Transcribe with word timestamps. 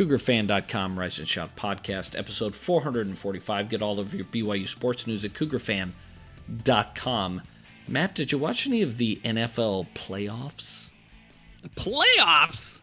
CougarFan.com, 0.00 0.98
Rise 0.98 1.18
and 1.18 1.28
Shout 1.28 1.54
podcast, 1.56 2.18
episode 2.18 2.56
445. 2.56 3.68
Get 3.68 3.82
all 3.82 4.00
of 4.00 4.14
your 4.14 4.24
BYU 4.24 4.66
sports 4.66 5.06
news 5.06 5.26
at 5.26 5.34
CougarFan.com. 5.34 7.42
Matt, 7.86 8.14
did 8.14 8.32
you 8.32 8.38
watch 8.38 8.66
any 8.66 8.80
of 8.80 8.96
the 8.96 9.16
NFL 9.16 9.88
playoffs? 9.94 10.88
Playoffs? 11.76 12.80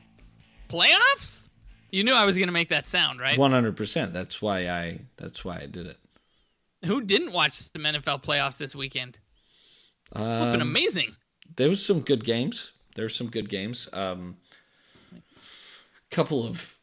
Playoffs? 0.69 1.49
You 1.89 2.03
knew 2.03 2.13
I 2.13 2.23
was 2.23 2.37
going 2.37 2.49
to 2.49 2.53
make 2.53 2.69
that 2.69 2.87
sound, 2.87 3.19
right? 3.19 3.35
100%. 3.35 4.13
That's 4.13 4.39
why 4.39 4.69
I 4.69 4.99
that's 5.15 5.43
why 5.43 5.57
I 5.57 5.65
did 5.65 5.87
it. 5.87 5.97
Who 6.85 7.01
didn't 7.01 7.33
watch 7.33 7.53
some 7.53 7.81
NFL 7.81 8.23
playoffs 8.23 8.59
this 8.59 8.75
weekend? 8.75 9.17
Um, 10.13 10.37
Flipping 10.37 10.61
amazing. 10.61 11.15
There 11.55 11.69
was 11.69 11.83
some 11.83 12.01
good 12.01 12.23
games. 12.23 12.73
There 12.93 13.05
were 13.05 13.09
some 13.09 13.31
good 13.31 13.49
games. 13.49 13.89
Um 13.91 14.37
couple 16.09 16.47
of 16.47 16.76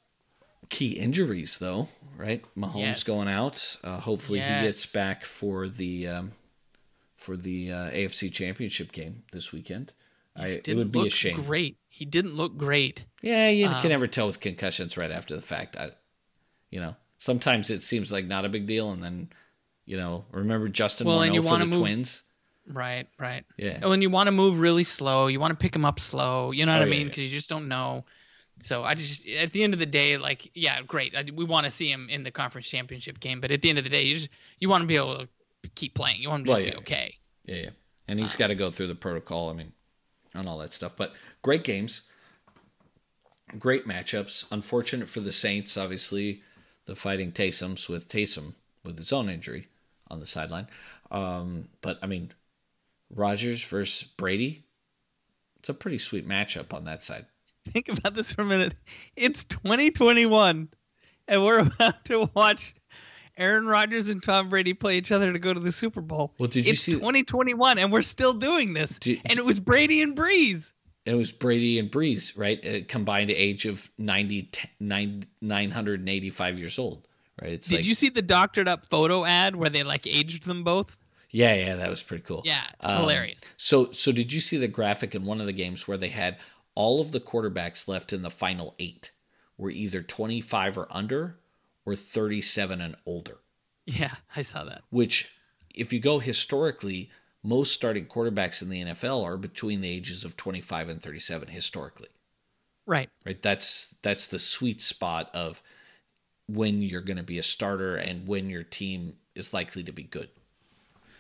key 0.68 0.92
injuries 0.92 1.59
though, 1.59 1.88
right? 2.16 2.45
Mahomes 2.56 2.77
Yes. 2.80 3.02
going 3.05 3.28
out. 3.28 3.77
Uh, 3.84 3.98
hopefully 4.00 4.41
he 4.41 4.46
gets 4.46 4.86
back 4.86 5.24
for 5.24 5.68
the 5.68 6.09
um, 6.09 6.32
for 7.16 7.36
the 7.36 7.72
uh, 7.72 7.91
AFC 7.91 8.32
Championship 8.32 8.92
game 8.92 9.22
this 9.32 9.52
weekend. 9.52 9.92
I, 10.36 10.48
it 10.64 10.74
would 10.77 10.91
be 10.92 10.98
look 10.98 11.08
a 11.08 11.10
shame. 11.10 11.42
great. 11.45 11.77
He 11.88 12.05
didn't 12.05 12.34
look 12.34 12.56
great. 12.56 13.05
Yeah, 13.22 13.48
you 13.50 13.69
Um, 13.69 13.80
can 13.80 13.91
never 13.91 14.08
tell 14.08 14.27
with 14.27 14.41
concussions 14.41 14.96
right 14.96 15.10
after 15.12 15.36
the 15.36 15.41
fact. 15.42 15.77
I, 15.77 15.92
you 16.70 16.80
know, 16.80 16.96
sometimes 17.19 17.70
it 17.70 17.83
seems 17.83 18.10
like 18.10 18.27
not 18.27 18.44
a 18.44 18.48
big 18.48 18.66
deal, 18.66 18.91
and 18.91 19.00
then, 19.02 19.28
you 19.86 19.96
know, 19.96 20.24
remember 20.33 20.69
Justin 20.69 21.06
Well, 21.06 21.20
Morneau 21.20 21.42
for 21.48 21.58
the 21.58 21.66
move- 21.66 21.80
Twins? 21.80 22.24
Right, 22.66 23.06
right. 23.20 23.44
Yeah. 23.58 23.78
Oh, 23.83 23.92
and 23.92 24.02
you 24.02 24.10
want 24.10 24.27
to 24.27 24.33
move 24.33 24.58
really 24.58 24.84
slow. 24.84 25.27
You 25.28 25.38
want 25.38 25.52
to 25.52 25.62
pick 25.62 25.77
him 25.77 25.84
up 25.84 26.00
slow. 26.00 26.50
You 26.50 26.66
know 26.66 26.72
what 26.72 26.78
Oh, 26.80 26.83
I 26.83 26.86
yeah, 26.86 26.91
mean? 26.91 27.00
yeah. 27.02 27.06
Because 27.08 27.22
you 27.24 27.28
just 27.30 27.48
don't 27.48 27.69
know. 27.69 28.05
So 28.60 28.84
I 28.84 28.94
just, 28.94 29.27
at 29.27 29.50
the 29.50 29.62
end 29.64 29.72
of 29.74 29.80
the 29.80 29.86
day, 29.86 30.16
like, 30.16 30.50
yeah, 30.55 30.80
great. 30.83 31.14
I, 31.16 31.24
we 31.34 31.44
want 31.44 31.64
to 31.64 31.70
see 31.70 31.91
him 31.91 32.08
in 32.08 32.22
the 32.22 32.30
conference 32.30 32.69
championship 32.69 33.19
game, 33.20 33.41
but 33.41 33.50
at 33.50 33.62
the 33.62 33.69
end 33.69 33.78
of 33.78 33.84
the 33.84 33.91
day, 33.91 34.02
you 34.05 34.14
just 34.14 34.28
you 34.58 34.69
want 34.69 34.83
to 34.83 34.86
be 34.86 34.97
able 34.97 35.19
to 35.19 35.28
keep 35.74 35.94
playing. 35.94 36.20
You 36.22 36.30
want 36.30 36.47
to 36.47 36.52
just 36.52 36.60
Well, 36.60 36.70
be 36.70 36.77
okay. 36.78 37.14
Yeah, 37.44 37.56
yeah. 37.56 37.70
And 38.06 38.19
Uh. 38.19 38.22
he's 38.22 38.36
got 38.36 38.48
to 38.48 38.55
go 38.55 38.70
through 38.70 38.86
the 38.88 38.94
protocol. 38.94 39.50
I 39.50 39.55
mean, 39.55 39.72
and 40.34 40.48
all 40.48 40.58
that 40.58 40.72
stuff. 40.72 40.97
But 40.97 41.14
great 41.42 41.64
games, 41.64 42.02
great 43.58 43.86
matchups. 43.86 44.47
Unfortunate 44.50 45.08
for 45.08 45.20
the 45.20 45.32
Saints, 45.32 45.77
obviously, 45.77 46.42
the 46.86 46.94
fighting 46.97 47.32
Taysom's 47.32 47.88
with 47.88 48.08
Taysom 48.08 48.55
with 48.84 48.98
his 48.98 49.12
own 49.12 49.28
injury 49.28 49.69
on 50.10 50.20
the 50.20 50.27
sideline. 50.27 50.69
Um, 51.10 51.69
but 51.80 51.98
I 52.02 52.06
mean, 52.06 52.32
Rodgers 53.10 53.62
versus 53.64 54.06
Brady. 54.16 54.64
It's 55.58 55.69
a 55.70 55.75
pretty 55.75 55.98
sweet 55.98 56.28
matchup 56.28 56.75
on 56.75 56.84
that 56.84 57.02
side. 57.02 57.27
Think 57.72 57.88
about 57.88 58.14
this 58.14 58.32
for 58.32 58.42
a 58.42 58.44
minute. 58.44 58.74
It's 59.16 59.44
2021, 59.44 60.68
and 61.28 61.42
we're 61.44 61.58
about 61.78 62.04
to 62.06 62.30
watch 62.34 62.74
Aaron 63.36 63.66
Rodgers 63.66 64.08
and 64.08 64.22
Tom 64.22 64.48
Brady 64.48 64.74
play 64.74 64.96
each 64.98 65.10
other 65.12 65.32
to 65.32 65.38
go 65.38 65.52
to 65.54 65.60
the 65.60 65.72
Super 65.72 66.00
Bowl. 66.00 66.34
Well, 66.38 66.48
did 66.48 66.66
you 66.66 66.72
it's 66.72 66.82
see- 66.82 66.92
2021, 66.92 67.78
and 67.78 67.92
we're 67.92 68.02
still 68.02 68.34
doing 68.34 68.74
this. 68.74 68.98
Did- 68.98 69.20
and 69.24 69.38
it 69.38 69.44
was 69.44 69.58
Brady 69.60 70.02
and 70.02 70.16
Brees. 70.16 70.72
It 71.06 71.14
was 71.14 71.32
Brady 71.32 71.78
and 71.78 71.90
Brees, 71.90 72.32
right? 72.36 72.58
A 72.64 72.80
combined 72.82 73.30
age 73.30 73.66
of 73.66 73.90
90, 73.98 74.50
9, 74.80 75.26
985 75.42 76.58
years 76.58 76.78
old, 76.78 77.06
right? 77.42 77.52
It's 77.52 77.68
Did 77.68 77.76
like, 77.76 77.84
you 77.84 77.94
see 77.94 78.08
the 78.08 78.22
doctored 78.22 78.68
up 78.68 78.86
photo 78.88 79.24
ad 79.26 79.54
where 79.54 79.68
they 79.68 79.82
like 79.82 80.06
aged 80.06 80.44
them 80.44 80.64
both? 80.64 80.96
yeah, 81.30 81.52
yeah, 81.54 81.74
that 81.76 81.90
was 81.90 82.00
pretty 82.02 82.22
cool. 82.22 82.40
Yeah, 82.44 82.62
it's 82.80 82.90
Um, 82.90 83.00
hilarious. 83.00 83.40
So, 83.58 83.90
so 83.92 84.12
did 84.12 84.32
you 84.32 84.40
see 84.40 84.56
the 84.56 84.68
graphic 84.68 85.14
in 85.16 85.24
one 85.24 85.40
of 85.40 85.46
the 85.46 85.52
games 85.52 85.86
where 85.88 85.98
they 85.98 86.08
had 86.08 86.38
all 86.75 87.00
of 87.00 87.12
the 87.12 87.20
quarterbacks 87.20 87.89
left 87.89 88.12
in 88.12 88.22
the 88.22 88.30
final 88.30 88.75
eight 88.78 89.11
were 89.56 89.70
either 89.70 90.03
25 90.03 90.78
or 90.78 90.86
under 90.91 91.39
or 91.86 91.94
37 91.94 92.81
and 92.81 92.97
older? 93.06 93.38
Yeah, 93.87 94.15
I 94.34 94.43
saw 94.43 94.65
that. 94.65 94.82
Which, 94.91 95.37
if 95.75 95.93
you 95.93 96.00
go 96.00 96.19
historically, 96.19 97.10
most 97.43 97.72
starting 97.72 98.06
quarterbacks 98.06 98.62
in 98.62 98.71
the 98.71 98.82
NFL 98.82 99.22
are 99.22 99.37
between 99.37 99.81
the 99.81 99.91
ages 99.91 100.25
of 100.25 100.37
25 100.37 100.88
and 100.88 101.03
37 101.03 101.48
historically. 101.48 102.09
Right. 102.87 103.09
right 103.25 103.41
that's 103.41 103.94
that's 104.03 104.27
the 104.27 104.38
sweet 104.38 104.82
spot 104.82 105.31
of 105.32 105.62
when 106.47 106.82
you're 106.82 107.00
going 107.00 107.16
to 107.16 107.22
be 107.22 107.38
a 107.38 107.43
starter 107.43 107.97
and 107.97 108.28
when 108.28 108.50
your 108.50 108.62
team 108.62 109.15
is 109.34 109.54
likely 109.54 109.82
to 109.84 109.91
be 109.91 110.03
good 110.03 110.28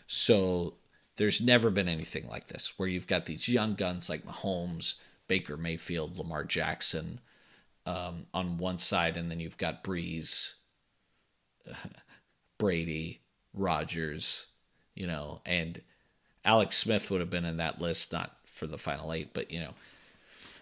so 0.06 0.74
there's 1.16 1.40
never 1.40 1.70
been 1.70 1.88
anything 1.88 2.28
like 2.28 2.48
this 2.48 2.74
where 2.76 2.88
you've 2.88 3.06
got 3.06 3.26
these 3.26 3.48
young 3.48 3.74
guns 3.74 4.08
like 4.08 4.26
Mahomes, 4.26 4.94
Baker 5.28 5.56
Mayfield, 5.56 6.18
Lamar 6.18 6.44
Jackson 6.44 7.20
um, 7.86 8.26
on 8.32 8.58
one 8.58 8.78
side, 8.78 9.16
and 9.16 9.30
then 9.30 9.40
you've 9.40 9.58
got 9.58 9.84
Brees, 9.84 10.54
Brady, 12.58 13.20
Rodgers, 13.52 14.46
you 14.94 15.06
know, 15.06 15.40
and 15.44 15.80
Alex 16.44 16.76
Smith 16.76 17.10
would 17.10 17.20
have 17.20 17.30
been 17.30 17.44
in 17.44 17.56
that 17.58 17.80
list, 17.80 18.12
not 18.12 18.36
for 18.44 18.66
the 18.66 18.78
final 18.78 19.12
eight, 19.12 19.32
but 19.32 19.50
you 19.50 19.60
know, 19.60 19.74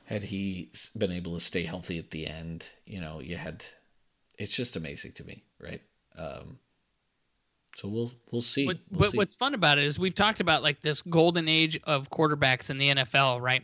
had 0.06 0.24
he 0.24 0.70
been 0.96 1.12
able 1.12 1.34
to 1.34 1.40
stay 1.40 1.64
healthy 1.64 1.98
at 1.98 2.10
the 2.10 2.26
end, 2.26 2.68
you 2.86 3.00
know, 3.00 3.20
you 3.20 3.36
had. 3.36 3.64
It's 4.38 4.56
just 4.56 4.76
amazing 4.76 5.12
to 5.12 5.24
me, 5.24 5.44
right? 5.60 5.82
Um, 6.18 6.58
so 7.76 7.88
we'll 7.88 8.12
we'll 8.30 8.42
see. 8.42 8.66
What, 8.66 8.78
We'll 8.90 9.10
see. 9.10 9.16
what's 9.16 9.34
fun 9.34 9.54
about 9.54 9.78
it 9.78 9.84
is 9.84 9.98
we've 9.98 10.14
talked 10.14 10.40
about 10.40 10.62
like 10.62 10.80
this 10.80 11.02
golden 11.02 11.48
age 11.48 11.78
of 11.84 12.10
quarterbacks 12.10 12.70
in 12.70 12.78
the 12.78 12.88
NFL, 12.88 13.40
right? 13.40 13.62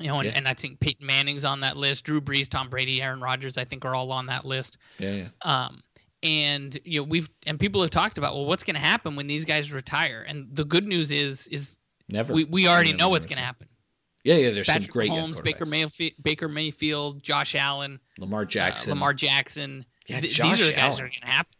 You 0.00 0.08
know, 0.08 0.16
and, 0.18 0.26
Yeah. 0.26 0.32
and 0.34 0.48
I 0.48 0.54
think 0.54 0.80
Peyton 0.80 1.06
Manning's 1.06 1.44
on 1.44 1.60
that 1.60 1.76
list. 1.76 2.04
Drew 2.04 2.20
Brees, 2.20 2.48
Tom 2.48 2.68
Brady, 2.68 3.00
Aaron 3.00 3.20
Rodgers, 3.20 3.56
I 3.56 3.64
think 3.64 3.84
are 3.84 3.94
all 3.94 4.10
on 4.12 4.26
that 4.26 4.44
list. 4.44 4.78
yeah, 4.98 5.12
yeah. 5.12 5.28
Um, 5.42 5.82
and 6.22 6.78
you 6.84 7.00
know 7.00 7.04
we've 7.04 7.28
and 7.46 7.60
people 7.60 7.82
have 7.82 7.90
talked 7.90 8.16
about 8.18 8.34
well, 8.34 8.46
what's 8.46 8.64
going 8.64 8.74
to 8.74 8.80
happen 8.80 9.14
when 9.14 9.26
these 9.26 9.44
guys 9.44 9.70
retire? 9.70 10.24
And 10.26 10.48
the 10.54 10.64
good 10.64 10.86
news 10.86 11.12
is 11.12 11.46
is 11.48 11.76
Never. 12.08 12.32
we, 12.34 12.44
we 12.44 12.66
already 12.66 12.90
Never 12.92 12.98
know 12.98 13.08
what's 13.10 13.26
going 13.26 13.36
to 13.36 13.44
happen. 13.44 13.68
Yeah, 14.24 14.36
yeah. 14.36 14.50
There's 14.52 14.66
Patrick 14.66 14.86
some 14.86 14.92
great 14.92 15.10
Mahomes, 15.10 15.42
Baker. 15.44 15.66
Mayfield, 15.66 16.12
Baker 16.22 16.48
Mayfield, 16.48 17.22
Josh 17.22 17.54
Allen, 17.54 18.00
Lamar 18.18 18.42
uh, 18.42 18.44
Jackson. 18.46 18.90
Lamar 18.90 19.12
Jackson. 19.12 19.84
Yeah, 20.06 20.20
Th- 20.20 20.32
Josh 20.32 20.50
these 20.58 20.62
are 20.62 20.70
the 20.70 20.72
guys 20.72 20.80
Allen. 20.82 20.96
that 20.96 21.02
are 21.02 21.08
going 21.08 21.20
to 21.20 21.26
happen. 21.26 21.54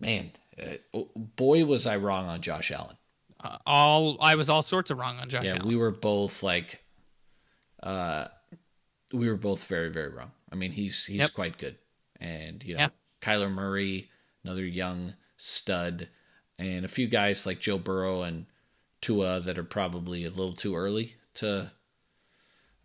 Man, 0.00 0.30
uh, 0.60 0.76
oh, 0.92 1.08
boy, 1.36 1.64
was 1.64 1.86
I 1.86 1.96
wrong 1.96 2.26
on 2.26 2.42
Josh 2.42 2.70
Allen. 2.72 2.96
Uh, 3.38 3.58
all 3.66 4.16
I 4.20 4.34
was 4.34 4.48
all 4.48 4.62
sorts 4.62 4.90
of 4.90 4.98
wrong 4.98 5.18
on 5.18 5.28
Josh 5.28 5.44
yeah, 5.44 5.52
Allen. 5.54 5.68
we 5.68 5.76
were 5.76 5.90
both 5.92 6.42
like, 6.42 6.80
uh, 7.82 8.26
we 9.12 9.28
were 9.28 9.36
both 9.36 9.66
very, 9.66 9.90
very 9.90 10.08
wrong. 10.08 10.32
I 10.50 10.54
mean, 10.56 10.72
he's 10.72 11.06
he's 11.06 11.18
Yep. 11.18 11.32
quite 11.34 11.58
good, 11.58 11.76
and 12.20 12.62
you 12.64 12.74
know, 12.74 12.80
Yeah. 12.80 12.88
Kyler 13.20 13.50
Murray, 13.50 14.10
another 14.44 14.64
young 14.64 15.14
stud, 15.36 16.08
and 16.58 16.84
a 16.84 16.88
few 16.88 17.06
guys 17.08 17.46
like 17.46 17.60
Joe 17.60 17.78
Burrow 17.78 18.22
and 18.22 18.46
Tua 19.00 19.40
that 19.40 19.58
are 19.58 19.64
probably 19.64 20.24
a 20.24 20.30
little 20.30 20.54
too 20.54 20.74
early 20.76 21.16
to 21.34 21.72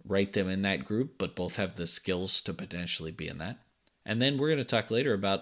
write 0.03 0.33
them 0.33 0.49
in 0.49 0.61
that 0.63 0.85
group, 0.85 1.17
but 1.17 1.35
both 1.35 1.55
have 1.57 1.75
the 1.75 1.87
skills 1.87 2.41
to 2.41 2.53
potentially 2.53 3.11
be 3.11 3.27
in 3.27 3.37
that. 3.37 3.59
And 4.05 4.21
then 4.21 4.37
we're 4.37 4.47
going 4.49 4.57
to 4.57 4.63
talk 4.65 4.89
later 4.89 5.13
about 5.13 5.41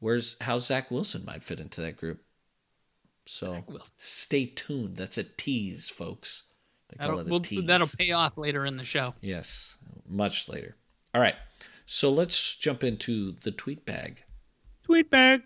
where's 0.00 0.36
how 0.40 0.58
Zach 0.58 0.90
Wilson 0.90 1.24
might 1.24 1.44
fit 1.44 1.60
into 1.60 1.80
that 1.82 1.96
group. 1.98 2.22
So 3.26 3.64
stay 3.98 4.46
tuned. 4.46 4.96
That's 4.96 5.18
a 5.18 5.24
tease, 5.24 5.88
folks. 5.88 6.44
They 6.92 6.98
call 7.06 7.16
That'll, 7.16 7.20
it 7.20 7.50
a 7.50 7.54
we'll- 7.56 7.66
that'll 7.66 7.86
pay 7.98 8.12
off 8.12 8.36
later 8.38 8.64
in 8.66 8.76
the 8.76 8.84
show. 8.84 9.14
Yes, 9.20 9.76
much 10.08 10.48
later. 10.48 10.76
All 11.14 11.20
right. 11.20 11.34
So 11.86 12.10
let's 12.10 12.54
jump 12.56 12.84
into 12.84 13.32
the 13.32 13.50
tweet 13.50 13.84
bag. 13.84 14.22
Tweet 14.84 15.10
bag. 15.10 15.42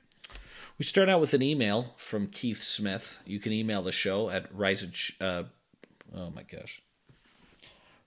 We 0.78 0.84
start 0.84 1.08
out 1.08 1.20
with 1.20 1.32
an 1.34 1.42
email 1.42 1.94
from 1.96 2.26
Keith 2.26 2.62
Smith. 2.62 3.18
You 3.24 3.38
can 3.40 3.52
email 3.52 3.82
the 3.82 3.92
show 3.92 4.28
at 4.28 4.54
rise 4.54 4.82
and 4.82 4.94
sh- 4.94 5.12
uh, 5.20 5.44
oh 6.14 6.30
my 6.30 6.42
gosh. 6.42 6.82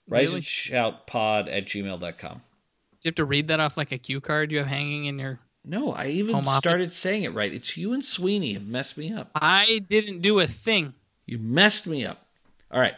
Rise 0.07 0.27
Really? 0.27 0.35
and 0.37 0.45
shout 0.45 1.07
pod 1.07 1.47
at 1.49 1.65
gmail.com. 1.65 2.35
Do 2.35 3.07
you 3.07 3.09
have 3.09 3.15
to 3.15 3.25
read 3.25 3.47
that 3.47 3.59
off 3.59 3.77
like 3.77 3.91
a 3.91 3.97
cue 3.97 4.21
card 4.21 4.51
you 4.51 4.57
have 4.59 4.67
hanging 4.67 5.05
in 5.05 5.17
your? 5.19 5.39
No, 5.65 5.91
I 5.91 6.07
even 6.07 6.35
Home 6.35 6.47
office? 6.47 6.57
started 6.59 6.93
saying 6.93 7.23
it 7.23 7.33
right. 7.33 7.53
It's 7.53 7.75
you 7.77 7.93
and 7.93 8.03
Sweeney 8.03 8.53
have 8.53 8.65
messed 8.67 8.97
me 8.97 9.11
up. 9.13 9.31
I 9.35 9.81
didn't 9.87 10.21
do 10.21 10.39
a 10.39 10.47
thing. 10.47 10.93
You 11.25 11.37
messed 11.37 11.85
me 11.87 12.05
up. 12.05 12.25
All 12.71 12.79
right. 12.79 12.95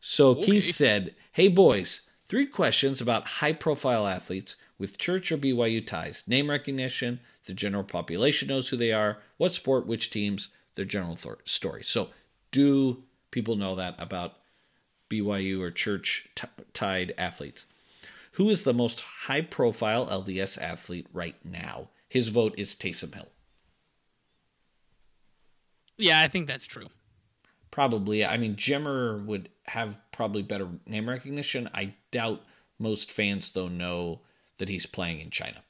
So 0.00 0.34
Keith 0.42 0.74
said, 0.74 1.14
Hey, 1.32 1.48
boys, 1.48 2.02
three 2.26 2.46
questions 2.46 3.00
about 3.00 3.26
high 3.26 3.52
profile 3.52 4.06
athletes 4.06 4.56
with 4.78 4.98
church 4.98 5.32
or 5.32 5.38
BYU 5.38 5.84
ties. 5.86 6.24
Name 6.26 6.50
recognition, 6.50 7.20
the 7.46 7.54
general 7.54 7.84
population 7.84 8.48
knows 8.48 8.68
who 8.68 8.76
they 8.76 8.92
are, 8.92 9.18
what 9.36 9.52
sport, 9.52 9.86
which 9.86 10.10
teams, 10.10 10.50
their 10.74 10.84
general 10.84 11.16
thor- 11.16 11.38
story. 11.44 11.82
So, 11.82 12.10
do 12.52 13.02
people 13.30 13.56
know 13.56 13.74
that 13.76 13.94
about 13.98 14.34
BYU 15.10 15.60
or 15.60 15.70
church 15.70 16.28
t- 16.34 16.46
tied 16.72 17.14
athletes? 17.18 17.66
Who 18.32 18.48
is 18.50 18.62
the 18.62 18.74
most 18.74 19.00
high 19.00 19.40
profile 19.42 20.06
LDS 20.06 20.60
athlete 20.62 21.08
right 21.12 21.34
now? 21.44 21.88
His 22.08 22.28
vote 22.28 22.54
is 22.56 22.74
Taysom 22.74 23.14
Hill. 23.14 23.28
Yeah, 25.96 26.20
I 26.20 26.28
think 26.28 26.46
that's 26.46 26.66
true. 26.66 26.86
Probably. 27.70 28.24
I 28.24 28.36
mean, 28.36 28.56
Jimmer 28.56 29.24
would 29.24 29.48
have 29.66 29.98
probably 30.12 30.42
better 30.42 30.68
name 30.86 31.08
recognition. 31.08 31.68
I 31.74 31.94
doubt 32.10 32.42
most 32.78 33.12
fans, 33.12 33.52
though, 33.52 33.68
know 33.68 34.20
that 34.58 34.68
he's 34.68 34.86
playing 34.86 35.20
in 35.20 35.30
China. 35.30 35.62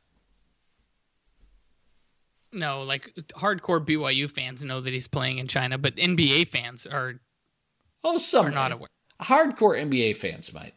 No, 2.53 2.83
like 2.83 3.13
hardcore 3.35 3.85
BYU 3.85 4.31
fans 4.31 4.65
know 4.65 4.81
that 4.81 4.93
he's 4.93 5.09
playing 5.09 5.39
in 5.39 5.49
China, 5.49 5.77
but 5.77 5.97
NBA 5.97 6.49
fans 6.49 6.87
are 6.87 7.21
oh 8.03 8.17
some 8.17 8.47
are 8.47 8.51
not 8.51 8.73
aware. 8.73 8.89
Hardcore 9.21 9.79
NBA 9.79 10.17
fans 10.17 10.53
might, 10.55 10.75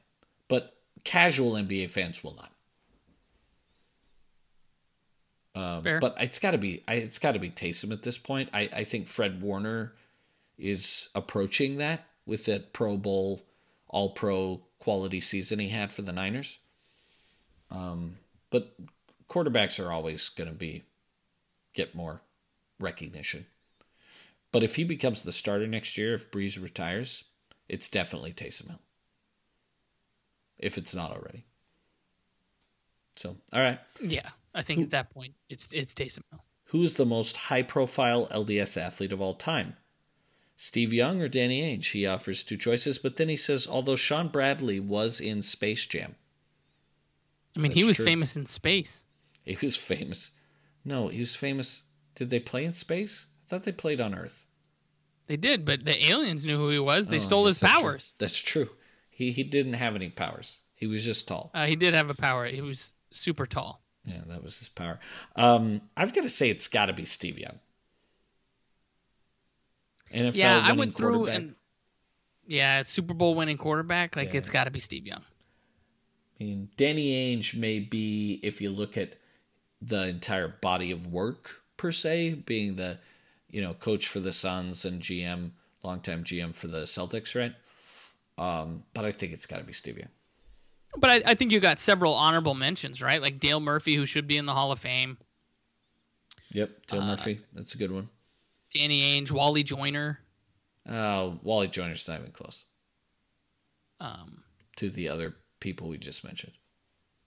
but 0.50 0.76
casual 1.06 1.54
NBA 1.54 1.90
fans 1.90 2.24
will 2.24 2.36
not. 2.36 2.52
Um, 5.54 5.84
Fair. 5.84 6.00
but 6.00 6.16
it's 6.20 6.40
got 6.40 6.52
to 6.52 6.58
be 6.58 6.84
it's 6.88 7.20
got 7.20 7.34
to 7.34 7.40
be 7.40 7.50
Taysom 7.50 7.92
at 7.92 8.04
this 8.04 8.18
point. 8.18 8.50
I, 8.54 8.70
I 8.74 8.84
think 8.84 9.08
Fred 9.08 9.42
Warner 9.42 9.94
is 10.62 11.10
approaching 11.16 11.78
that 11.78 12.06
with 12.26 12.46
that 12.46 12.72
Pro 12.74 12.98
Bowl, 12.98 13.42
All 13.88 14.12
Pro 14.12 14.62
quality 14.80 15.20
season 15.20 15.60
he 15.60 15.70
had 15.70 15.92
for 15.92 16.02
the 16.02 16.12
Niners. 16.12 16.60
Um, 17.70 18.18
but 18.50 18.76
quarterbacks 19.30 19.84
are 19.84 19.92
always 19.92 20.30
going 20.30 20.50
to 20.50 20.56
be 20.56 20.84
get 21.74 21.96
more 21.96 22.22
recognition. 22.80 23.46
But 24.52 24.64
if 24.64 24.76
he 24.76 24.84
becomes 24.84 25.24
the 25.24 25.32
starter 25.32 25.68
next 25.68 25.98
year, 25.98 26.14
if 26.14 26.30
Brees 26.30 26.62
retires, 26.62 27.24
it's 27.70 27.90
definitely 27.90 28.34
Taysom 28.34 28.68
Hill. 28.68 28.80
If 30.58 30.78
it's 30.78 30.94
not 30.94 31.12
already. 31.12 31.46
So, 33.16 33.38
all 33.54 33.62
right. 33.62 33.80
Yeah, 34.02 34.30
I 34.54 34.62
think 34.62 34.82
at 34.82 34.90
that 34.92 35.10
point 35.10 35.34
it's 35.50 35.72
it's 35.72 35.94
Taysom 35.94 36.24
Hill. 36.30 36.44
Who 36.66 36.84
is 36.84 36.96
the 36.96 37.06
most 37.06 37.36
high 37.36 37.64
profile 37.64 38.28
LDS 38.32 38.78
athlete 38.78 39.12
of 39.12 39.22
all 39.22 39.34
time? 39.34 39.76
Steve 40.64 40.94
Young 40.94 41.20
or 41.20 41.28
Danny 41.28 41.62
Ainge? 41.64 41.92
He 41.92 42.06
offers 42.06 42.44
two 42.44 42.56
choices, 42.56 43.00
but 43.00 43.16
then 43.16 43.30
he 43.30 43.36
says, 43.36 43.68
although 43.68 43.96
Shawn 43.96 44.28
Bradley 44.28 44.80
was 44.80 45.20
in 45.20 45.42
Space 45.42 45.88
Jam. 45.88 46.16
I 47.58 47.62
mean, 47.62 47.72
he 47.72 47.84
was 47.84 47.96
true. 47.98 48.06
famous 48.06 48.38
in 48.38 48.46
space. 48.46 49.06
He 49.44 49.58
was 49.66 49.76
famous. 49.76 50.30
No, 50.86 51.08
he 51.08 51.20
was 51.20 51.36
famous. 51.36 51.82
Did 52.14 52.30
they 52.30 52.40
play 52.40 52.64
in 52.64 52.74
space? 52.74 53.26
I 53.44 53.50
thought 53.50 53.64
they 53.64 53.72
played 53.72 54.00
on 54.00 54.14
Earth. 54.14 54.46
They 55.26 55.36
did, 55.36 55.66
but 55.66 55.84
the 55.84 56.06
aliens 56.10 56.46
knew 56.46 56.58
who 56.58 56.70
he 56.70 56.78
was. 56.78 57.08
They 57.08 57.16
Oh, 57.16 57.20
stole 57.20 57.46
his 57.48 57.60
that's 57.60 57.74
true. 57.74 57.82
powers. 57.82 58.14
That's 58.20 58.38
true. 58.38 58.70
He 59.10 59.32
he 59.32 59.44
didn't 59.44 59.74
have 59.74 59.96
any 59.96 60.10
powers. 60.10 60.62
He 60.76 60.86
was 60.86 61.04
just 61.04 61.28
tall. 61.28 61.50
Uh, 61.56 61.66
he 61.66 61.76
did 61.76 61.96
have 61.96 62.10
a 62.12 62.14
power. 62.14 62.46
He 62.46 62.62
was 62.62 62.94
super 63.10 63.48
tall. 63.48 63.82
Yeah, 64.06 64.22
that 64.28 64.44
was 64.44 64.60
his 64.60 64.70
power. 64.70 65.00
Um, 65.36 65.82
I've 65.98 66.14
got 66.14 66.22
to 66.22 66.30
say 66.30 66.50
it's 66.52 66.68
got 66.68 66.86
to 66.86 66.94
be 66.94 67.06
Steve 67.06 67.40
Young. 67.40 67.60
NFL 70.14 70.36
yeah, 70.36 70.62
I 70.64 70.74
went 70.74 70.96
through 70.96 71.28
and 71.28 71.56
yeah, 72.48 72.82
Super 72.82 73.14
Bowl 73.14 73.36
winning 73.36 73.58
quarterback. 73.58 74.16
Like 74.16 74.34
Yeah. 74.34 74.40
it's 74.40 74.50
got 74.50 74.66
to 74.66 74.72
be 74.72 74.80
Steve 74.80 75.06
Young. 75.06 75.22
I 76.40 76.44
mean, 76.44 76.70
Danny 76.76 77.36
Ainge 77.38 77.56
may 77.56 77.80
be, 77.80 78.40
if 78.44 78.62
you 78.62 78.72
look 78.72 78.98
at 78.98 79.14
the 79.82 80.08
entire 80.08 80.48
body 80.48 80.92
of 80.92 81.08
work 81.08 81.62
per 81.78 81.92
se, 81.92 82.44
being 82.46 82.76
the, 82.76 82.98
you 83.50 83.62
know, 83.62 83.74
coach 83.74 84.08
for 84.08 84.20
the 84.20 84.32
Suns 84.32 84.84
and 84.86 85.02
GM, 85.02 85.52
longtime 85.84 86.24
GM 86.24 86.54
for 86.56 86.68
the 86.68 86.82
Celtics, 86.84 87.36
right? 87.36 87.54
Um, 88.38 88.84
but 88.94 89.06
I 89.06 89.12
think 89.12 89.34
it's 89.34 89.46
got 89.46 89.58
to 89.60 89.64
be 89.64 89.74
Steve 89.74 90.00
Young. 90.00 90.10
But 90.98 91.10
I, 91.10 91.22
I 91.28 91.36
think 91.36 91.52
you 91.52 91.60
got 91.60 91.80
several 91.80 92.16
honorable 92.16 92.56
mentions, 92.56 93.02
right? 93.02 93.22
Like 93.22 93.40
Dale 93.40 93.60
Murphy, 93.60 93.96
who 93.96 94.06
should 94.06 94.28
be 94.28 94.38
in 94.38 94.46
the 94.46 94.54
Hall 94.54 94.72
of 94.72 94.80
Fame. 94.80 95.18
Yep, 96.50 96.88
Dale 96.88 97.02
Uh, 97.02 97.06
Murphy, 97.06 97.40
that's 97.54 97.76
a 97.76 97.78
good 97.78 97.92
one. 97.92 98.10
Danny 98.74 99.02
Ainge, 99.22 99.32
Wally 99.32 99.64
Joyner. 99.64 100.20
Uh, 100.88 101.32
Wally 101.44 101.68
Joyner's 101.68 102.08
not 102.08 102.20
even 102.20 102.32
close 102.32 102.66
Um, 104.00 104.44
to 104.78 104.90
the 104.90 105.10
other 105.10 105.36
people 105.60 105.88
we 105.90 105.98
just 105.98 106.24
mentioned. 106.24 106.54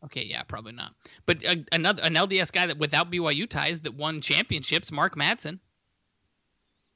okay, 0.05 0.25
yeah, 0.25 0.43
probably 0.43 0.73
not. 0.73 0.95
But 1.27 1.45
uh, 1.47 1.57
another 1.73 2.03
an 2.03 2.15
LDS 2.15 2.51
guy 2.53 2.67
that 2.67 2.79
without 2.79 3.11
BYU 3.13 3.49
ties 3.49 3.81
that 3.83 3.95
won 3.95 4.21
championships, 4.21 4.91
Mark 4.91 5.15
Madsen. 5.17 5.61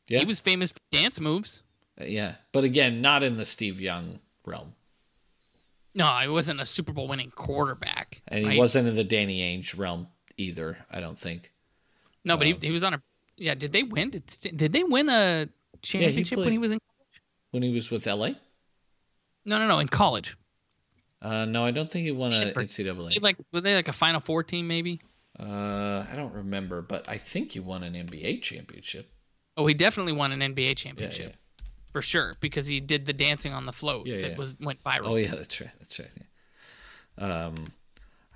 Yeah, 0.09 0.21
He 0.21 0.25
was 0.25 0.41
famous 0.41 0.73
for 0.73 0.79
dance 0.91 1.21
moves. 1.21 1.63
Uh, 2.01 2.05
yeah, 2.05 2.35
but 2.53 2.65
again, 2.65 3.01
not 3.03 3.23
in 3.23 3.37
the 3.37 3.45
Steve 3.45 3.81
Young 3.81 4.19
realm, 4.45 4.73
No, 5.95 6.07
he 6.23 6.29
wasn't 6.29 6.61
a 6.61 6.67
Super 6.67 6.93
Bowl 6.93 7.07
winning 7.09 7.31
quarterback. 7.31 8.21
and 8.29 8.41
he 8.41 8.47
right? 8.51 8.59
wasn't 8.59 8.89
in 8.89 8.97
the 8.97 9.05
Danny 9.05 9.41
Ainge 9.41 9.79
realm 9.79 10.09
either. 10.37 10.79
I 10.91 11.01
don't 11.01 11.19
think. 11.19 11.53
No, 12.25 12.37
but 12.37 12.47
um, 12.49 12.55
he, 12.61 12.67
he 12.69 12.73
was 12.73 12.83
on 12.85 12.95
a. 12.95 13.03
Yeah, 13.39 13.55
did 13.55 13.73
they 13.73 13.83
win? 13.85 14.11
Did, 14.11 14.27
did 14.57 14.73
they 14.73 14.83
win 14.85 15.09
a 15.09 15.49
championship 15.83 16.39
when 16.39 16.53
he 16.53 16.59
was 16.59 16.73
in? 16.73 16.79
College? 16.81 17.23
When 17.53 17.63
he 17.63 17.73
was 17.73 17.91
with 17.91 18.07
LA, 18.07 18.31
No, 19.47 19.59
no, 19.59 19.67
no, 19.69 19.79
in 19.79 19.89
college. 19.89 20.37
uh, 21.23 21.45
no, 21.45 21.65
I 21.65 21.71
don't 21.71 21.91
think 21.91 22.05
he 22.05 22.11
won 22.13 22.33
an 22.33 22.53
Stanford. 22.53 22.67
NCAA. 22.69 23.13
He, 23.13 23.21
like 23.21 23.37
were 23.53 23.61
they 23.61 23.75
like 23.75 23.89
a 23.89 23.93
Final 23.93 24.21
Four 24.21 24.43
team 24.43 24.67
maybe? 24.67 25.01
Uh, 25.39 26.05
I 26.11 26.15
don't 26.17 26.35
remember, 26.35 26.83
but 26.83 27.09
I 27.09 27.17
think 27.17 27.53
he 27.53 27.61
won 27.61 27.83
an 27.85 27.95
NBA 27.95 28.43
championship. 28.43 29.09
Oh, 29.57 29.67
he 29.67 29.75
definitely 29.75 30.13
won 30.13 30.33
an 30.33 30.41
NBA 30.41 30.67
Yeah, 30.69 30.75
championship 30.75 31.31
yeah. 31.31 31.65
for 31.93 32.03
sure 32.03 32.35
because 32.41 32.67
he 32.67 32.81
did 32.81 33.07
the 33.07 33.13
dancing 33.13 33.53
on 33.53 33.65
the 33.67 33.73
float 33.73 34.07
Yeah, 34.07 34.21
that 34.21 34.31
yeah. 34.33 34.37
was 34.37 34.57
went 34.61 34.83
viral. 34.83 35.07
Oh 35.11 35.17
yeah, 35.17 35.35
that's 35.35 35.61
right. 35.61 35.71
That's 35.79 35.99
right. 36.01 36.11
Yeah. 37.19 37.45
Um, 37.47 37.73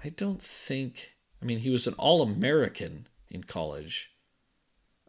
I 0.04 0.08
don't 0.10 0.40
think. 0.40 1.14
I 1.40 1.44
mean, 1.44 1.58
he 1.58 1.70
was 1.70 1.88
an 1.88 1.94
All-American 1.94 3.08
in 3.30 3.42
college, 3.44 4.11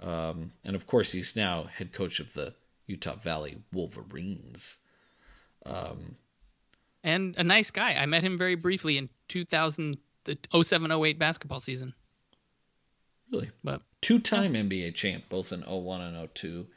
um, 0.03 0.51
and 0.63 0.75
of 0.75 0.85
course, 0.85 1.13
he's 1.13 1.35
now 1.35 1.63
head 1.63 1.94
coach 1.94 2.19
of 2.19 2.33
the 2.33 2.53
Utah 2.88 3.15
Valley 3.15 3.63
Wolverines. 3.71 4.77
And 7.03 7.35
a 7.38 7.44
nice 7.44 7.71
guy. 7.71 7.94
I 7.94 8.05
met 8.05 8.23
him 8.23 8.38
very 8.38 8.55
briefly 8.55 8.97
in 8.97 9.09
2000 9.29 9.97
the 10.25 10.38
0708 10.51 11.19
basketball 11.19 11.59
season. 11.59 11.94
Really, 13.31 13.51
But 13.63 13.81
two-time 14.01 14.53
NBA 14.53 14.94
champ, 14.95 15.25
both 15.27 15.51
in 15.51 15.61
01 15.61 16.01
and 16.01 16.29
02, 16.35 16.67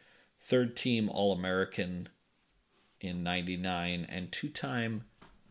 third-team 0.40 1.08
All-American 1.10 2.08
in 3.00 3.22
'99, 3.22 4.06
and 4.08 4.32
two-time 4.32 5.04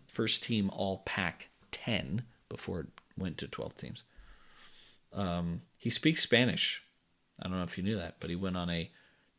first-team 0.08 0.70
All-Pac-10 0.72 2.22
before 2.50 2.82
it 2.82 2.88
went 3.18 3.38
to 3.38 3.48
12 3.48 3.78
teams. 3.78 4.04
Um, 5.14 5.62
he 5.78 5.90
speaks 5.90 6.24
Spanish. 6.24 6.85
I 7.42 7.48
don't 7.48 7.58
know 7.58 7.64
if 7.64 7.78
you 7.78 7.84
knew 7.84 7.98
that, 7.98 8.16
but 8.20 8.30
he 8.30 8.36
went 8.36 8.58
on 8.58 8.70
a 8.70 8.90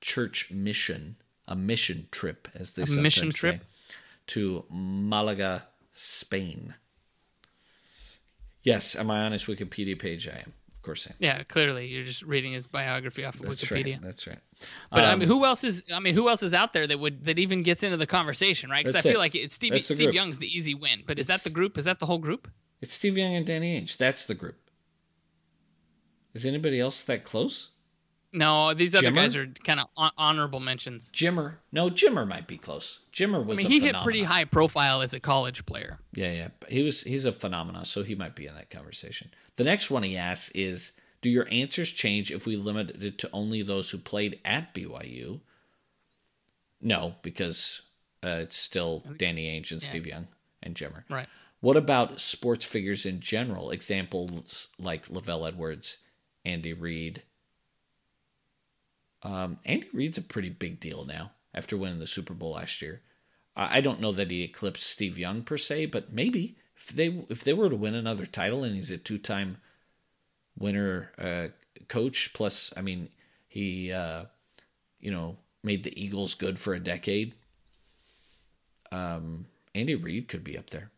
church 0.01 0.51
mission, 0.51 1.17
a 1.49 1.57
mission 1.57 2.09
trip, 2.11 2.49
as 2.55 2.73
they 2.73 2.83
A 2.83 2.87
sometimes 2.87 3.03
mission 3.03 3.33
say, 3.33 3.39
trip? 3.39 3.65
to 4.29 4.65
Malaga, 4.71 5.67
Spain. 5.93 6.75
Yes, 8.63 8.97
am 8.97 9.11
I 9.11 9.21
on 9.23 9.33
his 9.33 9.45
Wikipedia 9.45 9.99
page? 9.99 10.29
I 10.29 10.33
am. 10.33 10.53
Of 10.75 10.83
course 10.83 11.07
I 11.09 11.13
am. 11.13 11.17
yeah, 11.21 11.43
clearly 11.45 11.87
you're 11.87 12.05
just 12.05 12.23
reading 12.23 12.53
his 12.53 12.67
biography 12.67 13.25
off 13.25 13.37
of 13.41 13.43
That's 13.47 13.65
Wikipedia. 13.65 13.95
right. 13.95 14.03
That's 14.03 14.27
right. 14.27 14.39
But 14.91 15.05
I 15.05 15.13
Um, 15.13 15.21
mean, 15.21 15.29
who 15.29 15.45
else 15.45 15.65
is? 15.65 15.85
I 15.93 15.99
mean, 16.01 16.15
who 16.15 16.29
else 16.29 16.43
is 16.43 16.55
out 16.55 16.73
there 16.73 16.87
that 16.87 16.99
would 16.99 17.25
that 17.25 17.39
even 17.39 17.63
gets 17.63 17.83
into 17.83 17.97
the 17.97 18.07
conversation, 18.07 18.71
right? 18.71 18.85
Because 18.85 18.97
I 18.97 19.03
feel 19.03 19.17
it. 19.17 19.19
like 19.19 19.35
it's 19.35 19.55
Steve 19.55 19.73
That's 19.73 19.89
the 19.89 19.95
Steve 19.95 20.07
group. 20.07 20.15
Young's 20.15 20.39
the 20.39 20.47
easy 20.47 20.75
win. 20.75 21.03
But 21.07 21.19
is 21.19 21.27
that 21.29 21.43
the 21.45 21.51
group? 21.51 21.77
Is 21.79 21.85
that 21.85 21.99
the 21.99 22.07
whole 22.07 22.19
group? 22.19 22.49
It's 22.81 22.93
Steve 22.93 23.17
Young 23.19 23.35
and 23.35 23.47
Danny 23.47 23.81
Ainge. 23.81 23.97
That's 23.97 24.27
the 24.27 24.35
group. 24.35 24.57
Is 26.35 26.45
anybody 26.45 26.79
else 26.81 27.03
that 27.05 27.25
close? 27.25 27.71
No, 28.33 28.75
these 28.75 28.95
other 28.95 29.09
Jimmer? 29.09 29.15
guys 29.17 29.37
are 29.37 29.47
kind 29.65 29.81
of 29.81 29.89
hon- 29.97 30.65
mentions. 30.65 31.11
Jimmer. 31.11 31.55
No, 31.73 31.89
Jimmer 31.89 32.27
might 32.27 32.47
be 32.47 32.59
close. 32.59 33.01
Jimmer 33.13 33.45
was. 33.45 33.59
I 33.59 33.63
mean, 33.63 33.71
he 33.71 33.81
hit 33.81 33.97
pretty 34.03 34.23
high 34.23 34.45
profile 34.45 35.01
as 35.03 35.15
a 35.15 35.21
college 35.21 35.65
player. 35.65 35.99
Yeah, 36.15 36.33
yeah. 36.33 36.49
He 36.69 36.83
was 36.83 37.03
he's 37.03 37.25
a 37.25 37.33
phenomenon, 37.33 37.85
so 37.85 38.03
he 38.03 38.15
might 38.15 38.35
be 38.37 38.47
in 38.47 38.55
that 38.55 38.71
conversation. 38.71 39.31
The 39.57 39.65
next 39.65 39.91
one 39.91 40.03
he 40.03 40.17
asks 40.17 40.51
is 40.51 40.93
do 41.23 41.31
your 41.31 41.47
answers 41.51 41.93
change 41.93 42.31
if 42.31 42.47
we 42.47 42.57
limited 42.57 43.03
it 43.03 43.19
to 43.19 43.31
only 43.33 43.63
those 43.63 43.91
who 43.91 43.99
played 43.99 44.39
at 44.45 44.75
BYU? 44.75 45.41
No, 46.81 47.15
because 47.23 47.83
uh, 48.25 48.41
it's 48.43 48.57
still 48.57 49.03
Danny 49.17 49.47
Ainge 49.59 49.73
and 49.73 49.83
Yeah. 49.83 49.89
Steve 49.89 50.07
Young 50.07 50.29
and 50.63 50.75
Jimmer. 50.75 51.05
Right. 51.09 51.29
What 51.61 51.77
about 51.77 52.21
sports 52.21 52.67
figures 52.67 53.07
in 53.07 53.21
general? 53.21 53.71
Examples 53.71 54.69
like 54.79 55.09
LaVell 55.09 55.49
Edwards, 55.49 55.99
Andy 56.45 56.75
Reid. 56.75 57.23
Um, 59.27 59.59
Andy 59.65 59.89
Reid's 59.93 60.19
a 60.19 60.23
pretty 60.23 60.51
big 60.51 60.79
deal 60.79 61.05
now 61.05 61.33
after 61.53 61.77
winning 61.77 61.99
the 61.99 62.07
Super 62.07 62.33
Bowl 62.33 62.53
last 62.53 62.81
year. 62.81 63.03
I 63.57 63.79
I 63.79 63.81
don't 63.81 64.01
know 64.01 64.13
that 64.13 64.31
he 64.31 64.45
eclipsed 64.45 64.87
Steve 64.87 65.19
Young 65.19 65.43
per 65.43 65.59
se, 65.59 65.87
but 65.87 66.13
maybe 66.13 66.57
if 66.77 66.89
they 66.89 67.25
if 67.29 67.43
they 67.43 67.53
were 67.53 67.69
to 67.69 67.77
win 67.77 67.95
another 67.95 68.25
title 68.25 68.63
and 68.63 68.77
he's 68.77 68.93
a 68.93 68.99
two 68.99 69.19
time 69.19 69.57
winner 70.57 71.11
uh, 71.19 71.49
coach, 71.89 72.33
plus 72.35 72.73
I 72.77 72.83
mean 72.83 73.09
he 73.49 73.91
uh, 73.91 74.27
you 75.01 75.11
know 75.11 75.39
made 75.65 75.83
the 75.83 76.01
Eagles 76.01 76.35
good 76.35 76.59
for 76.59 76.73
a 76.73 76.81
decade. 76.81 77.35
Um, 78.93 79.47
Andy 79.75 79.97
Reid 79.97 80.29
could 80.29 80.45
be 80.45 80.57
up 80.57 80.71
there. 80.71 80.93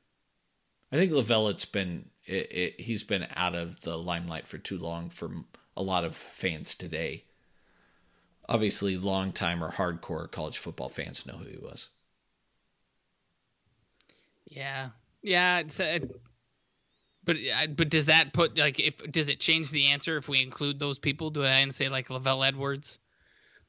I 0.93 0.97
think 0.97 1.13
LaVell, 1.13 1.51
it's 1.51 1.65
been 1.65 2.11
it, 2.27 2.53
it, 2.53 2.81
he's 2.81 3.05
been 3.05 3.27
out 3.35 3.55
of 3.55 3.81
the 3.81 3.97
limelight 3.97 4.47
for 4.47 4.59
too 4.59 4.77
long 4.77 5.09
for 5.09 5.31
a 5.79 5.83
lot 5.83 6.05
of 6.05 6.15
fans 6.15 6.75
today. 6.75 7.25
Obviously, 8.49 8.97
long 8.97 9.33
time 9.33 9.63
or 9.63 9.71
hardcore 9.71 10.31
college 10.31 10.59
football 10.59 10.89
fans 10.89 11.27
know 11.27 11.35
who 11.35 11.49
he 11.49 11.59
was. 11.59 11.91
Yeah, 14.47 14.91
yeah. 15.23 15.59
It's, 15.59 15.79
uh, 15.79 15.99
But 17.25 17.37
but 17.77 17.91
does 17.91 18.07
that 18.07 18.33
put 18.33 18.57
like 18.57 18.81
if 18.81 18.97
does 19.11 19.29
it 19.29 19.39
change 19.41 19.71
the 19.71 19.89
answer 19.89 20.17
if 20.17 20.29
we 20.29 20.41
include 20.43 20.79
those 20.79 20.99
people? 20.99 21.31
Do 21.31 21.45
I 21.45 21.69
say 21.71 21.89
like 21.91 22.09
LaVell 22.09 22.47
Edwards? 22.47 22.99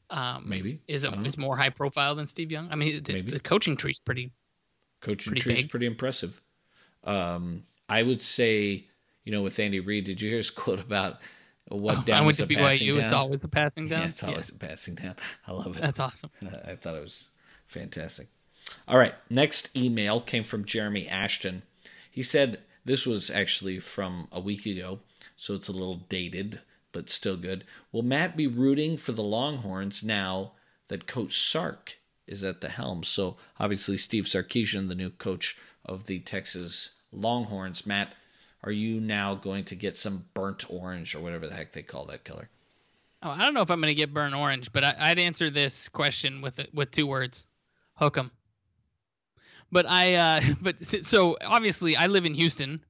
Um, 0.09 0.47
Maybe 0.47 0.81
is 0.87 1.03
a, 1.03 1.11
is 1.21 1.37
more 1.37 1.55
high 1.57 1.69
profile 1.69 2.15
than 2.15 2.25
Steve 2.25 2.51
Young. 2.51 2.69
I 2.71 2.75
mean, 2.75 3.03
the, 3.03 3.21
the 3.21 3.39
coaching 3.39 3.75
tree's 3.77 3.99
pretty. 3.99 4.31
Coaching 5.01 5.31
pretty 5.31 5.41
tree's 5.41 5.61
big. 5.63 5.69
pretty 5.69 5.85
impressive. 5.85 6.41
Um, 7.03 7.63
I 7.87 8.01
would 8.03 8.21
say, 8.21 8.87
you 9.23 9.31
know, 9.31 9.41
with 9.43 9.59
Andy 9.59 9.79
Reid, 9.79 10.05
did 10.05 10.21
you 10.21 10.29
hear 10.29 10.37
his 10.37 10.49
quote 10.51 10.79
about 10.79 11.17
what 11.69 11.99
oh, 11.99 12.01
down 12.01 12.23
I 12.23 12.25
went 12.25 12.37
to 12.37 12.47
BYU. 12.47 13.01
It's 13.03 13.13
always 13.13 13.43
a 13.43 13.47
passing 13.47 13.87
down. 13.89 14.01
Yeah, 14.01 14.07
it's 14.07 14.23
always 14.23 14.49
yeah. 14.49 14.55
a 14.55 14.69
passing 14.69 14.95
down. 14.95 15.15
I 15.47 15.51
love 15.51 15.77
it. 15.77 15.81
That's 15.81 15.99
awesome. 15.99 16.31
I 16.41 16.75
thought 16.75 16.95
it 16.95 17.01
was 17.01 17.29
fantastic. 17.67 18.27
All 18.87 18.97
right, 18.97 19.15
next 19.29 19.75
email 19.75 20.21
came 20.21 20.43
from 20.43 20.65
Jeremy 20.65 21.07
Ashton. 21.07 21.63
He 22.11 22.23
said 22.23 22.59
this 22.85 23.05
was 23.05 23.29
actually 23.29 23.79
from 23.79 24.27
a 24.31 24.39
week 24.39 24.65
ago, 24.65 24.99
so 25.35 25.53
it's 25.53 25.67
a 25.67 25.73
little 25.73 26.05
dated, 26.09 26.61
but 26.91 27.09
still 27.09 27.37
good. 27.37 27.63
Will 27.91 28.03
Matt 28.03 28.35
be 28.35 28.47
rooting 28.47 28.97
for 28.97 29.11
the 29.11 29.23
Longhorns 29.23 30.03
now 30.03 30.53
that 30.87 31.07
Coach 31.07 31.37
Sark 31.37 31.97
is 32.27 32.43
at 32.43 32.61
the 32.61 32.69
helm? 32.69 33.03
So 33.03 33.37
obviously, 33.59 33.97
Steve 33.97 34.25
Sarkisian, 34.25 34.87
the 34.87 34.95
new 34.95 35.09
coach 35.09 35.57
of 35.85 36.05
the 36.05 36.19
Texas 36.19 36.91
Longhorns. 37.11 37.85
Matt, 37.85 38.13
are 38.63 38.71
you 38.71 38.99
now 38.99 39.35
going 39.35 39.65
to 39.65 39.75
get 39.75 39.95
some 39.95 40.25
burnt 40.33 40.69
orange 40.69 41.15
or 41.15 41.19
whatever 41.19 41.47
the 41.47 41.55
heck 41.55 41.71
they 41.71 41.81
call 41.81 42.05
that 42.05 42.23
color? 42.23 42.49
Oh, 43.21 43.29
I 43.29 43.39
don't 43.39 43.53
know 43.53 43.61
if 43.61 43.71
I'm 43.71 43.81
going 43.81 43.89
to 43.89 43.95
get 43.95 44.13
burnt 44.13 44.33
orange, 44.33 44.71
but 44.71 44.83
I, 44.83 45.09
would 45.09 45.19
answer 45.19 45.49
this 45.49 45.89
question 45.89 46.41
with 46.41 46.59
with 46.73 46.91
two 46.91 47.07
words: 47.07 47.45
hook 47.95 48.17
'em. 48.17 48.31
But 49.71 49.85
I, 49.87 50.15
uh, 50.15 50.41
but 50.61 50.79
so 51.05 51.37
obviously 51.45 51.95
I 51.95 52.07
live 52.07 52.25
in 52.25 52.33
Houston, 52.33 52.83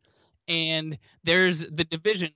and 0.47 0.97
there's 1.23 1.59
the 1.59 1.83
division, 1.83 2.31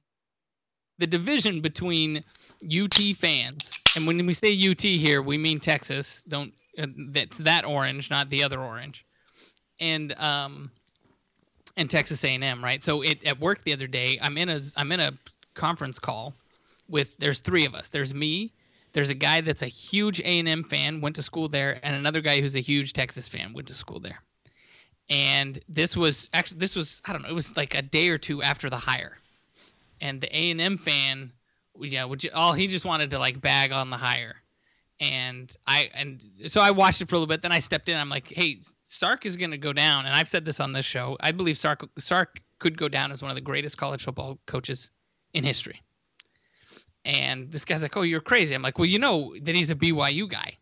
the 0.97 1.07
division 1.07 1.61
between 1.61 2.21
UT 2.63 2.95
fans, 3.17 3.79
and 3.95 4.07
when 4.07 4.25
we 4.25 4.33
say 4.33 4.53
UT 4.53 4.81
here, 4.81 5.21
we 5.21 5.37
mean 5.37 5.59
Texas. 5.59 6.23
Don't 6.27 6.53
uh, 6.77 6.87
that's 7.09 7.37
that 7.39 7.65
orange, 7.65 8.09
not 8.09 8.29
the 8.29 8.43
other 8.43 8.59
orange, 8.59 9.05
and 9.79 10.13
um, 10.19 10.71
and 11.75 11.89
Texas 11.89 12.23
A&M, 12.23 12.63
right? 12.63 12.83
So 12.83 13.01
it 13.01 13.25
at 13.25 13.39
work 13.39 13.63
the 13.63 13.73
other 13.73 13.87
day, 13.87 14.19
I'm 14.21 14.37
in 14.37 14.49
a 14.49 14.61
I'm 14.75 14.91
in 14.91 14.99
a 14.99 15.13
conference 15.53 15.99
call 15.99 16.33
with 16.87 17.11
there's 17.17 17.39
three 17.39 17.65
of 17.65 17.73
us. 17.73 17.89
There's 17.89 18.13
me, 18.13 18.53
there's 18.93 19.09
a 19.09 19.15
guy 19.15 19.41
that's 19.41 19.61
a 19.61 19.67
huge 19.67 20.19
A&M 20.19 20.63
fan, 20.63 21.01
went 21.01 21.15
to 21.15 21.23
school 21.23 21.49
there, 21.49 21.79
and 21.83 21.95
another 21.95 22.21
guy 22.21 22.41
who's 22.41 22.55
a 22.55 22.61
huge 22.61 22.93
Texas 22.93 23.27
fan, 23.27 23.53
went 23.53 23.67
to 23.67 23.73
school 23.73 23.99
there. 23.99 24.21
And 25.09 25.59
this 25.67 25.97
was 25.97 26.29
actually 26.33 26.59
this 26.59 26.75
was 26.75 27.01
I 27.05 27.13
don't 27.13 27.23
know, 27.23 27.29
it 27.29 27.33
was 27.33 27.57
like 27.57 27.75
a 27.75 27.81
day 27.81 28.09
or 28.09 28.17
two 28.17 28.41
after 28.41 28.69
the 28.69 28.77
hire. 28.77 29.17
And 29.99 30.19
the 30.19 30.35
A&M 30.35 30.77
fan, 30.77 31.31
yeah, 31.79 32.03
would 32.05 32.23
you, 32.23 32.29
all 32.33 32.53
he 32.53 32.67
just 32.67 32.85
wanted 32.85 33.11
to 33.11 33.19
like 33.19 33.39
bag 33.41 33.71
on 33.71 33.89
the 33.89 33.97
hire. 33.97 34.35
And 34.99 35.53
I 35.65 35.89
and 35.95 36.23
so 36.47 36.61
I 36.61 36.71
watched 36.71 37.01
it 37.01 37.09
for 37.09 37.15
a 37.15 37.19
little 37.19 37.27
bit. 37.27 37.41
Then 37.41 37.51
I 37.51 37.59
stepped 37.59 37.89
in. 37.89 37.97
I'm 37.97 38.09
like, 38.09 38.27
hey, 38.27 38.61
Sark 38.93 39.25
is 39.25 39.37
going 39.37 39.51
to 39.51 39.57
go 39.57 39.73
down, 39.73 40.05
and 40.05 40.15
I've 40.15 40.29
said 40.29 40.45
this 40.45 40.59
on 40.59 40.73
this 40.73 40.85
show. 40.85 41.17
I 41.19 41.31
believe 41.31 41.57
Sark 41.57 41.87
Sark 41.99 42.39
could 42.59 42.77
go 42.77 42.87
down 42.87 43.11
as 43.11 43.21
one 43.21 43.31
of 43.31 43.35
the 43.35 43.41
greatest 43.41 43.77
college 43.77 44.03
football 44.03 44.39
coaches 44.45 44.91
in 45.33 45.43
history. 45.43 45.81
And 47.03 47.51
this 47.51 47.65
guy's 47.65 47.81
like, 47.81 47.97
"Oh, 47.97 48.03
you're 48.03 48.21
crazy." 48.21 48.55
I'm 48.55 48.61
like, 48.61 48.77
"Well, 48.77 48.87
you 48.87 48.99
know 48.99 49.35
that 49.41 49.55
he's 49.55 49.71
a 49.71 49.75
BYU 49.75 50.29
guy." 50.29 50.57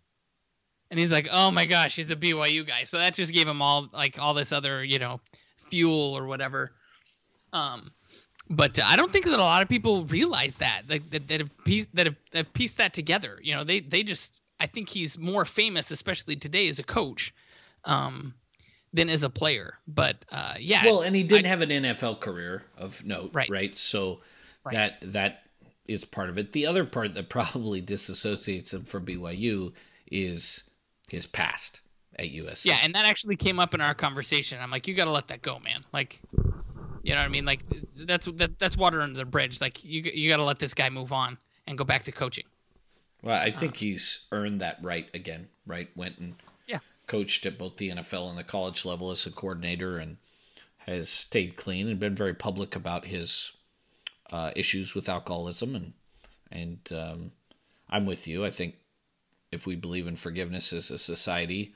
And 0.89 0.99
he's 0.99 1.11
like, 1.11 1.27
"Oh 1.31 1.51
my 1.51 1.65
gosh, 1.65 1.95
he's 1.95 2.09
a 2.09 2.15
BYU 2.15 2.65
guy." 2.65 2.85
So 2.85 2.97
that 2.97 3.13
just 3.13 3.33
gave 3.33 3.47
him 3.47 3.61
all 3.61 3.89
like 3.93 4.17
all 4.17 4.33
this 4.33 4.51
other, 4.51 4.83
you 4.83 4.97
know, 4.97 5.19
fuel 5.69 6.17
or 6.17 6.25
whatever. 6.25 6.71
Um, 7.53 7.91
but 8.49 8.79
I 8.83 8.95
don't 8.95 9.11
think 9.11 9.25
that 9.25 9.39
a 9.39 9.43
lot 9.43 9.61
of 9.61 9.69
people 9.69 10.05
realize 10.05 10.55
that 10.55 10.83
like 10.89 11.09
that, 11.11 11.27
that 11.27 11.39
have 11.41 11.63
pieced 11.63 11.95
that 11.95 12.07
have, 12.07 12.15
have 12.33 12.53
pieced 12.53 12.77
that 12.77 12.93
together. 12.93 13.39
You 13.41 13.55
know, 13.55 13.63
they 13.63 13.81
they 13.81 14.03
just 14.03 14.41
I 14.59 14.67
think 14.67 14.89
he's 14.89 15.17
more 15.17 15.45
famous, 15.45 15.91
especially 15.91 16.37
today 16.37 16.67
as 16.67 16.79
a 16.79 16.83
coach, 16.83 17.33
um, 17.85 18.33
than 18.93 19.09
as 19.09 19.23
a 19.23 19.29
player. 19.29 19.75
But 19.87 20.25
uh, 20.31 20.55
yeah. 20.59 20.85
Well, 20.85 21.01
and 21.01 21.15
he 21.15 21.23
didn't 21.23 21.45
I, 21.45 21.49
have 21.49 21.61
an 21.61 21.69
NFL 21.69 22.19
career 22.19 22.63
of 22.77 23.05
note, 23.05 23.31
right? 23.33 23.49
Right. 23.49 23.77
So 23.77 24.19
right. 24.65 24.73
that 24.73 25.13
that 25.13 25.43
is 25.87 26.05
part 26.05 26.29
of 26.29 26.37
it. 26.37 26.53
The 26.53 26.65
other 26.65 26.85
part 26.85 27.13
that 27.15 27.29
probably 27.29 27.81
disassociates 27.81 28.73
him 28.73 28.83
from 28.83 29.05
BYU 29.05 29.73
is 30.11 30.63
his 31.09 31.25
past 31.25 31.81
at 32.17 32.27
USC. 32.27 32.65
Yeah, 32.65 32.79
and 32.81 32.93
that 32.95 33.05
actually 33.05 33.35
came 33.35 33.59
up 33.59 33.73
in 33.73 33.81
our 33.81 33.93
conversation. 33.93 34.59
I'm 34.61 34.71
like, 34.71 34.87
you 34.87 34.93
got 34.93 35.05
to 35.05 35.11
let 35.11 35.27
that 35.29 35.41
go, 35.41 35.59
man. 35.59 35.83
Like, 35.93 36.21
you 37.03 37.13
know 37.13 37.19
what 37.19 37.25
I 37.25 37.29
mean? 37.29 37.45
Like, 37.45 37.61
that's 37.95 38.27
that, 38.35 38.59
that's 38.59 38.77
water 38.77 39.01
under 39.01 39.17
the 39.17 39.25
bridge. 39.25 39.61
Like, 39.61 39.83
you 39.83 40.03
you 40.13 40.29
got 40.29 40.37
to 40.37 40.43
let 40.43 40.59
this 40.59 40.73
guy 40.73 40.89
move 40.89 41.11
on 41.11 41.37
and 41.67 41.77
go 41.77 41.83
back 41.83 42.03
to 42.03 42.11
coaching. 42.11 42.45
Well, 43.23 43.39
I 43.39 43.51
think 43.51 43.73
uh, 43.73 43.77
he's 43.77 44.25
earned 44.31 44.61
that 44.61 44.77
right 44.81 45.07
again. 45.13 45.47
Right, 45.65 45.89
went 45.95 46.17
and 46.17 46.35
coached 47.11 47.45
at 47.45 47.57
both 47.57 47.75
the 47.75 47.89
NFL 47.89 48.29
and 48.29 48.37
the 48.37 48.43
college 48.43 48.85
level 48.85 49.11
as 49.11 49.25
a 49.25 49.31
coordinator 49.31 49.97
and 49.97 50.15
has 50.77 51.09
stayed 51.09 51.57
clean 51.57 51.89
and 51.89 51.99
been 51.99 52.15
very 52.15 52.33
public 52.33 52.73
about 52.73 53.05
his 53.05 53.51
uh, 54.31 54.51
issues 54.55 54.95
with 54.95 55.09
alcoholism 55.09 55.75
and 55.75 55.93
and 56.53 56.79
um, 56.91 57.31
I'm 57.89 58.05
with 58.05 58.27
you. 58.27 58.45
I 58.45 58.49
think 58.49 58.75
if 59.51 59.67
we 59.67 59.75
believe 59.75 60.07
in 60.07 60.15
forgiveness 60.15 60.71
as 60.71 60.89
a 60.89 60.97
society, 60.97 61.75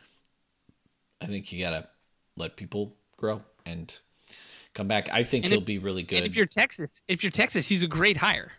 I 1.21 1.25
think 1.25 1.51
you 1.51 1.61
gotta 1.61 1.89
let 2.37 2.55
people 2.55 2.95
grow 3.17 3.41
and 3.65 3.93
come 4.73 4.87
back. 4.87 5.09
I 5.11 5.23
think 5.23 5.43
and 5.43 5.51
he'll 5.51 5.61
if, 5.61 5.65
be 5.65 5.79
really 5.79 6.03
good. 6.03 6.19
And 6.19 6.25
if 6.25 6.37
you're 6.37 6.45
Texas, 6.45 7.01
if 7.09 7.23
you're 7.23 7.31
Texas, 7.31 7.67
he's 7.67 7.83
a 7.83 7.89
great 7.89 8.15
hire. 8.15 8.53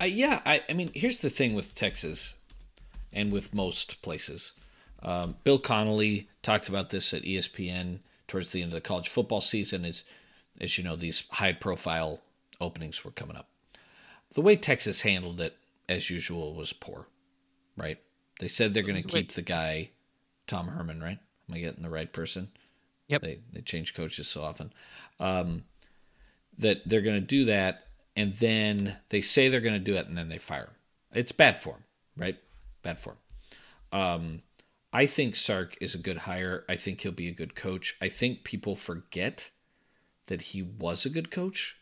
Uh, 0.00 0.06
yeah, 0.06 0.40
I, 0.44 0.62
I 0.68 0.72
mean, 0.72 0.90
here's 0.94 1.20
the 1.20 1.30
thing 1.30 1.54
with 1.54 1.76
Texas 1.76 2.34
and 3.12 3.30
with 3.30 3.54
most 3.54 4.02
places. 4.02 4.52
Um, 5.02 5.36
Bill 5.44 5.58
Connelly 5.58 6.28
talked 6.42 6.68
about 6.68 6.90
this 6.90 7.12
at 7.14 7.22
ESPN 7.22 8.00
towards 8.28 8.52
the 8.52 8.62
end 8.62 8.72
of 8.72 8.74
the 8.74 8.80
college 8.80 9.08
football 9.08 9.40
season. 9.40 9.84
As 9.84 10.04
as 10.60 10.76
you 10.76 10.84
know, 10.84 10.96
these 10.96 11.24
high 11.30 11.52
profile 11.52 12.20
openings 12.60 13.04
were 13.04 13.10
coming 13.10 13.36
up. 13.36 13.48
The 14.34 14.42
way 14.42 14.56
Texas 14.56 15.00
handled 15.00 15.40
it, 15.40 15.56
as 15.88 16.10
usual, 16.10 16.54
was 16.54 16.72
poor. 16.72 17.06
Right? 17.76 17.98
They 18.38 18.48
said 18.48 18.74
they're 18.74 18.82
going 18.82 19.02
to 19.02 19.08
keep 19.08 19.32
the 19.32 19.42
guy, 19.42 19.90
Tom 20.46 20.68
Herman. 20.68 21.02
Right? 21.02 21.18
Am 21.48 21.54
I 21.54 21.58
getting 21.58 21.82
the 21.82 21.90
right 21.90 22.12
person? 22.12 22.48
Yep. 23.08 23.22
They 23.22 23.38
they 23.52 23.60
change 23.60 23.94
coaches 23.94 24.28
so 24.28 24.44
often. 24.44 24.72
Um, 25.18 25.64
that 26.58 26.82
they're 26.86 27.00
going 27.00 27.20
to 27.20 27.26
do 27.26 27.46
that, 27.46 27.86
and 28.14 28.34
then 28.34 28.98
they 29.08 29.20
say 29.20 29.48
they're 29.48 29.60
going 29.60 29.74
to 29.74 29.78
do 29.78 29.96
it, 29.96 30.06
and 30.06 30.16
then 30.16 30.28
they 30.28 30.38
fire 30.38 30.64
him. 30.64 30.74
It's 31.12 31.32
bad 31.32 31.58
form, 31.58 31.84
right? 32.16 32.38
Bad 32.82 33.00
form. 33.00 33.16
Um, 33.92 34.42
I 34.92 35.06
think 35.06 35.36
Sark 35.36 35.76
is 35.80 35.94
a 35.94 35.98
good 35.98 36.18
hire. 36.18 36.64
I 36.68 36.76
think 36.76 37.00
he'll 37.00 37.12
be 37.12 37.28
a 37.28 37.32
good 37.32 37.54
coach. 37.54 37.96
I 38.00 38.08
think 38.08 38.44
people 38.44 38.74
forget 38.74 39.50
that 40.26 40.40
he 40.40 40.62
was 40.62 41.06
a 41.06 41.10
good 41.10 41.30
coach 41.30 41.76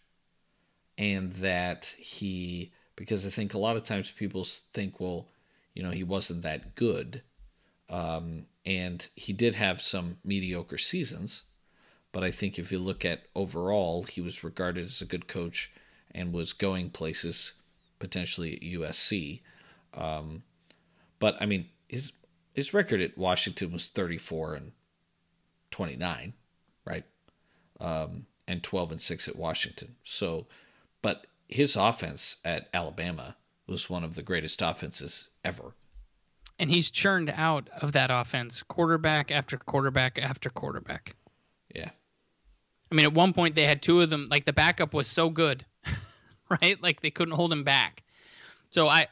and 0.97 1.33
that 1.35 1.95
he 1.99 2.73
because 2.97 3.25
I 3.25 3.31
think 3.31 3.55
a 3.55 3.59
lot 3.59 3.77
of 3.77 3.85
times 3.85 4.11
people 4.11 4.45
think, 4.45 4.99
well, 4.99 5.29
you 5.73 5.83
know, 5.83 5.93
he 5.93 6.03
wasn't 6.03 6.43
that 6.43 6.75
good. 6.75 7.23
Um, 7.89 8.47
and 8.67 9.07
he 9.15 9.33
did 9.33 9.55
have 9.55 9.81
some 9.81 10.19
mediocre 10.25 10.79
seasons, 10.79 11.45
but 12.11 12.25
I 12.25 12.33
think 12.33 12.59
if 12.59 12.73
you 12.73 12.81
look 12.81 13.05
at 13.05 13.23
overall, 13.37 14.03
he 14.03 14.21
was 14.21 14.43
regarded 14.43 14.85
as 14.85 15.01
a 15.01 15.07
good 15.07 15.29
coach 15.29 15.73
and 16.11 16.33
was 16.33 16.53
going 16.53 16.91
places 16.91 17.55
potentially 18.01 18.55
at 18.55 18.63
USC. 18.63 19.41
Um, 19.95 20.43
but 21.21 21.37
I 21.41 21.47
mean, 21.47 21.67
his 21.87 22.13
his 22.59 22.75
record 22.75 23.01
at 23.01 23.17
Washington 23.17 23.71
was 23.71 23.87
34 23.87 24.55
and 24.55 24.73
29, 25.71 26.33
right? 26.85 27.05
Um, 27.79 28.27
and 28.49 28.65
12 28.65 28.91
and 28.91 29.01
6 29.01 29.29
at 29.29 29.37
Washington. 29.37 29.95
So, 30.03 30.49
but 31.01 31.29
his 31.47 31.77
offense 31.77 32.39
at 32.45 32.69
Alabama 32.75 33.37
was 33.69 33.89
one 33.89 34.03
of 34.03 34.17
the 34.17 34.25
greatest 34.25 34.61
offenses 34.61 35.29
ever. 35.45 35.77
And 36.59 36.69
he's 36.69 36.91
churned 36.91 37.33
out 37.33 37.69
of 37.81 37.93
that 37.93 38.11
offense 38.11 38.65
quarterback 38.65 39.31
after 39.31 39.57
quarterback 39.57 40.19
after 40.21 40.51
quarterback. 40.51 41.15
Yeah. 41.73 41.91
I 42.91 42.95
mean, 42.97 43.07
at 43.07 43.15
one 43.15 43.35
point 43.35 43.55
they 43.55 43.67
had 43.67 43.83
two 43.83 44.01
of 44.01 44.11
them. 44.11 44.27
Like 44.33 44.47
the 44.47 44.53
backup 44.53 44.95
was 44.95 45.07
so 45.07 45.31
good, 45.31 45.65
right? 46.61 46.83
Like 46.83 47.03
they 47.03 47.13
couldn't 47.13 47.37
hold 47.37 47.53
him 47.53 47.63
back. 47.63 48.03
So 48.71 48.89
I, 48.89 49.07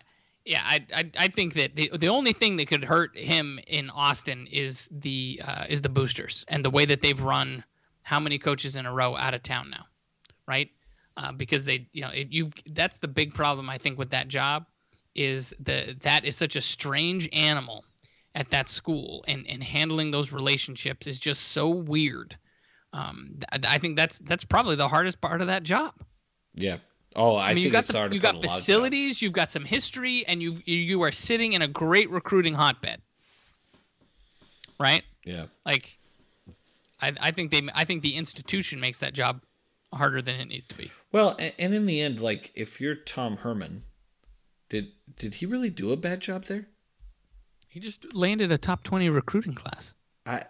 yeah, 0.47 0.63
I, 0.65 0.87
I, 0.95 1.11
I 1.19 1.29
think 1.29 1.55
that 1.55 1.77
the 1.77 1.91
the 1.99 2.09
only 2.09 2.33
thing 2.33 2.57
that 2.57 2.69
could 2.69 2.85
hurt 2.85 3.17
him 3.17 3.59
in 3.67 3.91
Austin 3.91 4.47
is 4.51 4.89
the 4.93 5.41
uh, 5.45 5.65
is 5.69 5.83
the 5.83 5.89
boosters 5.89 6.45
and 6.49 6.65
the 6.65 6.71
way 6.71 6.87
that 6.87 7.03
they've 7.03 7.21
run 7.21 7.65
how 8.03 8.21
many 8.21 8.39
coaches 8.39 8.77
in 8.77 8.87
a 8.87 8.93
row 8.93 9.17
out 9.17 9.35
of 9.35 9.43
town 9.43 9.71
now, 9.71 9.85
right? 10.47 10.71
Uh, 11.17 11.33
because 11.33 11.65
they 11.65 11.89
you 11.93 12.03
know 12.03 12.11
you 12.13 12.51
that's 12.71 12.99
the 12.99 13.09
big 13.09 13.35
problem 13.35 13.69
I 13.69 13.79
think 13.79 13.99
with 13.99 14.11
that 14.11 14.29
job 14.29 14.67
is 15.15 15.55
the 15.61 15.97
that 16.03 16.25
is 16.25 16.37
such 16.37 16.57
a 16.57 16.61
strange 16.61 17.29
animal 17.33 17.85
at 18.35 18.49
that 18.51 18.69
school 18.69 19.25
and 19.27 19.47
and 19.49 19.63
handling 19.65 20.11
those 20.13 20.31
relationships 20.33 21.07
is 21.07 21.19
just 21.19 21.43
so 21.43 21.69
weird 21.69 22.37
Um, 22.93 23.41
th- 23.53 23.65
I 23.67 23.79
think 23.79 23.97
that's 23.97 24.19
that's 24.21 24.45
probably 24.45 24.77
the 24.77 24.89
hardest 24.89 25.21
part 25.21 25.41
of 25.41 25.49
that 25.49 25.63
job. 25.65 25.93
Yeah. 26.55 26.79
Oh, 27.17 27.35
I, 27.35 27.47
I 27.47 27.55
mean, 27.55 27.57
think 27.57 27.67
you 27.67 27.73
got 27.73 27.79
it's 27.85 27.93
the, 27.93 27.99
hard 27.99 28.11
to 28.11 28.15
you 28.15 28.21
put 28.21 28.27
got 28.27 28.35
a 28.35 28.39
lot 28.39 28.45
of 28.45 28.51
facilities, 28.53 29.23
you've 29.23 29.33
got 29.33 29.51
some 29.51 29.65
history, 29.65 30.25
and 30.27 30.43
you 30.43 30.61
you 30.67 31.03
are 31.03 31.13
sitting 31.13 31.55
in 31.55 31.63
a 31.63 31.69
great 31.69 32.11
recruiting 32.11 32.55
hotbed, 32.55 33.01
right? 34.79 35.03
Yeah. 35.25 35.47
Like, 35.65 35.99
I 37.01 37.13
I 37.21 37.31
think 37.31 37.51
they 37.51 37.63
I 37.75 37.85
think 37.85 38.03
the 38.03 38.17
institution 38.17 38.81
makes 38.81 38.99
that 38.99 39.15
job 39.15 39.41
harder 39.93 40.21
than 40.21 40.37
it 40.37 40.47
needs 40.49 40.67
to 40.67 40.75
be. 40.75 40.91
Well, 41.13 41.37
and 41.39 41.75
in 41.75 41.87
the 41.87 42.01
end, 42.03 42.21
like 42.21 42.53
if 42.55 42.81
you're 42.81 42.95
Tom 42.95 43.39
Herman, 43.39 43.85
did 44.69 44.89
did 45.19 45.35
he 45.37 45.47
really 45.47 45.71
do 45.71 45.93
a 45.93 45.97
bad 45.97 46.21
job 46.21 46.45
there? 46.45 46.67
He 47.69 47.81
just 47.81 48.15
landed 48.15 48.53
a 48.53 48.59
top 48.59 48.83
twenty 48.85 49.09
recruiting 49.09 49.55
class 49.55 49.95
I 50.27 50.45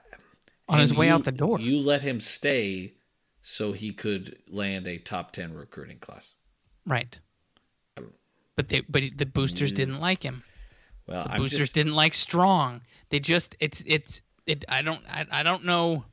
on 0.69 0.81
his 0.81 0.95
way 0.95 1.07
you- 1.07 1.13
out 1.13 1.25
the 1.25 1.33
door. 1.33 1.61
You 1.61 1.79
let 1.79 2.03
him 2.03 2.21
stay 2.21 2.95
so 3.41 3.73
he 3.73 3.93
could 3.93 4.39
land 4.49 4.87
a 4.87 4.99
top 4.99 5.31
ten 5.31 5.55
recruiting 5.55 5.99
class. 5.99 6.35
Right. 6.87 7.19
But 8.57 8.69
they 8.71 8.81
but 8.88 9.02
the 9.16 9.26
boosters 9.26 9.73
didn't 9.73 10.00
like 10.00 10.23
him. 10.23 10.43
Well, 11.07 11.25
The 11.25 11.33
I'm 11.33 11.40
boosters 11.43 11.59
just, 11.59 11.75
didn't 11.75 11.95
like 11.95 12.14
strong. 12.14 12.81
They 13.11 13.21
just 13.21 13.55
it's 13.61 13.83
it's 13.87 14.23
it. 14.47 14.64
I 14.69 14.81
don't 14.83 15.02
I, 15.09 15.26
I 15.31 15.43
don't 15.43 15.64
know. 15.64 16.05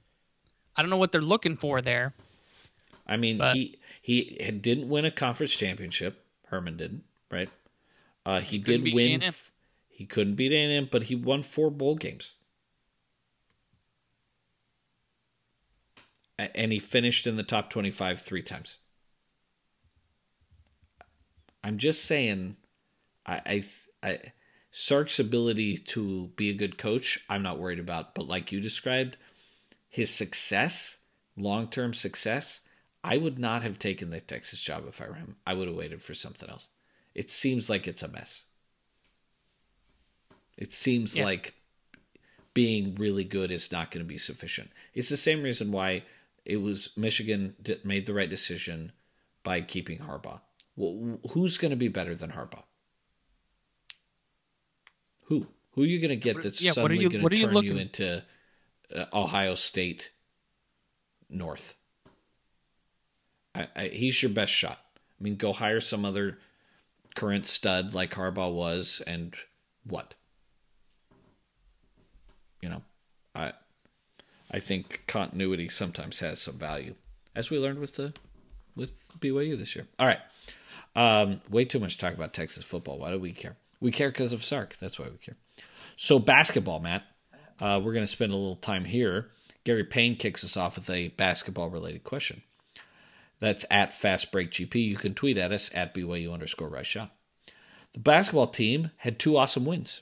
I 0.75 0.82
don't 0.82 0.89
know 0.89 0.98
what 0.98 1.12
they're 1.12 1.22
looking 1.22 1.56
for 1.56 1.82
there. 1.82 2.13
I 3.08 3.15
mean, 3.18 3.38
but- 3.38 3.56
he 3.56 3.77
he 4.01 4.24
didn't 4.62 4.89
win 4.89 5.06
a 5.06 5.12
conference 5.12 5.53
championship. 5.53 6.25
Herman 6.48 6.75
didn't, 6.77 7.03
right? 7.32 7.50
Uh, 8.25 8.39
he 8.42 8.60
couldn't 8.60 8.84
did 8.86 8.94
win. 8.94 9.24
A&M. 9.24 9.34
He 9.88 10.06
couldn't 10.06 10.36
beat 10.36 10.51
A&M, 10.51 10.89
but 10.92 11.03
he 11.03 11.15
won 11.15 11.44
four 11.44 11.70
bowl 11.72 11.96
games, 11.96 12.34
and 16.38 16.72
he 16.72 16.80
finished 16.80 17.25
in 17.27 17.38
the 17.38 17.44
top 17.44 17.70
twenty-five 17.70 18.22
three 18.22 18.42
times. 18.42 18.80
I'm 21.63 21.77
just 21.77 22.03
saying, 22.05 22.58
I, 23.25 23.63
I, 24.03 24.08
I 24.08 24.20
Sark's 24.72 25.20
ability 25.20 25.77
to 25.77 26.32
be 26.36 26.50
a 26.50 26.53
good 26.53 26.77
coach, 26.77 27.24
I'm 27.29 27.43
not 27.43 27.60
worried 27.60 27.79
about. 27.79 28.15
But 28.15 28.27
like 28.27 28.51
you 28.51 28.60
described, 28.60 29.17
his 29.88 30.10
success, 30.10 30.98
long 31.38 31.67
term 31.67 31.93
success, 31.93 32.62
I 33.03 33.17
would 33.17 33.38
not 33.38 33.63
have 33.63 33.77
taken 33.79 34.10
the 34.10 34.20
Texas 34.22 34.60
job 34.62 34.86
if 34.88 35.01
I 35.01 35.08
were 35.08 35.13
him. 35.15 35.36
I 35.46 35.53
would 35.53 35.67
have 35.67 35.77
waited 35.77 36.01
for 36.01 36.13
something 36.13 36.50
else. 36.50 36.70
It 37.13 37.29
seems 37.29 37.70
like 37.70 37.88
it's 37.88 38.03
a 38.03 38.08
mess. 38.08 38.46
It 40.58 40.74
seems 40.74 41.15
Yeah. 41.15 41.25
like 41.25 41.53
being 42.53 42.96
really 42.96 43.24
good 43.24 43.51
is 43.51 43.72
not 43.72 43.91
going 43.91 44.03
to 44.03 44.08
be 44.08 44.17
sufficient. 44.17 44.72
It's 44.93 45.10
the 45.10 45.17
same 45.17 45.43
reason 45.43 45.72
why 45.72 46.03
it 46.46 46.58
was 46.58 46.96
Michigan 46.96 47.55
made 47.84 48.05
the 48.05 48.13
right 48.13 48.29
decision 48.29 48.91
by 49.43 49.62
keeping 49.62 50.00
Harbaugh. 50.00 50.41
Well, 50.75 51.20
who's 51.32 51.58
going 51.58 51.72
to 51.72 51.77
be 51.77 51.88
better 51.88 52.15
than 52.15 52.32
Harbaugh? 52.32 52.63
Who? 55.25 55.48
Who 55.72 55.84
are 55.84 55.86
you 55.86 56.00
going 56.00 56.10
to 56.10 56.15
get 56.15 56.42
that's 56.42 56.62
yeah, 56.62 56.72
suddenly 56.72 57.08
going 57.08 57.27
to 57.27 57.36
turn 57.36 57.63
you 57.63 57.77
into 57.77 58.24
uh, 58.96 59.06
Ohio 59.13 59.56
State 59.56 60.12
North? 61.30 61.75
I, 63.56 63.68
I, 63.75 63.88
he's 63.88 64.22
your 64.22 64.32
best 64.32 64.51
shot. 64.51 64.80
I 65.20 65.24
mean, 65.24 65.36
go 65.36 65.53
hire 65.53 65.80
some 65.80 66.06
other 66.06 66.39
current 67.15 67.46
stud 67.46 67.94
like 67.94 68.12
Harbaugh 68.12 68.53
was, 68.53 69.01
and 69.06 69.36
what? 69.84 70.15
You 72.62 72.70
know, 72.70 72.82
I 73.36 73.53
I 74.50 74.60
think 74.60 75.03
continuity 75.08 75.70
sometimes 75.70 76.20
has 76.20 76.42
some 76.42 76.58
value, 76.58 76.96
as 77.36 77.50
we 77.50 77.58
learned 77.58 77.80
with 77.80 77.95
the 77.95 78.13
with 78.76 79.08
BYU 79.19 79.58
this 79.58 79.76
year. 79.76 79.88
All 80.00 80.08
right, 80.08 80.19
um, 80.95 81.41
way 81.49 81.65
too 81.65 81.79
much 81.79 81.97
talk 81.97 82.13
about 82.13 82.34
Texas 82.34 82.63
football. 82.63 82.99
Why 82.99 83.12
do 83.12 83.19
we 83.19 83.32
care? 83.32 83.56
We 83.79 83.91
care 83.91 84.10
because 84.10 84.34
of 84.34 84.43
Sark. 84.43 84.77
That's 84.77 84.99
why 84.99 85.06
we 85.06 85.17
care. 85.17 85.38
So 85.95 86.19
basketball, 86.19 86.79
Matt. 86.79 87.03
Uh, 87.60 87.79
we're 87.84 87.93
going 87.93 88.06
to 88.06 88.12
spend 88.12 88.32
a 88.32 88.36
little 88.36 88.56
time 88.56 88.86
here. 88.86 89.29
Gary 89.63 89.84
Payne 89.84 90.15
kicks 90.15 90.43
us 90.43 90.58
off 90.58 90.75
with 90.75 90.89
a 90.89 91.10
basketball 91.10 91.69
related 91.69 92.03
question. 92.03 92.41
That's 93.39 93.65
at 93.69 93.93
Fast 93.93 94.32
Break 94.32 94.51
GP. 94.51 94.75
You 94.75 94.95
can 94.95 95.13
tweet 95.13 95.38
at 95.38 95.51
us 95.51 95.69
at 95.73 95.93
BYU 95.93 96.34
underscore 96.34 96.84
Shot. 96.84 97.12
The 97.93 97.99
basketball 97.99 98.47
team 98.47 98.91
had 98.97 99.19
two 99.19 99.38
awesome 99.38 99.65
wins. 99.65 100.01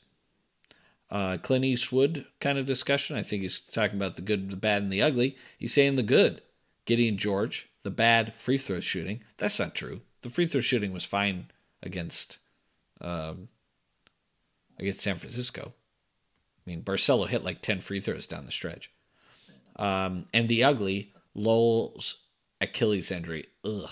Uh, 1.10 1.38
Clint 1.38 1.65
Eastwood 1.65 2.25
kind 2.39 2.58
of 2.58 2.65
discussion. 2.65 3.17
I 3.17 3.23
think 3.23 3.41
he's 3.41 3.60
talking 3.60 3.97
about 3.97 4.15
the 4.15 4.21
good, 4.21 4.49
the 4.49 4.56
bad, 4.56 4.82
and 4.82 4.91
the 4.91 5.01
ugly. 5.01 5.36
He's 5.58 5.73
saying 5.73 5.95
the 5.95 6.04
good, 6.04 6.41
Gideon 6.86 7.17
George. 7.17 7.69
The 7.84 7.89
bad, 7.89 8.34
free 8.34 8.60
throw 8.60 8.80
shooting. 8.80 9.23
That's 9.38 9.60
not 9.60 9.73
true. 9.75 10.01
The 10.22 10.30
free 10.30 10.46
throw 10.46 10.62
shooting 10.62 10.94
was 10.94 11.06
fine 11.06 11.48
against 11.82 12.40
um, 13.00 13.48
against 14.78 15.02
San 15.02 15.16
Francisco. 15.16 15.74
I 15.74 16.70
mean, 16.70 16.82
Barcello 16.82 17.26
hit 17.26 17.44
like 17.44 17.62
ten 17.62 17.82
free 17.82 18.00
throws 18.00 18.28
down 18.28 18.46
the 18.46 18.52
stretch. 18.52 18.92
Um, 19.78 20.26
and 20.34 20.48
the 20.48 20.64
ugly, 20.64 21.14
Lowell's 21.34 22.18
Achilles 22.60 23.12
injury. 23.12 23.48
Ugh. 23.66 23.90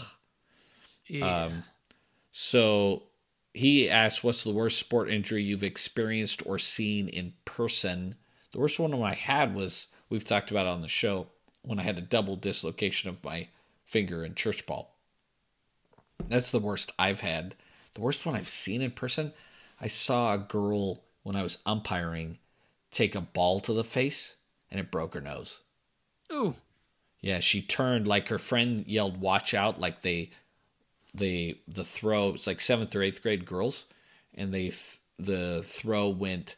Yeah. 1.07 1.45
Um, 1.45 1.63
so 2.31 3.03
he 3.53 3.89
asked, 3.89 4.23
"What's 4.23 4.43
the 4.43 4.51
worst 4.51 4.77
sport 4.77 5.09
injury 5.09 5.43
you've 5.43 5.63
experienced 5.63 6.45
or 6.45 6.59
seen 6.59 7.07
in 7.07 7.33
person?" 7.45 8.15
The 8.51 8.59
worst 8.59 8.79
one 8.79 8.93
I 9.01 9.15
had 9.15 9.55
was 9.55 9.87
we've 10.09 10.25
talked 10.25 10.51
about 10.51 10.65
it 10.65 10.69
on 10.69 10.81
the 10.81 10.87
show 10.87 11.27
when 11.61 11.79
I 11.79 11.83
had 11.83 11.97
a 11.97 12.01
double 12.01 12.35
dislocation 12.35 13.09
of 13.09 13.23
my 13.23 13.47
finger 13.85 14.23
in 14.23 14.35
church 14.35 14.65
ball. 14.65 14.98
That's 16.27 16.51
the 16.51 16.59
worst 16.59 16.91
I've 16.99 17.21
had. 17.21 17.55
The 17.93 18.01
worst 18.01 18.25
one 18.25 18.35
I've 18.35 18.49
seen 18.49 18.81
in 18.81 18.91
person, 18.91 19.33
I 19.81 19.87
saw 19.87 20.33
a 20.33 20.37
girl 20.37 21.03
when 21.23 21.35
I 21.35 21.43
was 21.43 21.59
umpiring 21.65 22.37
take 22.91 23.15
a 23.15 23.21
ball 23.21 23.59
to 23.61 23.73
the 23.73 23.83
face 23.83 24.35
and 24.71 24.79
it 24.79 24.91
broke 24.91 25.13
her 25.13 25.21
nose. 25.21 25.61
Ooh. 26.31 26.55
Yeah, 27.21 27.39
she 27.39 27.61
turned 27.61 28.07
like 28.07 28.29
her 28.29 28.39
friend 28.39 28.85
yelled 28.87 29.19
"Watch 29.19 29.53
out!" 29.53 29.79
Like 29.79 30.01
they, 30.01 30.31
the 31.13 31.57
the 31.67 31.83
throw. 31.83 32.29
It's 32.29 32.47
like 32.47 32.61
seventh 32.61 32.95
or 32.95 33.03
eighth 33.03 33.21
grade 33.21 33.45
girls, 33.45 33.85
and 34.33 34.53
they 34.53 34.69
th- 34.69 34.99
the 35.17 35.61
throw 35.65 36.07
went 36.07 36.55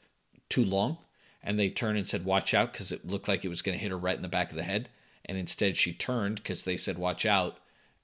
too 0.50 0.64
long, 0.64 0.98
and 1.42 1.58
they 1.58 1.70
turned 1.70 1.98
and 1.98 2.08
said 2.08 2.26
"Watch 2.26 2.54
out!" 2.54 2.74
because 2.74 2.92
it 2.92 3.08
looked 3.08 3.28
like 3.28 3.44
it 3.44 3.50
was 3.50 3.64
going 3.64 3.76
to 3.76 3.82
hit 3.82 3.92
her 3.92 3.98
right 3.98 4.16
in 4.16 4.22
the 4.22 4.28
back 4.28 4.52
of 4.52 4.56
the 4.56 4.64
head, 4.64 4.90
and 5.26 5.38
instead 5.38 5.78
she 5.78 5.94
turned 5.94 6.36
because 6.36 6.64
they 6.64 6.78
said 6.78 7.00
"Watch 7.00 7.26
out!" 7.26 7.58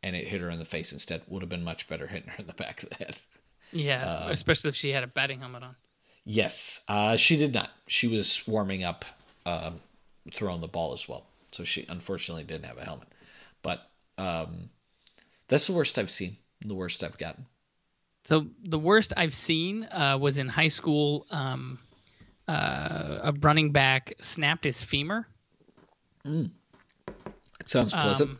And 0.08 0.16
it 0.16 0.28
hit 0.28 0.42
her 0.42 0.50
in 0.50 0.58
the 0.60 0.66
face 0.66 0.92
instead. 0.94 1.22
Would 1.28 1.42
have 1.42 1.50
been 1.50 1.64
much 1.64 1.88
better 1.88 2.08
hitting 2.14 2.30
her 2.30 2.40
in 2.40 2.48
the 2.48 2.54
back 2.54 2.82
of 2.84 2.90
the 2.90 2.96
head. 2.96 3.18
Yeah, 3.72 4.04
Uh, 4.06 4.28
especially 4.30 4.70
if 4.70 4.76
she 4.76 4.90
had 4.92 5.04
a 5.04 5.08
batting 5.08 5.40
helmet 5.42 5.64
on. 5.64 5.76
Yes, 6.24 6.82
uh, 6.88 7.16
she 7.16 7.38
did 7.38 7.54
not. 7.54 7.70
She 7.88 8.08
was 8.08 8.46
warming 8.48 8.84
up, 8.84 9.06
um, 9.46 9.80
throwing 10.32 10.62
the 10.62 10.68
ball 10.68 10.94
as 10.94 11.08
well. 11.08 11.26
So 11.52 11.64
she 11.64 11.86
unfortunately 11.90 12.44
didn't 12.44 12.66
have 12.66 12.78
a 12.78 12.84
helmet. 12.86 13.08
But 13.62 13.88
um, 14.18 14.70
that's 15.48 15.68
the 15.68 15.74
worst 15.74 15.98
I've 16.00 16.10
seen. 16.10 16.38
The 16.66 16.76
worst 16.76 17.04
I've 17.04 17.18
gotten. 17.18 17.46
So 18.26 18.48
the 18.64 18.80
worst 18.80 19.14
I've 19.16 19.34
seen 19.34 19.84
uh, 19.86 20.18
was 20.20 20.38
in 20.38 20.50
high 20.50 20.68
school. 20.68 21.26
Um, 21.32 21.80
uh, 22.48 23.20
a 23.24 23.34
running 23.42 23.72
back 23.74 24.14
snapped 24.20 24.64
his 24.64 24.82
femur, 24.84 25.28
It 26.26 26.50
sounds 27.66 27.94
pleasant. 27.94 28.32
um, 28.32 28.40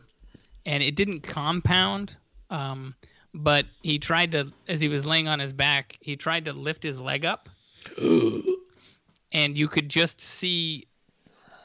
and 0.68 0.82
it 0.82 0.94
didn't 0.94 1.22
compound. 1.22 2.16
Um, 2.50 2.94
but 3.34 3.66
he 3.82 3.98
tried 3.98 4.32
to, 4.32 4.52
as 4.68 4.80
he 4.80 4.88
was 4.88 5.06
laying 5.06 5.26
on 5.26 5.38
his 5.38 5.52
back, 5.52 5.98
he 6.00 6.14
tried 6.14 6.44
to 6.44 6.52
lift 6.52 6.82
his 6.82 7.00
leg 7.00 7.24
up, 7.24 7.48
and 9.32 9.56
you 9.56 9.68
could 9.68 9.88
just 9.88 10.20
see 10.20 10.86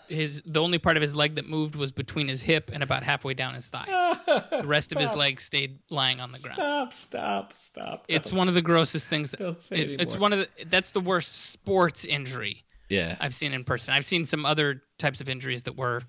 his. 0.08 0.42
The 0.46 0.62
only 0.62 0.78
part 0.78 0.98
of 0.98 1.02
his 1.02 1.16
leg 1.16 1.36
that 1.36 1.48
moved 1.48 1.76
was 1.76 1.92
between 1.92 2.28
his 2.28 2.42
hip 2.42 2.72
and 2.74 2.82
about 2.82 3.04
halfway 3.04 3.34
down 3.34 3.54
his 3.54 3.68
thigh. 3.68 3.86
the 4.26 4.64
rest 4.66 4.92
of 4.92 5.00
his 5.00 5.14
leg 5.16 5.40
stayed 5.40 5.80
lying 5.90 6.20
on 6.20 6.32
the 6.32 6.40
ground. 6.40 6.56
stop! 6.56 6.94
Stop! 6.94 7.54
Stop! 7.54 8.06
It's 8.08 8.32
one 8.32 8.48
of 8.48 8.54
the 8.54 8.62
grossest 8.62 9.08
things. 9.08 9.32
Don't 9.32 9.62
say 9.62 9.78
it, 9.78 10.02
it's 10.02 10.18
one 10.18 10.34
of 10.34 10.40
the. 10.40 10.66
That's 10.66 10.92
the 10.92 11.02
worst 11.02 11.52
sports 11.52 12.06
injury 12.06 12.64
Yeah. 12.90 13.16
I've 13.20 13.34
seen 13.34 13.54
in 13.54 13.64
person. 13.64 13.94
I've 13.94 14.06
seen 14.06 14.26
some 14.26 14.46
other 14.46 14.84
types 14.98 15.20
of 15.22 15.30
injuries 15.30 15.64
that 15.64 15.78
were 15.78 16.02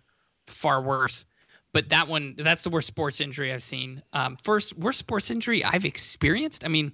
far 0.47 0.83
worse, 0.83 1.25
but 1.75 1.91
that 1.91 2.09
one, 2.09 2.37
that's 2.39 2.65
the 2.65 2.71
worst 2.71 2.89
sports 2.89 3.21
injury 3.21 3.53
I've 3.53 3.65
seen. 3.65 4.03
Um, 4.15 4.39
first 4.45 4.79
worst 4.79 5.01
sports 5.01 5.31
injury 5.31 5.65
I've 5.65 5.87
experienced. 5.87 6.65
I 6.65 6.69
mean, 6.69 6.93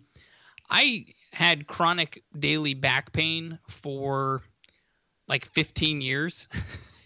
I 0.70 1.06
had 1.32 1.66
chronic 1.66 2.24
daily 2.38 2.74
back 2.74 3.12
pain 3.12 3.58
for 3.68 4.42
like 5.28 5.46
15 5.46 6.00
years. 6.00 6.48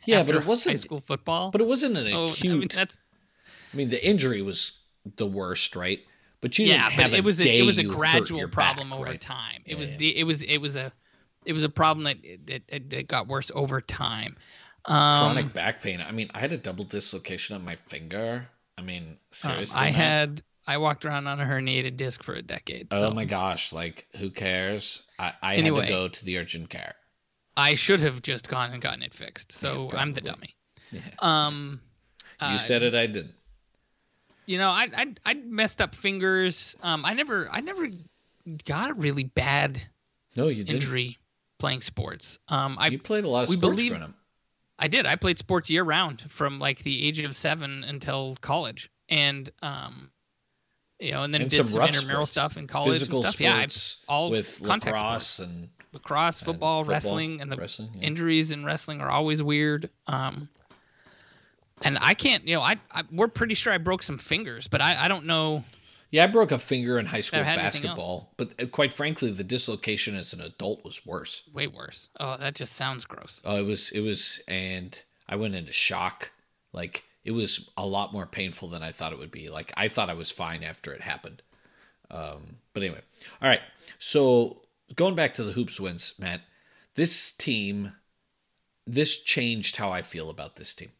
Yeah, 0.05 0.23
but 0.23 0.35
it 0.35 0.45
wasn't. 0.45 0.77
high 0.77 0.77
school 0.77 1.01
football. 1.01 1.53
But 1.53 1.61
it 1.61 1.67
wasn't 1.67 1.97
an 1.97 2.07
So, 2.07 2.13
acute. 2.13 2.51
I 2.51 2.55
mean, 2.55 2.69
that's 2.73 3.01
I 3.73 3.77
mean, 3.77 3.91
the 3.91 4.05
injury 4.07 4.43
was 4.43 4.81
the 5.17 5.27
worst, 5.27 5.77
right? 5.77 6.01
But 6.41 6.59
you 6.59 6.65
yeah, 6.65 6.91
didn't 6.91 6.91
but 6.91 7.07
have 7.07 7.13
it 7.13 7.23
a 7.23 7.23
was 7.23 7.41
a, 7.41 7.45
day 7.45 7.61
it 7.61 7.63
was 7.65 7.79
a 7.79 7.85
gradual 7.85 8.49
problem 8.49 8.93
back, 8.93 8.93
over 8.93 9.15
right? 9.15 9.21
time. 9.21 9.63
It 9.67 9.75
Yeah, 9.75 9.77
was 9.77 9.97
yeah. 9.97 9.97
the 9.97 10.17
it 10.17 10.25
was 10.25 10.43
it 10.43 10.59
was 10.59 10.77
a 10.77 10.93
it 11.45 11.53
was 11.53 11.63
a 11.63 11.69
problem 11.69 12.05
that 12.05 12.19
it, 12.25 12.63
it, 12.69 12.93
it 12.93 13.09
got 13.09 13.29
worse 13.29 13.51
over 13.55 13.81
time. 13.81 14.37
Um, 14.87 15.35
Chronic 15.35 15.53
back 15.53 15.83
pain. 15.83 16.01
I 16.07 16.13
mean, 16.13 16.31
I 16.35 16.41
had 16.41 16.53
a 16.53 16.59
double 16.59 16.85
dislocation 16.85 17.57
on 17.57 17.65
my 17.65 17.77
finger. 17.77 18.49
I 18.77 18.83
mean, 18.83 19.03
um, 19.05 19.17
seriously. 19.31 19.81
I 19.81 19.85
man? 19.87 19.95
had 19.95 20.43
I 20.67 20.77
walked 20.79 21.05
around 21.05 21.27
on 21.27 21.41
a 21.41 21.45
herniated 21.45 21.97
disc 21.97 22.23
for 22.23 22.35
a 22.35 22.43
decade. 22.43 22.89
So 22.93 23.09
Oh 23.09 23.15
my 23.15 23.25
gosh! 23.25 23.73
Like, 23.73 24.07
who 24.19 24.31
cares? 24.31 25.03
I, 25.19 25.33
I 25.43 25.55
had 25.57 25.65
to 25.65 25.87
go 25.87 26.09
to 26.09 26.25
the 26.25 26.39
urgent 26.39 26.69
care. 26.71 26.95
I 27.57 27.75
should 27.77 28.01
have 28.01 28.21
just 28.21 28.49
gone 28.49 28.73
and 28.73 28.83
gotten 28.83 29.03
it 29.03 29.15
fixed. 29.15 29.53
So 29.53 29.91
Yeah, 29.93 30.01
I'm 30.01 30.13
the 30.13 30.21
dummy. 30.21 30.55
Um, 31.21 31.81
You 32.41 32.47
uh, 32.49 32.59
said 32.59 32.83
it. 32.83 32.95
I 32.95 33.07
didn't. 33.07 33.35
you 34.47 34.59
know, 34.59 34.69
I 34.71 34.89
I 34.97 35.15
I 35.25 35.35
messed 35.35 35.81
up 35.81 35.95
fingers. 35.95 36.77
Um, 36.83 37.05
I 37.05 37.15
never 37.15 37.49
I 37.51 37.61
never 37.61 37.87
got 38.67 38.91
a 38.91 38.95
really 38.95 39.25
bad 39.25 39.81
No, 40.37 40.49
you 40.49 40.65
didn't. 40.65 40.83
injury 40.83 41.17
playing 41.59 41.81
sports. 41.81 42.39
Um, 42.49 42.77
I 42.79 42.89
you 42.89 42.99
played 42.99 43.25
a 43.25 43.29
lot 43.29 43.43
of 43.45 43.49
sports 43.49 43.61
believe- 43.61 43.91
growing 43.93 44.05
up. 44.05 44.11
I 44.79 44.89
did. 44.89 45.07
I 45.07 45.17
played 45.17 45.39
sports 45.39 45.71
year 45.71 45.85
round 45.85 46.23
from 46.29 46.59
like 46.59 46.81
the 46.83 47.07
age 47.07 47.19
of 47.21 47.37
seven 47.37 47.85
until 47.85 48.37
college, 48.41 48.91
and 49.09 49.51
um, 49.63 50.11
you 50.99 51.13
know, 51.13 51.23
and 51.23 51.33
then 51.33 51.43
And 51.43 51.51
did 51.51 51.59
some 51.59 51.67
some, 51.67 51.83
intramural 51.83 52.27
sports. 52.27 52.31
stuff 52.33 52.57
in 52.57 52.67
college 52.67 52.93
Physical 52.93 53.19
and 53.25 53.29
stuff. 53.29 53.41
Yeah, 53.41 53.55
I, 53.57 53.63
sports 53.67 54.05
all 54.09 54.31
with 54.31 54.63
contact 54.65 54.97
lacrosse 54.97 55.39
and, 55.39 55.69
lacrosse, 55.93 56.41
and 56.41 56.47
football, 56.47 56.85
wrestling, 56.85 57.41
and 57.41 57.51
the 57.53 57.57
wrestling. 57.57 57.91
yeah. 57.95 58.03
injuries 58.03 58.51
in 58.51 58.65
wrestling 58.65 59.01
are 59.01 59.11
always 59.11 59.43
weird. 59.43 59.91
Um, 60.07 60.49
and 61.83 61.99
I 62.01 62.15
can't, 62.15 62.47
you 62.47 62.55
know, 62.55 62.63
I, 62.63 62.77
I 62.91 63.03
we're 63.13 63.29
pretty 63.29 63.55
sure 63.55 63.73
I 63.73 63.79
broke 63.79 64.03
some 64.03 64.19
fingers, 64.19 64.69
but 64.69 64.81
I, 64.81 65.05
I 65.05 65.09
don't 65.09 65.27
know. 65.27 65.65
Yeah, 66.15 66.23
I 66.23 66.27
broke 66.29 66.53
a 66.53 66.61
finger 66.61 66.97
in 67.01 67.07
high 67.07 67.23
school 67.23 67.41
Never 67.41 67.51
had 67.51 67.59
anything 67.59 67.83
basketball, 67.83 68.35
but 68.37 68.53
uh, 68.63 68.67
quite 68.67 68.93
frankly, 68.93 69.33
the 69.33 69.43
dislocation 69.43 70.15
as 70.15 70.33
an 70.33 70.41
adult 70.41 70.85
was 70.85 71.05
worse. 71.05 71.43
Way 71.53 71.67
worse. 71.67 72.09
Oh, 72.21 72.37
that 72.37 72.55
just 72.55 72.75
sounds 72.75 73.05
gross. 73.05 73.41
Oh, 73.45 73.57
it 73.57 73.67
was, 73.67 73.91
it 73.91 73.99
was, 73.99 74.41
and 74.47 74.97
I 75.29 75.35
went 75.35 75.57
into 75.57 75.73
shock. 75.73 76.31
Like 76.73 77.03
it 77.25 77.33
was 77.33 77.69
a 77.77 77.85
lot 77.85 78.13
more 78.13 78.27
painful 78.27 78.69
than 78.69 78.81
I 78.81 78.93
thought 78.93 79.13
it 79.13 79.19
would 79.19 79.33
be. 79.33 79.51
Like 79.51 79.73
I 79.77 79.89
thought 79.89 80.09
I 80.09 80.15
was 80.15 80.31
fine 80.31 80.63
after 80.63 80.93
it 80.93 81.01
happened. 81.01 81.43
Um, 82.13 82.59
but 82.75 82.85
anyway, 82.85 83.01
all 83.43 83.49
right. 83.49 83.63
So 83.99 84.63
going 84.95 85.17
back 85.17 85.35
to 85.35 85.43
the 85.43 85.55
hoops 85.55 85.81
wins, 85.81 86.15
Matt, 86.17 86.43
this 86.95 87.33
team, 87.33 87.95
this 88.87 89.19
changed 89.19 89.75
how 89.79 89.91
I 89.91 90.03
feel 90.03 90.31
about 90.31 90.55
this 90.55 90.75
team. 90.75 90.93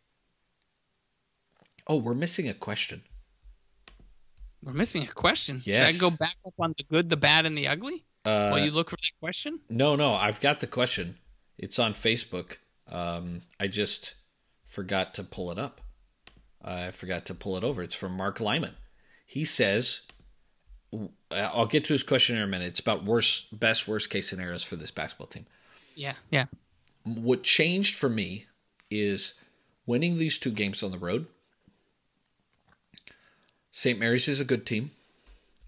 Oh, 1.87 1.99
we're 1.99 2.15
missing 2.15 2.49
a 2.49 2.55
question. 2.55 3.03
We're 4.65 4.73
missing 4.73 5.03
a 5.03 5.09
question. 5.13 5.61
Yes. 5.65 5.95
Should 5.95 5.97
I 5.97 6.11
go 6.11 6.17
back 6.17 6.37
up 6.47 6.55
on 6.59 6.75
the 6.77 6.85
good, 6.85 7.11
the 7.11 7.17
bad, 7.19 7.45
and 7.45 7.57
the 7.57 7.69
ugly 7.69 8.05
Uh, 8.25 8.49
while 8.49 8.59
you 8.59 8.71
look 8.71 8.89
for 8.91 8.97
that 8.97 9.21
question? 9.21 9.61
No, 9.69 9.95
no, 9.95 10.15
I've 10.15 10.41
got 10.41 10.61
the 10.61 10.67
question. 10.67 11.19
It's 11.59 11.79
on 11.79 11.93
Facebook. 11.93 12.57
Um, 12.89 13.43
I 13.61 13.67
just 13.67 14.15
forgot 14.65 15.13
to 15.15 15.23
pull 15.23 15.51
it 15.51 15.59
up. 15.59 15.83
I 16.63 16.91
forgot 16.93 17.27
to 17.27 17.35
pull 17.35 17.59
it 17.59 17.65
over. 17.65 17.83
It's 17.83 17.95
from 17.95 18.17
Mark 18.17 18.41
Lyman. 18.41 18.75
He 19.27 19.45
says, 19.45 20.03
uh, 20.95 21.09
I'll 21.31 21.67
get 21.67 21.85
to 21.87 21.93
his 21.93 22.03
question 22.03 22.37
in 22.37 22.43
a 22.43 22.47
minute. 22.47 22.69
It's 22.69 22.81
about 22.81 23.05
worst, 23.05 23.59
best, 23.59 23.87
worst 23.87 24.09
case 24.09 24.31
scenarios 24.31 24.63
for 24.63 24.77
this 24.77 24.91
basketball 24.91 25.27
team. 25.27 25.45
Yeah, 25.95 26.15
yeah. 26.31 26.47
What 27.05 27.43
changed 27.43 27.95
for 27.95 28.09
me 28.09 28.47
is 28.91 29.35
winning 29.85 30.17
these 30.17 30.39
two 30.39 30.51
games 30.51 30.83
on 30.83 30.91
the 30.91 30.99
road. 30.99 31.27
St. 33.77 33.99
Mary's 33.99 34.29
is 34.29 34.39
a 34.39 34.45
good 34.45 34.65
team. 34.65 34.93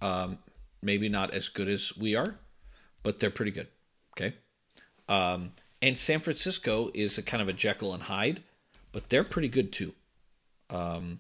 Um, 0.01 0.39
maybe 0.81 1.09
not 1.09 1.35
as 1.35 1.49
good 1.49 1.69
as 1.69 1.97
we 1.97 2.15
are, 2.15 2.37
but 3.03 3.19
they're 3.19 3.31
pretty 3.31 3.51
good. 3.51 3.67
Okay. 4.13 4.37
Um, 5.09 5.51
and 5.83 5.99
San 5.99 6.21
Francisco 6.21 6.93
is 6.95 7.19
a 7.19 7.23
kind 7.23 7.43
of 7.43 7.49
a 7.49 7.53
Jekyll 7.53 7.93
and 7.93 8.05
Hyde, 8.05 8.45
but 8.93 9.09
they're 9.09 9.25
pretty 9.25 9.49
good 9.49 9.73
too. 9.73 9.93
Um, 10.71 11.19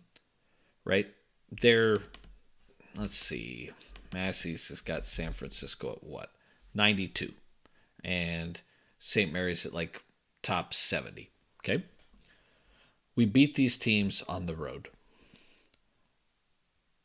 right? 0.84 1.08
They're, 1.50 1.96
let's 2.94 3.16
see, 3.16 3.72
Massey's 4.14 4.68
has 4.68 4.80
got 4.80 5.04
San 5.04 5.32
Francisco 5.32 5.90
at 5.90 6.04
what? 6.04 6.30
92. 6.72 7.32
And 8.04 8.60
St. 9.00 9.32
Mary's 9.32 9.66
at 9.66 9.74
like 9.74 10.04
top 10.40 10.72
70. 10.72 11.30
Okay. 11.64 11.82
We 13.16 13.26
beat 13.26 13.56
these 13.56 13.76
teams 13.76 14.22
on 14.28 14.46
the 14.46 14.54
road. 14.54 14.88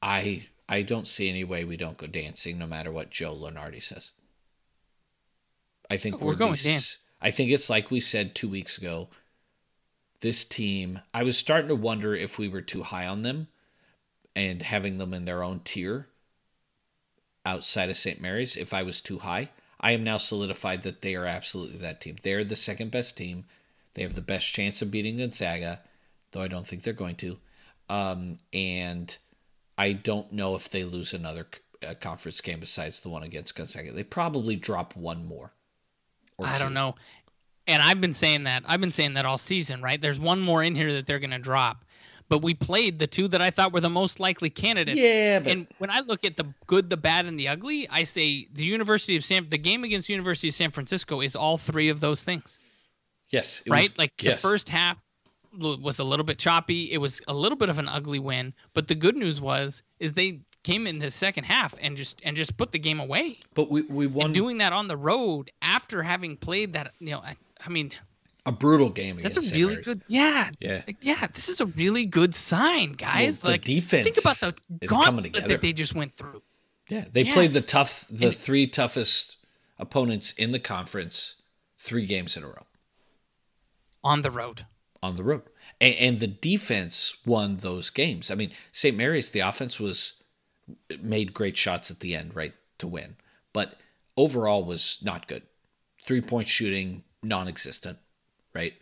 I 0.01 0.47
I 0.69 0.81
don't 0.83 1.07
see 1.07 1.29
any 1.29 1.43
way 1.43 1.63
we 1.65 1.77
don't 1.77 1.97
go 1.97 2.07
dancing 2.07 2.57
no 2.57 2.65
matter 2.67 2.91
what 2.91 3.09
Joe 3.09 3.35
Lunardi 3.35 3.81
says. 3.83 4.11
I 5.89 5.97
think 5.97 6.15
Oh, 6.15 6.25
we're 6.25 6.35
going 6.35 6.51
these- 6.53 6.63
dance. 6.63 6.97
I 7.21 7.29
think 7.31 7.51
it's 7.51 7.69
like 7.69 7.91
we 7.91 7.99
said 7.99 8.33
two 8.33 8.47
weeks 8.49 8.77
ago. 8.77 9.09
This 10.21 10.45
team, 10.45 11.01
I 11.13 11.23
was 11.23 11.37
starting 11.37 11.67
to 11.69 11.75
wonder 11.75 12.15
if 12.15 12.37
we 12.39 12.47
were 12.47 12.61
too 12.61 12.83
high 12.83 13.05
on 13.07 13.21
them 13.23 13.47
and 14.35 14.61
having 14.61 14.97
them 14.97 15.13
in 15.13 15.25
their 15.25 15.43
own 15.43 15.59
tier 15.63 16.07
outside 17.45 17.89
of 17.89 17.97
St. 17.97 18.21
Mary's. 18.21 18.55
If 18.55 18.73
I 18.73 18.83
was 18.83 19.01
too 19.01 19.19
high, 19.19 19.49
I 19.79 19.91
am 19.91 20.03
now 20.03 20.17
solidified 20.17 20.83
that 20.83 21.01
they 21.01 21.15
are 21.15 21.25
absolutely 21.25 21.77
that 21.79 22.01
team. 22.01 22.17
They're 22.21 22.43
the 22.43 22.55
second 22.55 22.91
best 22.91 23.17
team. 23.17 23.45
They 23.95 24.03
have 24.03 24.13
the 24.13 24.21
best 24.21 24.53
chance 24.53 24.81
of 24.81 24.91
beating 24.91 25.17
Gonzaga, 25.17 25.81
though 26.31 26.41
I 26.41 26.47
don't 26.47 26.67
think 26.67 26.83
they're 26.83 26.93
going 26.93 27.15
to. 27.17 27.39
Um, 27.89 28.39
and 28.53 29.17
I 29.81 29.93
don't 29.93 30.31
know 30.31 30.53
if 30.55 30.69
they 30.69 30.83
lose 30.83 31.11
another 31.11 31.47
uh, 31.85 31.95
conference 31.99 32.39
game 32.39 32.59
besides 32.59 33.01
the 33.01 33.09
one 33.09 33.23
against 33.23 33.55
Gonzaga. 33.55 33.91
They 33.91 34.03
probably 34.03 34.55
drop 34.55 34.95
one 34.95 35.25
more. 35.25 35.53
or 36.37 36.45
I 36.45 36.59
don't 36.59 36.75
know. 36.75 36.93
And 37.65 37.81
I've 37.81 37.99
been 37.99 38.13
saying 38.13 38.43
that. 38.43 38.61
I've 38.67 38.79
been 38.79 38.91
saying 38.91 39.15
that 39.15 39.25
all 39.25 39.39
season, 39.39 39.81
right? 39.81 39.99
There's 39.99 40.19
one 40.19 40.39
more 40.39 40.61
in 40.61 40.75
here 40.75 40.93
that 40.93 41.07
they're 41.07 41.17
going 41.17 41.31
to 41.31 41.39
drop. 41.39 41.83
But 42.29 42.43
we 42.43 42.53
played 42.53 42.99
the 42.99 43.07
two 43.07 43.27
that 43.29 43.41
I 43.41 43.49
thought 43.49 43.73
were 43.73 43.81
the 43.81 43.89
most 43.89 44.19
likely 44.19 44.51
candidates. 44.51 44.99
Yeah, 44.99 45.39
but 45.39 45.51
And 45.51 45.67
when 45.79 45.89
I 45.89 46.01
look 46.01 46.25
at 46.25 46.37
the 46.37 46.53
good, 46.67 46.87
the 46.87 46.97
bad, 46.97 47.25
and 47.25 47.39
the 47.39 47.47
ugly, 47.47 47.89
I 47.89 48.03
say 48.03 48.47
the 48.53 48.63
University 48.63 49.15
of 49.15 49.23
San, 49.23 49.49
the 49.49 49.57
game 49.57 49.83
against 49.83 50.09
University 50.09 50.49
of 50.49 50.53
San 50.53 50.69
Francisco 50.69 51.21
is 51.21 51.35
all 51.35 51.57
three 51.57 51.89
of 51.89 51.99
those 51.99 52.23
things, 52.23 52.59
yes, 53.29 53.63
it 53.65 53.71
right? 53.71 53.89
was- 53.89 53.97
like 53.97 54.13
yes. 54.21 54.41
the 54.41 54.47
first 54.47 54.69
half 54.69 55.03
was 55.57 55.99
a 55.99 56.03
little 56.03 56.25
bit 56.25 56.37
choppy. 56.39 56.91
It 56.91 56.97
was 56.97 57.21
a 57.27 57.33
little 57.33 57.57
bit 57.57 57.69
of 57.69 57.77
an 57.77 57.89
ugly 57.89 58.19
win, 58.19 58.53
but 58.73 58.87
the 58.87 58.95
good 58.95 59.15
news 59.15 59.41
was 59.41 59.83
is 59.99 60.13
they 60.13 60.39
came 60.63 60.85
in 60.87 60.99
the 60.99 61.11
second 61.11 61.43
half 61.45 61.73
and 61.81 61.97
just 61.97 62.21
and 62.23 62.37
just 62.37 62.55
put 62.57 62.71
the 62.71 62.79
game 62.79 62.99
away. 62.99 63.37
But 63.53 63.69
we 63.69 63.81
we 63.83 64.07
won 64.07 64.27
And 64.27 64.33
doing 64.33 64.59
that 64.59 64.73
on 64.73 64.87
the 64.87 64.97
road 64.97 65.51
after 65.61 66.01
having 66.03 66.37
played 66.37 66.73
that, 66.73 66.91
you 66.99 67.11
know, 67.11 67.19
I, 67.19 67.35
I 67.65 67.69
mean, 67.69 67.91
a 68.45 68.51
brutal 68.51 68.89
game. 68.89 69.17
that's 69.21 69.37
against 69.37 69.53
a 69.53 69.57
really 69.57 69.75
good, 69.77 70.01
yeah, 70.07 70.49
Yeah. 70.59 70.81
like, 70.87 70.97
yeah. 71.01 71.27
This 71.33 71.49
is 71.49 71.61
a 71.61 71.65
really 71.65 72.05
good 72.05 72.33
sign, 72.33 72.93
guys. 72.93 73.43
Well, 73.43 73.49
the 73.51 73.53
like 73.55 73.63
defense 73.65 74.03
think 74.05 74.17
about 74.19 74.37
the 74.39 74.55
is 74.81 74.89
coming 74.89 75.03
gauntlet 75.05 75.23
together. 75.33 75.47
that 75.49 75.61
they 75.61 75.73
just 75.73 75.93
went 75.95 76.15
through. 76.15 76.41
Yeah, 76.89 77.05
they 77.11 77.23
played 77.25 77.51
the 77.51 77.61
tough, 77.61 78.07
the 78.09 78.27
And- 78.27 78.37
three 78.37 78.67
toughest 78.67 79.37
opponents 79.77 80.31
in 80.33 80.51
the 80.51 80.59
conference, 80.59 81.35
three 81.77 82.05
games 82.05 82.35
in 82.37 82.43
a 82.43 82.47
row 82.47 82.65
on 84.03 84.21
the 84.21 84.31
road. 84.31 84.65
On 85.03 85.15
the 85.15 85.23
road, 85.23 85.43
and, 85.79 85.95
and 85.95 86.19
the 86.19 86.27
defense 86.27 87.17
won 87.25 87.57
those 87.57 87.89
games. 87.89 88.29
I 88.29 88.35
mean, 88.35 88.51
St. 88.71 88.95
Mary's, 88.95 89.31
the 89.31 89.39
offense 89.39 89.79
was 89.79 90.21
made 91.01 91.33
great 91.33 91.57
shots 91.57 91.89
at 91.89 91.99
the 91.99 92.15
end, 92.15 92.35
right, 92.35 92.53
to 92.77 92.87
win, 92.87 93.15
but 93.53 93.75
overall 94.15 94.63
was 94.63 94.99
not 95.01 95.27
good. 95.27 95.43
Three 96.05 96.21
point 96.21 96.47
shooting 96.47 97.03
non-existent, 97.23 97.97
right, 98.53 98.73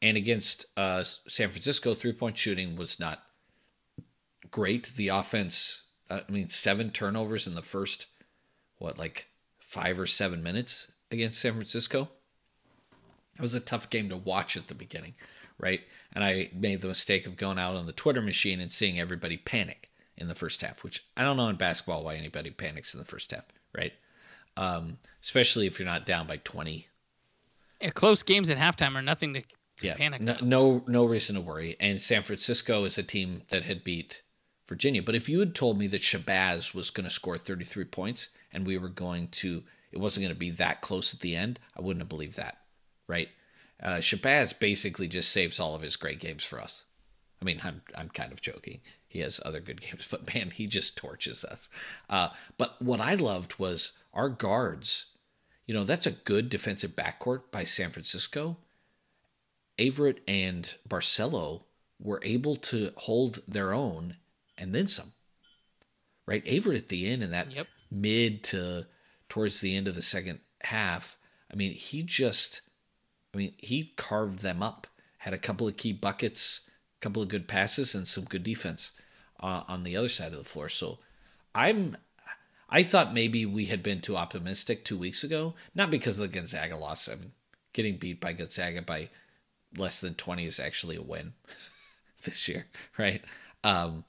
and 0.00 0.16
against 0.16 0.66
uh, 0.76 1.02
San 1.02 1.50
Francisco, 1.50 1.94
three 1.94 2.12
point 2.12 2.36
shooting 2.36 2.76
was 2.76 3.00
not 3.00 3.22
great. 4.50 4.92
The 4.96 5.08
offense, 5.08 5.84
uh, 6.08 6.20
I 6.28 6.32
mean, 6.32 6.48
seven 6.48 6.90
turnovers 6.90 7.46
in 7.46 7.54
the 7.54 7.62
first, 7.62 8.06
what, 8.78 8.98
like 8.98 9.28
five 9.58 9.98
or 9.98 10.06
seven 10.06 10.42
minutes 10.42 10.92
against 11.10 11.38
San 11.38 11.54
Francisco. 11.54 12.08
It 13.34 13.42
was 13.42 13.54
a 13.54 13.60
tough 13.60 13.88
game 13.90 14.08
to 14.08 14.16
watch 14.16 14.56
at 14.56 14.66
the 14.66 14.74
beginning, 14.74 15.14
right? 15.58 15.80
And 16.12 16.24
I 16.24 16.50
made 16.54 16.80
the 16.80 16.88
mistake 16.88 17.26
of 17.26 17.36
going 17.36 17.58
out 17.58 17.76
on 17.76 17.86
the 17.86 17.92
Twitter 17.92 18.22
machine 18.22 18.60
and 18.60 18.72
seeing 18.72 18.98
everybody 18.98 19.36
panic 19.36 19.90
in 20.16 20.28
the 20.28 20.34
first 20.34 20.60
half, 20.62 20.82
which 20.82 21.04
I 21.16 21.22
don't 21.22 21.36
know 21.36 21.48
in 21.48 21.56
basketball 21.56 22.04
why 22.04 22.14
anybody 22.16 22.50
panics 22.50 22.94
in 22.94 22.98
the 22.98 23.04
first 23.06 23.30
half, 23.30 23.44
right? 23.76 23.92
Um, 24.56 24.98
especially 25.22 25.66
if 25.66 25.78
you're 25.78 25.86
not 25.86 26.06
down 26.06 26.26
by 26.26 26.38
20 26.38 26.86
Yeah, 27.80 27.90
close 27.90 28.22
games 28.22 28.50
at 28.50 28.58
halftime 28.58 28.96
are 28.96 29.02
nothing 29.02 29.34
to, 29.34 29.42
to 29.42 29.46
yeah, 29.86 29.94
panic. 29.96 30.20
no, 30.20 30.36
no, 30.42 30.84
no 30.88 31.04
reason 31.04 31.34
to 31.36 31.40
worry. 31.40 31.76
And 31.78 32.00
San 32.00 32.22
Francisco 32.22 32.84
is 32.84 32.98
a 32.98 33.02
team 33.02 33.42
that 33.50 33.64
had 33.64 33.84
beat 33.84 34.22
Virginia. 34.68 35.02
But 35.02 35.14
if 35.14 35.28
you 35.28 35.40
had 35.40 35.54
told 35.54 35.78
me 35.78 35.86
that 35.88 36.00
Shabazz 36.02 36.74
was 36.74 36.90
going 36.90 37.04
to 37.04 37.10
score 37.10 37.38
33 37.38 37.84
points 37.84 38.30
and 38.52 38.66
we 38.66 38.76
were 38.78 38.88
going 38.88 39.28
to, 39.28 39.62
it 39.92 39.98
wasn't 39.98 40.24
going 40.24 40.34
to 40.34 40.38
be 40.38 40.50
that 40.50 40.80
close 40.80 41.14
at 41.14 41.20
the 41.20 41.36
end, 41.36 41.60
I 41.76 41.80
wouldn't 41.82 42.02
have 42.02 42.08
believed 42.08 42.36
that, 42.36 42.58
right? 43.06 43.28
Uh, 43.82 43.96
Shabazz 43.98 44.58
basically 44.58 45.08
just 45.08 45.30
saves 45.30 45.60
all 45.60 45.74
of 45.74 45.82
his 45.82 45.96
great 45.96 46.20
games 46.20 46.44
for 46.44 46.60
us. 46.60 46.84
I 47.40 47.44
mean, 47.44 47.60
I'm 47.62 47.82
I'm 47.94 48.08
kind 48.08 48.32
of 48.32 48.40
joking. 48.40 48.80
He 49.06 49.20
has 49.20 49.40
other 49.44 49.60
good 49.60 49.80
games, 49.88 50.06
but 50.10 50.34
man, 50.34 50.50
he 50.50 50.66
just 50.66 50.96
torches 50.96 51.44
us. 51.44 51.70
Uh, 52.10 52.30
but 52.56 52.80
what 52.82 53.00
I 53.00 53.14
loved 53.14 53.58
was 53.58 53.92
our 54.12 54.28
guards. 54.28 55.06
You 55.66 55.74
know, 55.74 55.84
that's 55.84 56.06
a 56.06 56.12
good 56.12 56.48
defensive 56.48 56.96
backcourt 56.96 57.50
by 57.52 57.64
San 57.64 57.90
Francisco 57.90 58.56
Averette 59.78 60.20
and 60.26 60.74
Barcello 60.86 61.64
were 62.00 62.20
able 62.22 62.56
to 62.56 62.90
hold 62.96 63.42
their 63.46 63.72
own 63.72 64.16
and 64.56 64.74
then 64.74 64.86
some. 64.86 65.12
Right? 66.26 66.46
Averette 66.46 66.78
at 66.78 66.88
the 66.88 67.08
end 67.08 67.22
in 67.22 67.30
that 67.30 67.52
Yep. 67.52 67.66
mid 67.90 68.44
to 68.44 68.86
towards 69.28 69.60
the 69.60 69.76
end 69.76 69.88
of 69.88 69.94
the 69.94 70.02
second 70.02 70.40
half, 70.62 71.16
I 71.52 71.56
mean, 71.56 71.72
he 71.72 72.02
just 72.02 72.62
I 73.38 73.40
mean, 73.40 73.54
he 73.58 73.92
carved 73.96 74.40
them 74.40 74.62
up. 74.62 74.86
Had 75.18 75.32
a 75.34 75.38
couple 75.38 75.68
of 75.68 75.76
key 75.76 75.92
buckets, 75.92 76.68
a 76.96 77.00
couple 77.00 77.22
of 77.22 77.28
good 77.28 77.46
passes 77.48 77.94
and 77.94 78.06
some 78.06 78.24
good 78.24 78.42
defense 78.42 78.92
uh, 79.40 79.62
on 79.68 79.84
the 79.84 79.96
other 79.96 80.08
side 80.08 80.32
of 80.32 80.38
the 80.38 80.44
floor. 80.44 80.68
So 80.68 80.98
I'm 81.54 81.96
I 82.70 82.82
thought 82.82 83.14
maybe 83.14 83.46
we 83.46 83.66
had 83.66 83.82
been 83.82 84.00
too 84.00 84.16
optimistic 84.16 84.84
two 84.84 84.98
weeks 84.98 85.24
ago, 85.24 85.54
not 85.74 85.90
because 85.90 86.18
of 86.18 86.22
the 86.30 86.36
Gonzaga 86.36 86.76
loss. 86.76 87.08
I 87.08 87.14
mean, 87.16 87.32
getting 87.72 87.96
beat 87.98 88.20
by 88.20 88.32
Gonzaga 88.34 88.82
by 88.82 89.10
less 89.76 90.00
than 90.00 90.14
20 90.14 90.46
is 90.46 90.60
actually 90.60 90.96
a 90.96 91.02
win 91.02 91.34
this 92.24 92.48
year, 92.48 92.66
right? 92.98 93.22
Um, 93.64 94.04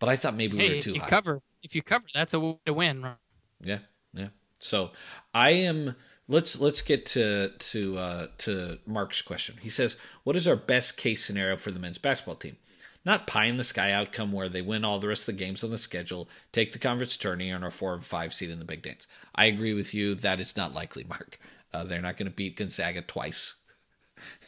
but 0.00 0.08
I 0.10 0.16
thought 0.16 0.36
maybe 0.36 0.58
we 0.58 0.64
Hey, 0.64 0.70
were 0.70 0.76
if 0.78 0.84
too 0.84 0.94
you 0.94 1.00
high. 1.00 1.08
cover, 1.10 1.40
if 1.62 1.74
you 1.74 1.82
cover, 1.82 2.06
that's 2.12 2.34
a 2.34 2.40
way 2.40 2.58
to 2.66 2.74
win. 2.74 3.02
right? 3.02 3.16
Yeah, 3.60 3.78
yeah. 4.12 4.28
So 4.58 4.90
I 5.34 5.50
am. 5.50 5.96
Let's 6.28 6.60
let's 6.60 6.82
get 6.82 7.06
to 7.06 7.48
to 7.48 7.98
uh, 7.98 8.26
to 8.38 8.78
Mark's 8.86 9.22
question. 9.22 9.56
He 9.60 9.70
says, 9.70 9.96
"What 10.24 10.36
is 10.36 10.46
our 10.46 10.56
best 10.56 10.96
case 10.96 11.24
scenario 11.24 11.56
for 11.56 11.70
the 11.70 11.78
men's 11.78 11.98
basketball 11.98 12.34
team? 12.34 12.56
Not 13.04 13.26
pie 13.26 13.46
in 13.46 13.56
the 13.56 13.64
sky 13.64 13.92
outcome 13.92 14.32
where 14.32 14.50
they 14.50 14.60
win 14.60 14.84
all 14.84 15.00
the 15.00 15.08
rest 15.08 15.22
of 15.22 15.34
the 15.34 15.44
games 15.44 15.64
on 15.64 15.70
the 15.70 15.78
schedule, 15.78 16.28
take 16.52 16.72
the 16.72 16.78
conference 16.78 17.16
tourney, 17.16 17.48
and 17.48 17.64
are 17.64 17.70
four 17.70 17.94
and 17.94 18.04
five 18.04 18.34
seed 18.34 18.50
in 18.50 18.58
the 18.58 18.66
Big 18.66 18.82
Dance. 18.82 19.06
I 19.34 19.46
agree 19.46 19.72
with 19.72 19.94
you. 19.94 20.14
That 20.14 20.40
is 20.40 20.56
not 20.56 20.74
likely, 20.74 21.04
Mark. 21.08 21.38
Uh, 21.72 21.84
they're 21.84 22.02
not 22.02 22.18
going 22.18 22.30
to 22.30 22.34
beat 22.34 22.56
Gonzaga 22.56 23.00
twice, 23.00 23.54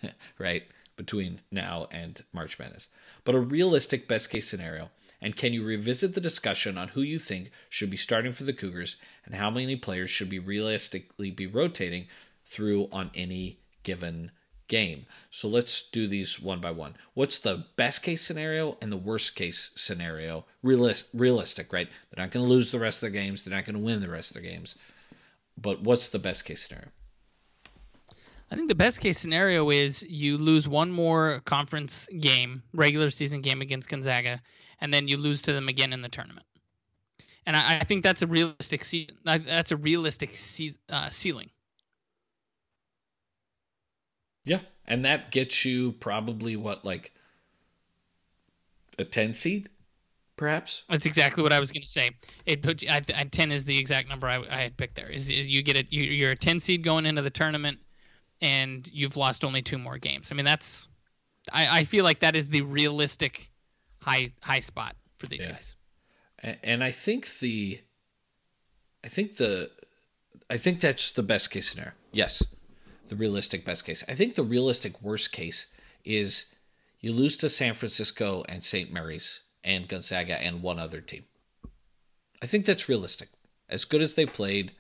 right? 0.39 0.65
Between 0.97 1.41
now 1.51 1.87
and 1.91 2.23
March 2.33 2.59
Madness. 2.59 2.89
But 3.25 3.35
a 3.35 3.41
realistic 3.41 4.07
best 4.07 4.29
case 4.29 4.49
scenario. 4.49 4.91
And 5.23 5.37
can 5.37 5.53
you 5.53 5.65
revisit 5.65 6.15
the 6.15 6.21
discussion 6.21 6.79
on 6.79 6.89
who 6.89 7.03
you 7.03 7.19
think 7.19 7.51
should 7.69 7.91
be 7.91 7.97
starting 7.97 8.33
for 8.33 8.45
the 8.45 8.53
Cougars 8.53 8.97
and 9.25 9.35
how 9.35 9.51
many 9.51 9.77
players 9.77 10.11
should 10.11 10.31
be 10.31 10.39
realistically 10.39 11.31
be 11.31 11.47
rotating 11.47 12.07
through 12.47 12.89
on 12.91 13.11
any 13.15 13.61
given 13.83 14.31
game? 14.69 15.05
So 15.31 15.47
let's 15.47 15.89
do 15.91 16.09
these 16.09 16.41
one 16.41 16.61
by 16.61 16.71
one. 16.71 16.97
What's 17.15 17.39
the 17.39 17.67
best 17.77 18.03
case 18.03 18.23
scenario 18.23 18.79
and 18.81 18.91
the 18.91 18.97
worst 18.97 19.37
case 19.37 19.73
scenario? 19.77 20.47
Realist, 20.63 21.09
realistic, 21.13 21.73
right? 21.73 21.89
They're 22.11 22.25
not 22.25 22.31
going 22.31 22.47
to 22.47 22.51
lose 22.51 22.71
the 22.71 22.79
rest 22.79 22.99
of 22.99 23.13
their 23.13 23.21
games. 23.21 23.45
They're 23.45 23.55
not 23.55 23.67
going 23.67 23.77
to 23.77 23.85
win 23.85 24.01
the 24.01 24.09
rest 24.09 24.31
of 24.31 24.43
their 24.43 24.51
games. 24.51 24.77
But 25.61 25.83
what's 25.83 26.09
the 26.09 26.19
best 26.19 26.47
case 26.47 26.67
scenario? 26.67 26.89
I 28.53 28.57
think 28.57 28.69
the 28.69 28.75
best 28.75 29.01
case 29.01 29.19
scenario 29.19 29.71
is 29.71 30.03
you 30.03 30.37
lose 30.37 30.67
one 30.67 30.91
more 30.91 31.41
conference 31.45 32.09
game, 32.19 32.63
regular 32.73 33.11
season 33.11 33.43
game 33.43 33.61
against 33.61 33.89
Gonzaga, 33.89 34.43
and 34.81 34.93
then 34.93 35.09
you 35.09 35.17
lose 35.17 35.43
to 35.43 35.53
them 35.53 35.69
again 35.69 35.93
in 35.93 36.03
the 36.03 36.09
tournament. 36.09 36.47
And 37.47 37.57
I, 37.57 37.81
I 37.81 37.85
think 37.85 38.03
that's 38.03 38.23
a 38.23 38.27
realistic 38.27 38.85
ce- 38.85 39.11
that's 39.25 39.73
a 39.73 39.77
realistic 39.77 40.37
ce- 40.37 40.79
uh, 40.89 41.09
ceiling. 41.09 41.51
Yeah, 44.45 44.61
and 44.87 45.05
that 45.05 45.31
gets 45.31 45.65
you 45.65 45.93
probably 45.93 46.57
what 46.57 46.85
like 46.85 47.13
a 48.99 49.05
ten 49.05 49.33
seed, 49.33 49.69
perhaps. 50.37 50.85
That's 50.89 51.07
exactly 51.07 51.43
what 51.43 51.53
I 51.53 51.61
was 51.61 51.73
going 51.73 51.83
to 51.83 51.89
say. 51.89 52.11
It 52.47 52.63
put 52.63 52.83
I, 52.89 53.03
I, 53.15 53.25
ten 53.25 53.53
is 53.53 53.65
the 53.65 53.79
exact 53.79 54.09
number 54.09 54.29
I, 54.29 54.43
I 54.51 54.63
had 54.63 54.77
picked 54.77 54.97
there. 54.97 55.09
Is 55.09 55.31
you 55.31 55.63
get 55.63 55.77
it? 55.77 55.87
You, 55.91 56.03
you're 56.03 56.33
a 56.33 56.37
ten 56.37 56.61
seed 56.61 56.85
going 56.85 57.07
into 57.07 57.23
the 57.23 57.31
tournament, 57.31 57.79
and 58.41 58.89
you've 58.93 59.17
lost 59.17 59.45
only 59.45 59.63
two 59.63 59.79
more 59.79 59.99
games. 59.99 60.31
I 60.31 60.35
mean, 60.35 60.47
that's 60.47 60.89
I, 61.53 61.81
I 61.81 61.85
feel 61.85 62.05
like 62.05 62.21
that 62.21 62.37
is 62.37 62.49
the 62.49 62.63
realistic 62.63 63.50
high 64.03 64.33
high 64.43 64.61
spot 64.61 64.97
for 65.19 65.27
these 65.27 65.45
Yeah. 65.45 65.53
guys. 65.53 65.77
And 66.63 66.83
I 66.83 66.91
think 66.91 67.39
the, 67.41 67.81
I 69.05 69.09
think 69.09 69.37
the, 69.37 69.71
I 70.49 70.57
think 70.57 70.81
that's 70.81 71.11
the 71.11 71.23
best 71.23 71.51
case 71.51 71.69
scenario. 71.71 71.93
Yes, 72.13 72.43
the 73.09 73.17
realistic 73.17 73.65
best 73.65 73.85
case. 73.85 74.03
I 74.09 74.15
think 74.15 74.35
the 74.37 74.43
realistic 74.43 75.03
worst 75.03 75.33
case 75.33 75.67
is 76.03 76.47
you 77.01 77.13
lose 77.13 77.37
to 77.39 77.49
San 77.51 77.75
Francisco 77.75 78.43
and 78.49 78.65
St. 78.65 78.91
Mary's 78.91 79.43
and 79.63 79.87
Gonzaga 79.87 80.41
and 80.43 80.63
one 80.63 80.79
other 80.79 81.03
team. 81.03 81.25
I 82.43 82.47
think 82.47 82.65
that's 82.65 82.89
realistic. 82.89 83.29
As 83.69 83.85
good 83.85 84.01
as 84.01 84.15
they 84.15 84.25
played, 84.25 84.73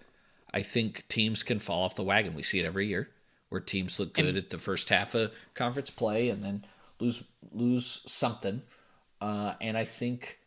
I 0.55 0.63
think 0.63 1.07
teams 1.09 1.43
can 1.43 1.59
fall 1.59 1.85
off 1.85 1.95
the 1.95 2.03
wagon. 2.03 2.35
We 2.35 2.43
see 2.43 2.59
it 2.61 2.65
every 2.67 2.87
year 2.87 3.11
where 3.51 3.61
teams 3.61 4.01
look 4.01 4.15
good 4.15 4.37
at 4.37 4.49
the 4.51 4.59
first 4.59 4.89
half 4.89 5.15
of 5.15 5.33
conference 5.55 5.91
play 5.91 6.31
and 6.31 6.43
then 6.43 6.65
lose 6.99 7.25
lose 7.53 8.03
something. 8.07 8.63
Uh, 9.21 9.55
and 9.61 9.77
I 9.77 9.85
think 9.85 10.39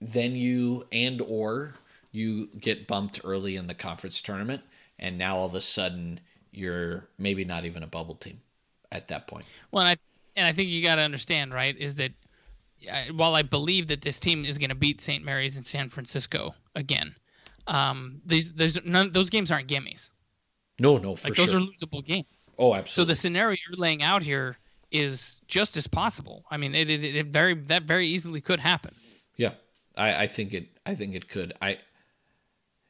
then 0.00 0.36
you 0.36 0.86
and 0.92 1.20
or 1.20 1.74
you 2.12 2.46
get 2.60 2.86
bumped 2.86 3.20
early 3.24 3.56
in 3.56 3.66
the 3.66 3.74
conference 3.74 4.20
tournament 4.22 4.62
and 4.98 5.18
now 5.18 5.36
all 5.38 5.46
of 5.46 5.54
a 5.54 5.60
sudden 5.60 6.20
you're 6.52 7.08
maybe 7.18 7.44
not 7.44 7.64
even 7.64 7.82
a 7.82 7.86
bubble 7.86 8.14
team 8.14 8.40
at 8.92 9.08
that 9.08 9.26
point 9.26 9.44
Well, 9.72 9.82
and 9.86 9.90
I 9.90 9.96
and 10.36 10.46
I 10.46 10.52
think 10.52 10.68
you 10.68 10.82
got 10.82 10.96
to 10.96 11.02
understand, 11.02 11.52
right, 11.54 11.76
is 11.76 11.94
that 11.96 12.12
uh, 12.90 13.04
while 13.12 13.34
I 13.34 13.42
believe 13.42 13.88
that 13.88 14.02
this 14.02 14.20
team 14.20 14.44
is 14.44 14.58
going 14.58 14.70
to 14.70 14.74
beat 14.76 15.00
St. 15.00 15.24
Mary's 15.24 15.56
and 15.56 15.64
San 15.66 15.88
Francisco 15.88 16.54
again, 16.74 17.14
um, 17.66 18.20
these 18.26 18.52
there's 18.52 18.78
none 18.84 19.10
those 19.12 19.30
games 19.30 19.50
aren't 19.50 19.68
gimmies. 19.68 20.10
no 20.78 20.98
no 20.98 21.16
for 21.16 21.28
Like 21.28 21.34
those 21.34 21.50
sure 21.50 21.56
are 21.56 21.60
losable 21.60 22.04
games. 22.04 22.46
oh 22.58 22.74
absolutely. 22.74 22.90
So 22.90 23.04
the 23.04 23.14
scenario 23.16 23.56
you're 23.68 23.78
laying 23.78 24.02
out 24.02 24.22
here 24.22 24.58
is 24.94 25.40
just 25.48 25.76
as 25.76 25.86
possible. 25.88 26.44
I 26.50 26.56
mean, 26.56 26.74
it, 26.74 26.88
it, 26.88 27.04
it 27.04 27.26
very 27.26 27.54
that 27.54 27.82
very 27.82 28.08
easily 28.08 28.40
could 28.40 28.60
happen. 28.60 28.94
yeah 29.36 29.54
I, 29.96 30.24
I 30.24 30.26
think 30.26 30.52
it 30.54 30.68
i 30.86 30.94
think 30.94 31.14
it 31.14 31.28
could 31.28 31.52
i 31.60 31.78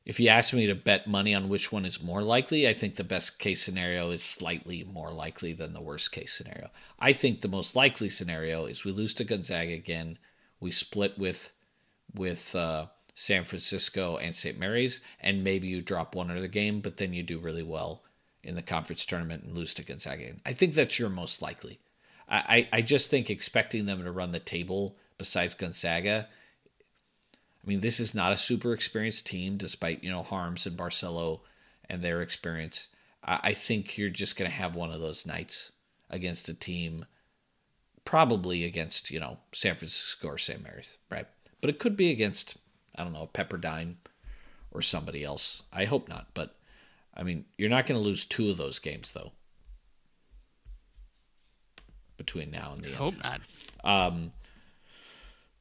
if 0.04 0.20
you 0.20 0.28
ask 0.28 0.52
me 0.52 0.66
to 0.66 0.74
bet 0.74 1.06
money 1.06 1.34
on 1.34 1.48
which 1.48 1.72
one 1.72 1.84
is 1.86 2.02
more 2.02 2.22
likely 2.22 2.68
i 2.68 2.74
think 2.74 2.96
the 2.96 3.04
best 3.04 3.38
case 3.38 3.62
scenario 3.62 4.10
is 4.10 4.22
slightly 4.22 4.84
more 4.84 5.12
likely 5.12 5.52
than 5.54 5.72
the 5.72 5.80
worst 5.80 6.12
case 6.12 6.32
scenario 6.32 6.68
i 6.98 7.12
think 7.12 7.40
the 7.40 7.48
most 7.48 7.74
likely 7.74 8.08
scenario 8.08 8.66
is 8.66 8.84
we 8.84 8.92
lose 8.92 9.14
to 9.14 9.24
gonzaga 9.24 9.72
again 9.72 10.18
we 10.60 10.70
split 10.70 11.18
with 11.18 11.52
with 12.14 12.54
uh, 12.54 12.86
San 13.14 13.44
Francisco 13.44 14.16
and 14.16 14.34
St. 14.34 14.58
Mary's, 14.58 15.00
and 15.20 15.44
maybe 15.44 15.66
you 15.68 15.82
drop 15.82 16.14
one 16.14 16.30
other 16.30 16.48
game, 16.48 16.80
but 16.80 16.96
then 16.96 17.12
you 17.12 17.22
do 17.22 17.38
really 17.38 17.62
well 17.62 18.02
in 18.42 18.54
the 18.54 18.62
conference 18.62 19.04
tournament 19.04 19.44
and 19.44 19.54
lose 19.54 19.74
to 19.74 19.84
Gonzaga. 19.84 20.34
I 20.44 20.52
think 20.52 20.74
that's 20.74 20.98
your 20.98 21.10
most 21.10 21.40
likely. 21.42 21.78
I, 22.28 22.68
I, 22.72 22.82
just 22.82 23.10
think 23.10 23.28
expecting 23.28 23.86
them 23.86 24.02
to 24.02 24.10
run 24.10 24.32
the 24.32 24.40
table 24.40 24.96
besides 25.18 25.54
Gonzaga. 25.54 26.28
I 27.62 27.68
mean, 27.68 27.80
this 27.80 28.00
is 28.00 28.14
not 28.14 28.32
a 28.32 28.36
super 28.36 28.72
experienced 28.72 29.26
team, 29.26 29.56
despite 29.56 30.02
you 30.02 30.10
know 30.10 30.22
Haarms 30.22 30.66
and 30.66 30.76
Barcello 30.76 31.42
and 31.88 32.02
their 32.02 32.22
experience. 32.22 32.88
I, 33.22 33.40
I 33.42 33.52
think 33.52 33.98
you're 33.98 34.10
just 34.10 34.36
going 34.36 34.50
to 34.50 34.56
have 34.56 34.74
one 34.74 34.90
of 34.90 35.00
those 35.00 35.26
nights 35.26 35.72
against 36.10 36.48
a 36.48 36.54
team 36.54 37.06
probably 38.04 38.64
against 38.64 39.10
you 39.10 39.20
know 39.20 39.38
San 39.52 39.74
Francisco 39.74 40.28
or 40.28 40.38
St. 40.38 40.62
Mary's, 40.62 40.96
right? 41.10 41.26
But 41.60 41.70
it 41.70 41.78
could 41.78 41.96
be 41.96 42.10
against 42.10 42.56
I 42.96 43.04
don't 43.04 43.12
know 43.12 43.28
Pepperdine 43.32 43.96
or 44.70 44.82
somebody 44.82 45.24
else. 45.24 45.62
I 45.72 45.84
hope 45.84 46.08
not, 46.08 46.28
but 46.34 46.56
I 47.14 47.22
mean 47.22 47.44
you're 47.58 47.70
not 47.70 47.86
going 47.86 48.00
to 48.00 48.04
lose 48.04 48.24
two 48.24 48.50
of 48.50 48.56
those 48.56 48.78
games 48.78 49.12
though 49.12 49.32
between 52.16 52.50
now 52.50 52.72
and 52.72 52.82
the 52.82 52.88
I 52.88 52.90
end. 52.90 52.98
hope 52.98 53.14
not. 53.22 53.40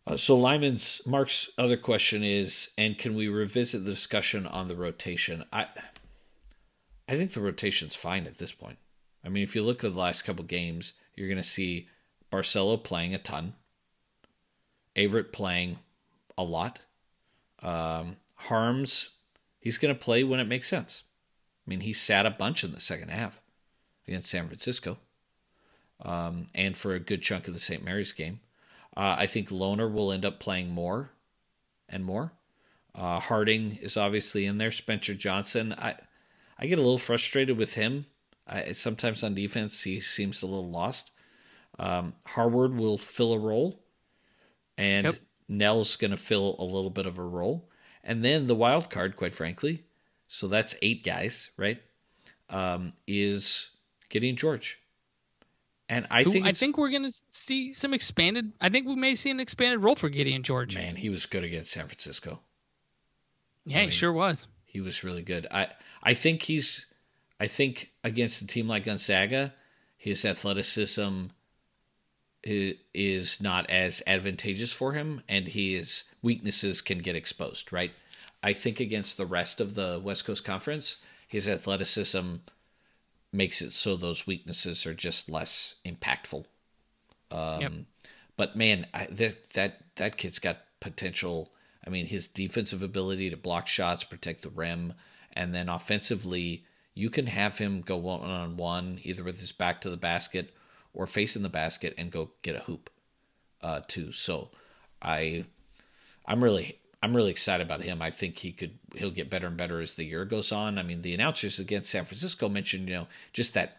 Uh, 0.06 0.18
so 0.18 0.38
Lyman's 0.38 1.02
Mark's 1.06 1.50
other 1.58 1.78
question 1.78 2.24
is, 2.24 2.70
and 2.78 2.98
can 2.98 3.16
we 3.16 3.28
revisit 3.28 3.86
the 3.86 3.92
discussion 3.92 4.46
on 4.46 4.68
the 4.68 4.76
rotation? 4.76 5.46
I 5.52 5.68
I 7.08 7.16
think 7.16 7.32
the 7.34 7.42
rotation's 7.42 7.96
fine 7.96 8.26
at 8.26 8.38
this 8.38 8.52
point. 8.52 8.78
I 9.24 9.30
mean, 9.30 9.44
if 9.44 9.56
you 9.56 9.64
look 9.64 9.84
at 9.84 9.94
the 9.94 10.00
last 10.00 10.24
couple 10.24 10.44
games, 10.44 10.94
you're 11.16 11.30
going 11.30 11.38
to 11.38 11.44
see 11.44 11.88
Barcello 12.30 12.76
playing 12.78 13.14
a 13.14 13.18
ton, 13.18 13.54
Averette 14.96 15.32
playing 15.32 15.80
a 16.38 16.44
lot, 16.44 16.80
um, 17.62 18.18
Haarms 18.48 19.10
he's 19.64 19.78
going 19.78 19.96
to 19.96 20.00
play 20.00 20.24
when 20.24 20.40
it 20.40 20.48
makes 20.48 20.68
sense. 20.68 21.04
I 21.66 21.70
mean, 21.70 21.80
he 21.80 21.94
sat 21.94 22.26
a 22.26 22.32
bunch 22.32 22.64
in 22.64 22.74
the 22.74 22.80
second 22.80 23.10
half 23.10 23.42
against 24.06 24.28
San 24.28 24.48
Francisco, 24.48 24.98
um, 26.02 26.48
and 26.56 26.76
for 26.76 26.94
a 26.94 27.00
good 27.00 27.22
chunk 27.22 27.48
of 27.48 27.54
the 27.54 27.60
St. 27.60 27.84
Mary's 27.84 28.12
game. 28.12 28.40
Uh, 28.96 29.16
I 29.20 29.28
think 29.28 29.50
Lohner 29.50 29.92
will 29.92 30.12
end 30.12 30.26
up 30.26 30.40
playing 30.40 30.70
more 30.70 31.12
and 31.90 32.04
more. 32.06 32.32
Uh, 32.96 33.20
Harding 33.20 33.78
is 33.82 33.98
obviously 33.98 34.46
in 34.46 34.58
there. 34.60 34.72
Spencer 34.72 35.14
Johnson, 35.16 35.74
I 35.74 35.96
I 36.60 36.68
get 36.68 36.78
a 36.78 36.82
little 36.82 37.00
frustrated 37.00 37.58
with 37.58 37.74
him. 37.74 38.06
I, 38.48 38.74
sometimes 38.74 39.24
on 39.24 39.34
defense 39.34 39.82
he 39.84 40.00
seems 40.00 40.44
a 40.44 40.48
little 40.48 40.70
lost. 40.70 41.12
Um, 41.80 42.14
Harward 42.28 42.76
will 42.78 43.00
fill 43.00 43.34
a 43.34 43.40
role, 43.40 43.80
and 44.78 45.06
Yep. 45.06 45.16
Knell's 45.50 45.96
going 45.96 46.12
to 46.12 46.18
fill 46.18 46.56
a 46.60 46.64
little 46.64 46.92
bit 46.92 47.08
of 47.08 47.18
a 47.18 47.24
role, 47.24 47.68
and 48.04 48.24
then 48.24 48.46
the 48.46 48.54
wild 48.56 48.92
card, 48.92 49.16
quite 49.18 49.34
frankly, 49.34 49.86
so 50.28 50.48
that's 50.48 50.76
eight 50.84 51.04
guys, 51.04 51.50
right? 51.58 51.82
Um, 52.50 52.94
is 53.08 53.72
Gideon 54.10 54.36
George 54.36 54.80
And 55.94 56.08
I 56.10 56.24
Who- 56.24 56.32
think 56.32 56.46
I 56.46 56.52
think 56.52 56.78
we're 56.78 56.90
going 56.90 57.04
to 57.04 57.14
see 57.28 57.72
some 57.74 57.94
expanded. 57.94 58.52
I 58.60 58.70
think 58.70 58.88
we 58.88 58.96
may 58.96 59.16
see 59.16 59.30
an 59.30 59.40
expanded 59.40 59.82
role 59.84 59.96
for 59.96 60.10
Gideon 60.10 60.42
George. 60.44 60.76
man, 60.76 60.96
he 60.96 61.10
was 61.10 61.26
good 61.26 61.44
against 61.44 61.72
San 61.72 61.88
Francisco. 61.88 62.40
yeah, 63.66 63.82
I 63.82 63.86
he 63.86 63.92
sure 63.92 64.12
was. 64.12 64.48
He 64.66 64.82
was 64.82 65.04
really 65.04 65.22
good. 65.22 65.46
I 65.52 65.68
I 66.02 66.14
think 66.16 66.44
he's 66.44 66.88
I 67.40 67.48
think 67.48 67.92
against 68.04 68.42
a 68.42 68.48
team 68.48 68.68
like 68.68 68.86
Gonzaga, 68.86 69.54
his 69.98 70.26
athleticism 70.26 71.26
is 72.44 73.40
not 73.42 73.70
as 73.70 74.02
advantageous 74.06 74.74
for 74.74 74.94
him 74.94 75.22
and 75.30 75.48
his 75.50 76.04
weaknesses 76.22 76.82
can 76.82 77.00
get 77.00 77.16
exposed, 77.16 77.72
right? 77.72 77.92
I 78.42 78.52
think 78.54 78.80
against 78.82 79.16
the 79.18 79.26
rest 79.26 79.62
of 79.62 79.76
the 79.76 80.00
West 80.04 80.26
Coast 80.26 80.44
Conference, 80.44 80.98
his 81.28 81.48
athleticism 81.48 82.36
makes 83.34 83.62
it 83.62 83.72
so 83.72 83.96
those 83.96 84.28
weaknesses 84.28 84.86
are 84.86 84.94
just 84.94 85.30
less 85.30 85.76
impactful. 85.86 86.46
Um, 87.32 87.62
Yep. 87.62 87.72
But 88.36 88.56
man, 88.56 88.88
I, 88.94 89.08
that 89.12 89.54
that 89.54 89.82
that 89.96 90.18
kid's 90.18 90.40
got 90.40 90.58
potential. 90.80 91.52
I 91.86 91.90
mean, 91.90 92.06
his 92.06 92.28
defensive 92.28 92.82
ability 92.82 93.30
to 93.30 93.38
block 93.38 93.68
shots, 93.68 94.04
protect 94.04 94.42
the 94.42 94.50
rim, 94.50 94.94
and 95.34 95.54
then 95.54 95.70
offensively, 95.70 96.66
you 96.94 97.10
can 97.10 97.28
have 97.28 97.58
him 97.58 97.82
go 97.82 97.98
one 97.98 98.22
on 98.22 98.58
one, 98.58 99.00
either 99.04 99.24
with 99.24 99.40
his 99.40 99.52
back 99.52 99.82
to 99.82 99.90
the 99.90 99.98
basket 99.98 100.54
or 100.94 101.06
facing 101.06 101.42
the 101.44 101.50
basket, 101.50 101.94
and 101.98 102.12
go 102.12 102.32
get 102.42 102.56
a 102.56 102.60
hoop, 102.60 102.90
uh, 103.62 103.82
too. 103.88 104.12
So, 104.12 104.52
I, 105.02 105.46
I'm 106.26 106.44
really, 106.44 106.80
I'm 107.04 107.16
really 107.16 107.32
excited 107.32 107.66
about 107.66 107.84
him. 107.84 108.02
I 108.02 108.10
think 108.10 108.40
he 108.40 108.52
could, 108.52 108.80
he'll 108.96 109.12
get 109.12 109.30
better 109.30 109.48
and 109.48 109.58
better 109.58 109.82
as 109.82 109.96
the 109.96 110.06
year 110.06 110.26
goes 110.26 110.52
on. 110.52 110.80
I 110.80 110.84
mean, 110.84 111.02
the 111.02 111.14
announcers 111.14 111.60
against 111.60 111.90
San 111.90 112.06
Francisco 112.06 112.50
mentioned, 112.50 112.88
you 112.88 112.96
know, 112.96 113.08
just 113.34 113.54
that, 113.54 113.78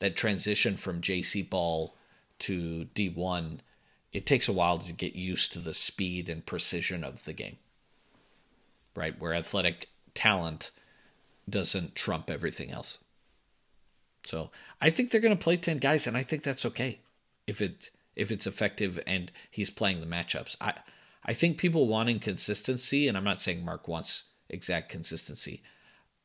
that 0.00 0.16
transition 0.16 0.76
from 0.76 1.00
JC 1.00 1.48
ball 1.48 1.94
to 2.40 2.88
D1 2.94 3.60
it 4.16 4.24
takes 4.24 4.48
a 4.48 4.52
while 4.52 4.78
to 4.78 4.94
get 4.94 5.14
used 5.14 5.52
to 5.52 5.58
the 5.58 5.74
speed 5.74 6.30
and 6.30 6.46
precision 6.46 7.04
of 7.04 7.26
the 7.26 7.34
game. 7.34 7.58
Right? 8.94 9.20
Where 9.20 9.34
athletic 9.34 9.90
talent 10.14 10.70
doesn't 11.46 11.94
trump 11.94 12.30
everything 12.30 12.70
else. 12.70 12.98
So 14.24 14.50
I 14.80 14.88
think 14.88 15.10
they're 15.10 15.20
going 15.20 15.36
to 15.36 15.44
play 15.44 15.56
10 15.58 15.76
guys, 15.76 16.06
and 16.06 16.16
I 16.16 16.22
think 16.22 16.42
that's 16.42 16.64
okay 16.64 17.00
if 17.46 17.60
it 17.60 17.90
if 18.16 18.30
it's 18.30 18.46
effective 18.46 18.98
and 19.06 19.30
he's 19.50 19.68
playing 19.68 20.00
the 20.00 20.06
matchups. 20.06 20.56
I 20.62 20.72
I 21.26 21.32
think 21.32 21.58
people 21.58 21.88
wanting 21.88 22.20
consistency, 22.20 23.08
and 23.08 23.16
I'm 23.16 23.24
not 23.24 23.40
saying 23.40 23.64
Mark 23.64 23.88
wants 23.88 24.24
exact 24.48 24.88
consistency. 24.88 25.62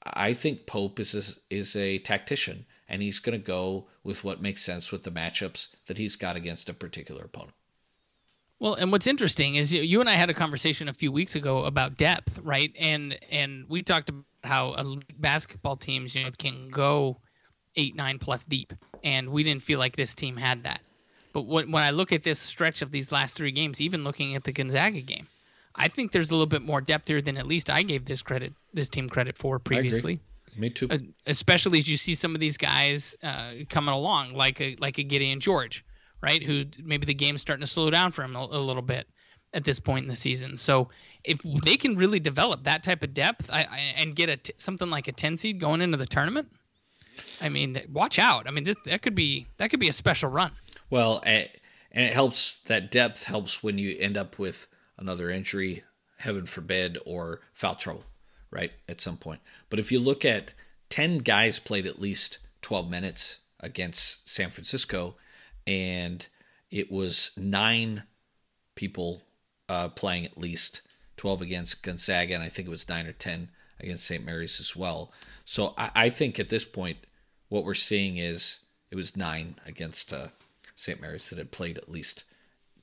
I 0.03 0.33
think 0.33 0.67
Pope 0.67 0.99
is 0.99 1.15
a, 1.49 1.53
is 1.53 1.75
a 1.75 1.97
tactician, 1.99 2.65
and 2.87 3.01
he's 3.01 3.19
going 3.19 3.37
to 3.37 3.43
go 3.43 3.87
with 4.03 4.23
what 4.23 4.41
makes 4.41 4.63
sense 4.63 4.91
with 4.91 5.03
the 5.03 5.11
matchups 5.11 5.69
that 5.87 5.97
he's 5.97 6.15
got 6.15 6.35
against 6.35 6.69
a 6.69 6.73
particular 6.73 7.23
opponent. 7.23 7.53
Well, 8.59 8.75
and 8.75 8.91
what's 8.91 9.07
interesting 9.07 9.55
is 9.55 9.73
you, 9.73 10.01
and 10.01 10.09
I 10.09 10.15
had 10.15 10.29
a 10.29 10.35
conversation 10.35 10.87
a 10.87 10.93
few 10.93 11.11
weeks 11.11 11.35
ago 11.35 11.65
about 11.65 11.97
depth, 11.97 12.37
right? 12.43 12.71
And 12.79 13.17
and 13.31 13.65
we 13.67 13.81
talked 13.81 14.09
about 14.09 14.25
how 14.43 14.75
elite 14.75 15.19
basketball 15.19 15.77
teams, 15.77 16.13
you 16.13 16.23
know, 16.23 16.29
can 16.37 16.69
go 16.69 17.19
eight, 17.75 17.95
nine 17.95 18.19
plus 18.19 18.45
deep, 18.45 18.71
and 19.03 19.29
we 19.29 19.43
didn't 19.43 19.63
feel 19.63 19.79
like 19.79 19.95
this 19.95 20.13
team 20.13 20.37
had 20.37 20.65
that. 20.65 20.81
But 21.33 21.43
when 21.43 21.71
when 21.71 21.83
I 21.83 21.91
look 21.91 22.11
at 22.11 22.23
this 22.23 22.39
stretch 22.39 22.81
of 22.81 22.91
these 22.91 23.11
last 23.11 23.35
three 23.35 23.51
games, 23.51 23.81
even 23.81 24.03
looking 24.03 24.35
at 24.35 24.43
the 24.43 24.51
Gonzaga 24.51 25.01
game, 25.01 25.27
I 25.75 25.87
think 25.87 26.11
there's 26.11 26.29
a 26.29 26.33
little 26.33 26.47
bit 26.47 26.61
more 26.61 26.81
depth 26.81 27.07
here 27.07 27.21
than 27.21 27.37
at 27.37 27.47
least 27.47 27.69
I 27.69 27.83
gave 27.83 28.05
this 28.05 28.21
credit, 28.21 28.53
this 28.73 28.89
team 28.89 29.09
credit 29.09 29.37
for 29.37 29.59
previously. 29.59 30.19
Me 30.57 30.69
too. 30.69 30.87
Uh, 30.89 30.97
especially 31.25 31.79
as 31.79 31.87
you 31.87 31.95
see 31.95 32.15
some 32.15 32.35
of 32.35 32.41
these 32.41 32.57
guys 32.57 33.15
uh, 33.23 33.53
coming 33.69 33.93
along, 33.93 34.33
like 34.33 34.59
a 34.59 34.75
like 34.79 34.97
a 34.97 35.03
Gideon 35.03 35.39
George, 35.39 35.85
right? 36.21 36.43
Who 36.43 36.65
maybe 36.83 37.05
the 37.05 37.13
game's 37.13 37.41
starting 37.41 37.61
to 37.65 37.71
slow 37.71 37.89
down 37.89 38.11
for 38.11 38.23
him 38.23 38.35
a, 38.35 38.39
a 38.39 38.59
little 38.59 38.81
bit 38.81 39.07
at 39.53 39.63
this 39.63 39.79
point 39.79 40.03
in 40.03 40.09
the 40.09 40.15
season. 40.15 40.57
So 40.57 40.89
if 41.23 41.39
they 41.63 41.77
can 41.77 41.95
really 41.95 42.19
develop 42.19 42.63
that 42.63 42.83
type 42.83 43.03
of 43.03 43.13
depth 43.13 43.49
I, 43.51 43.63
I, 43.63 43.77
and 43.97 44.15
get 44.15 44.29
a 44.29 44.37
t- 44.37 44.53
something 44.57 44.89
like 44.89 45.07
a 45.07 45.11
ten 45.11 45.37
seed 45.37 45.59
going 45.59 45.81
into 45.81 45.97
the 45.97 46.05
tournament, 46.05 46.49
I 47.41 47.49
mean, 47.49 47.77
watch 47.91 48.19
out. 48.19 48.47
I 48.47 48.51
mean, 48.51 48.63
this, 48.63 48.75
that 48.85 49.01
could 49.01 49.15
be 49.15 49.47
that 49.57 49.69
could 49.69 49.79
be 49.79 49.89
a 49.89 49.93
special 49.93 50.29
run. 50.29 50.51
Well, 50.91 51.23
and 51.25 51.49
it 51.89 52.11
helps 52.11 52.59
that 52.65 52.91
depth 52.91 53.23
helps 53.23 53.63
when 53.63 53.79
you 53.79 53.97
end 53.97 54.17
up 54.17 54.37
with 54.37 54.67
another 54.97 55.31
injury, 55.31 55.83
heaven 56.19 56.45
forbid, 56.45 56.99
or 57.05 57.39
foul 57.53 57.75
trouble, 57.75 58.03
right? 58.51 58.71
At 58.87 59.01
some 59.01 59.17
point. 59.17 59.39
But 59.69 59.79
if 59.79 59.91
you 59.91 59.99
look 59.99 60.23
at 60.25 60.53
10 60.89 61.19
guys 61.19 61.57
played 61.59 61.87
at 61.87 62.01
least 62.01 62.39
12 62.61 62.89
minutes 62.89 63.39
against 63.61 64.29
San 64.29 64.49
Francisco, 64.49 65.15
and 65.65 66.27
it 66.69 66.91
was 66.91 67.31
nine 67.37 68.03
people 68.75 69.21
uh, 69.69 69.87
playing 69.87 70.25
at 70.25 70.37
least 70.37 70.81
12 71.15 71.41
against 71.41 71.83
Gonzaga, 71.83 72.33
and 72.33 72.43
I 72.43 72.49
think 72.49 72.67
it 72.67 72.71
was 72.71 72.89
nine 72.89 73.07
or 73.07 73.13
10 73.13 73.49
against 73.79 74.05
St. 74.05 74.25
Mary's 74.25 74.59
as 74.59 74.75
well. 74.75 75.13
So 75.45 75.73
I, 75.77 75.91
I 75.95 76.09
think 76.09 76.37
at 76.37 76.49
this 76.49 76.65
point, 76.65 76.97
what 77.47 77.63
we're 77.63 77.75
seeing 77.75 78.17
is 78.17 78.59
it 78.89 78.95
was 78.95 79.15
nine 79.15 79.55
against 79.65 80.11
uh, 80.11 80.27
St. 80.81 80.99
Mary's 80.99 81.29
that 81.29 81.37
had 81.37 81.51
played 81.51 81.77
at 81.77 81.89
least 81.89 82.23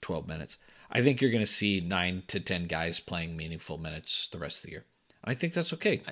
12 0.02 0.28
minutes. 0.28 0.56
I 0.88 1.02
think 1.02 1.20
you're 1.20 1.32
going 1.32 1.42
to 1.44 1.50
see 1.50 1.80
nine 1.80 2.22
to 2.28 2.38
10 2.38 2.68
guys 2.68 3.00
playing 3.00 3.36
meaningful 3.36 3.76
minutes 3.76 4.28
the 4.28 4.38
rest 4.38 4.58
of 4.58 4.62
the 4.66 4.70
year. 4.70 4.84
I 5.24 5.34
think 5.34 5.52
that's 5.52 5.72
okay. 5.72 6.02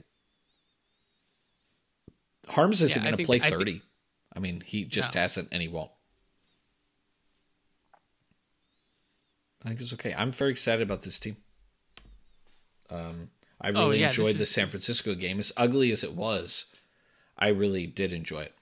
Haarms 2.48 2.82
isn't 2.82 3.02
Yeah, 3.04 3.10
going 3.10 3.16
to 3.18 3.24
play 3.24 3.36
I 3.36 3.40
think- 3.50 3.58
30. 3.58 3.82
I 4.34 4.40
mean, 4.40 4.62
he 4.62 4.84
just 4.84 5.14
No. 5.14 5.20
hasn't 5.20 5.48
and 5.52 5.62
he 5.62 5.68
won't. 5.68 5.92
I 9.64 9.68
think 9.68 9.80
it's 9.80 9.92
okay. 9.94 10.12
I'm 10.12 10.32
very 10.32 10.50
excited 10.50 10.82
about 10.82 11.02
this 11.02 11.18
team. 11.20 11.36
Um, 12.90 13.30
I 13.60 13.68
Oh, 13.70 13.86
really 13.88 14.00
yeah, 14.00 14.08
this 14.08 14.18
enjoyed 14.18 14.32
is- 14.34 14.38
the 14.40 14.46
San 14.46 14.68
Francisco 14.68 15.14
game. 15.14 15.38
As 15.38 15.52
ugly 15.56 15.92
as 15.92 16.02
it 16.02 16.12
was, 16.14 16.66
I 17.38 17.48
really 17.48 17.86
did 17.86 18.12
enjoy 18.12 18.42
it. 18.42 18.54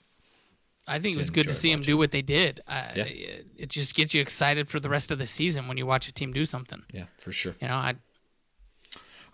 I 0.87 0.99
think 0.99 1.15
it 1.17 1.19
was 1.19 1.31
good 1.31 1.49
to 1.49 1.55
see 1.55 1.73
them 1.73 1.81
do 1.81 1.97
what 1.97 2.11
they 2.11 2.23
did. 2.23 2.61
Uh, 2.67 2.93
Yeah. 2.95 3.05
it, 3.05 3.47
it 3.57 3.69
just 3.71 3.95
gets 3.95 4.13
you 4.13 4.21
excited 4.21 4.69
for 4.69 4.81
the 4.81 4.89
rest 4.91 5.11
of 5.11 5.19
the 5.19 5.27
season 5.27 5.67
when 5.67 5.77
you 5.79 5.87
watch 5.87 6.09
a 6.09 6.13
team 6.13 6.33
do 6.33 6.45
something. 6.45 6.83
Yeah, 6.93 7.05
for 7.19 7.33
sure. 7.33 7.55
You 7.61 7.69
know, 7.69 7.75
I 7.75 7.95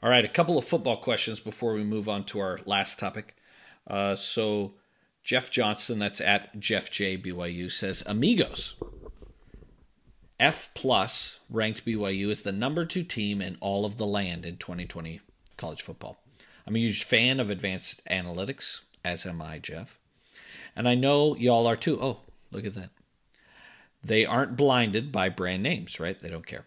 All 0.02 0.08
right, 0.10 0.24
a 0.24 0.28
couple 0.28 0.56
of 0.56 0.64
football 0.64 0.96
questions 0.96 1.40
before 1.40 1.74
we 1.74 1.82
move 1.84 2.08
on 2.08 2.24
to 2.26 2.38
our 2.40 2.60
last 2.66 2.98
topic. 2.98 3.36
Uh, 3.86 4.14
so, 4.14 4.74
Jeff 5.24 5.50
Johnson, 5.50 5.98
that's 5.98 6.20
at 6.20 6.58
Jeff 6.58 6.90
J 6.90 7.18
BYU, 7.18 7.70
says 7.70 8.02
Amigos. 8.06 8.76
F 10.38 10.70
plus 10.72 11.40
ranked 11.50 11.84
BYU 11.84 12.30
as 12.30 12.42
the 12.42 12.52
number 12.52 12.86
two 12.86 13.02
team 13.02 13.42
in 13.42 13.58
all 13.60 13.84
of 13.84 13.98
the 13.98 14.06
land 14.06 14.46
in 14.46 14.56
2020 14.56 15.20
college 15.58 15.82
football. 15.82 16.22
I'm 16.66 16.76
a 16.76 16.78
huge 16.78 17.04
fan 17.04 17.40
of 17.40 17.50
advanced 17.50 18.00
analytics, 18.10 18.80
as 19.04 19.26
am 19.26 19.42
I, 19.42 19.58
Jeff. 19.58 19.98
And 20.76 20.88
I 20.88 20.94
know 20.94 21.36
y'all 21.36 21.66
are 21.66 21.76
too. 21.76 21.98
Oh, 22.00 22.20
look 22.50 22.64
at 22.64 22.74
that. 22.74 22.90
They 24.02 24.24
aren't 24.24 24.56
blinded 24.56 25.12
by 25.12 25.28
brand 25.28 25.62
names, 25.62 26.00
right? 26.00 26.18
They 26.18 26.30
don't 26.30 26.46
care. 26.46 26.64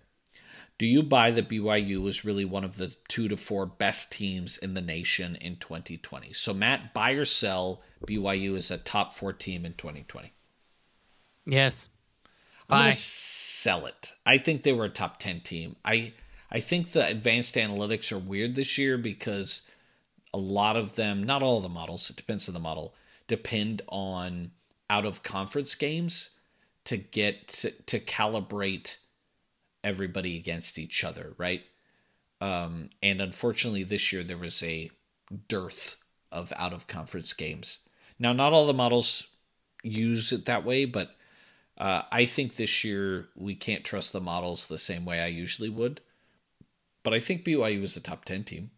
Do 0.78 0.88
you 0.88 1.04
buy 1.04 1.32
that 1.32 1.50
BYU 1.50 2.02
was 2.02 2.26
really 2.26 2.46
one 2.46 2.64
of 2.64 2.78
the 2.78 2.96
two 3.08 3.28
to 3.28 3.38
four 3.38 3.66
best 3.66 4.12
teams 4.12 4.58
in 4.58 4.74
the 4.74 4.82
nation 4.82 5.36
in 5.36 5.58
2020? 5.58 6.34
So, 6.34 6.54
Matt, 6.54 6.94
buy 6.94 7.12
or 7.12 7.26
sell 7.26 7.82
BYU 8.08 8.56
is 8.56 8.72
a 8.72 8.78
top 8.78 9.14
four 9.14 9.34
team 9.34 9.66
in 9.66 9.74
2020? 9.74 10.34
yes. 11.46 11.88
I'm 12.70 12.80
going 12.80 12.92
to 12.92 12.98
sell 12.98 13.86
it. 13.86 14.14
I 14.26 14.38
think 14.38 14.64
they 14.64 14.72
were 14.72 14.86
a 14.86 14.90
top 14.90 15.20
10 15.20 15.42
team. 15.42 15.76
I 15.84 16.14
I 16.50 16.60
think 16.60 16.92
the 16.92 17.06
advanced 17.06 17.56
analytics 17.56 18.12
are 18.12 18.20
weird 18.20 18.56
this 18.56 18.78
year 18.78 18.98
because 18.98 19.64
a 20.34 20.38
lot 20.38 20.76
of 20.76 20.96
them, 20.96 21.24
not 21.24 21.42
all 21.42 21.62
the 21.62 21.70
models, 21.70 22.10
it 22.10 22.16
depends 22.16 22.48
on 22.48 22.54
the 22.54 22.60
model, 22.60 22.94
depend 23.34 23.82
on 23.88 24.52
out 24.92 25.08
of 25.08 25.24
conference 25.24 25.74
games 25.74 26.30
to 26.86 26.98
get 26.98 27.48
to, 27.48 27.72
to 27.72 28.00
calibrate 28.00 28.98
everybody 29.84 30.38
against 30.38 30.78
each 30.78 31.04
other, 31.04 31.34
right? 31.40 31.64
Um, 32.40 32.92
and 33.02 33.20
unfortunately, 33.20 33.84
this 33.84 34.14
year 34.14 34.24
there 34.24 34.38
was 34.38 34.62
a 34.62 34.92
dearth 35.48 35.96
of 36.32 36.54
out 36.58 36.74
of 36.74 36.86
conference 36.86 37.34
games. 37.34 37.80
Now, 38.20 38.34
not 38.34 38.54
all 38.54 38.68
the 38.68 38.74
models 38.74 39.26
use 39.82 40.32
it 40.32 40.46
that 40.46 40.64
way, 40.64 40.86
but 40.86 41.16
uh, 41.80 42.04
I 42.12 42.26
think 42.26 42.56
this 42.56 42.84
year 42.84 43.30
we 43.36 43.56
can't 43.56 43.84
trust 43.84 44.14
the 44.14 44.22
models 44.22 44.68
the 44.68 44.78
same 44.78 45.06
way 45.06 45.22
I 45.22 45.28
usually 45.28 45.70
would. 45.70 46.02
But 47.02 47.16
I 47.16 47.20
think 47.20 47.44
BYU 47.44 47.82
is 47.82 47.98
a 47.98 48.00
top 48.00 48.26
10 48.26 48.44
team. 48.44 48.70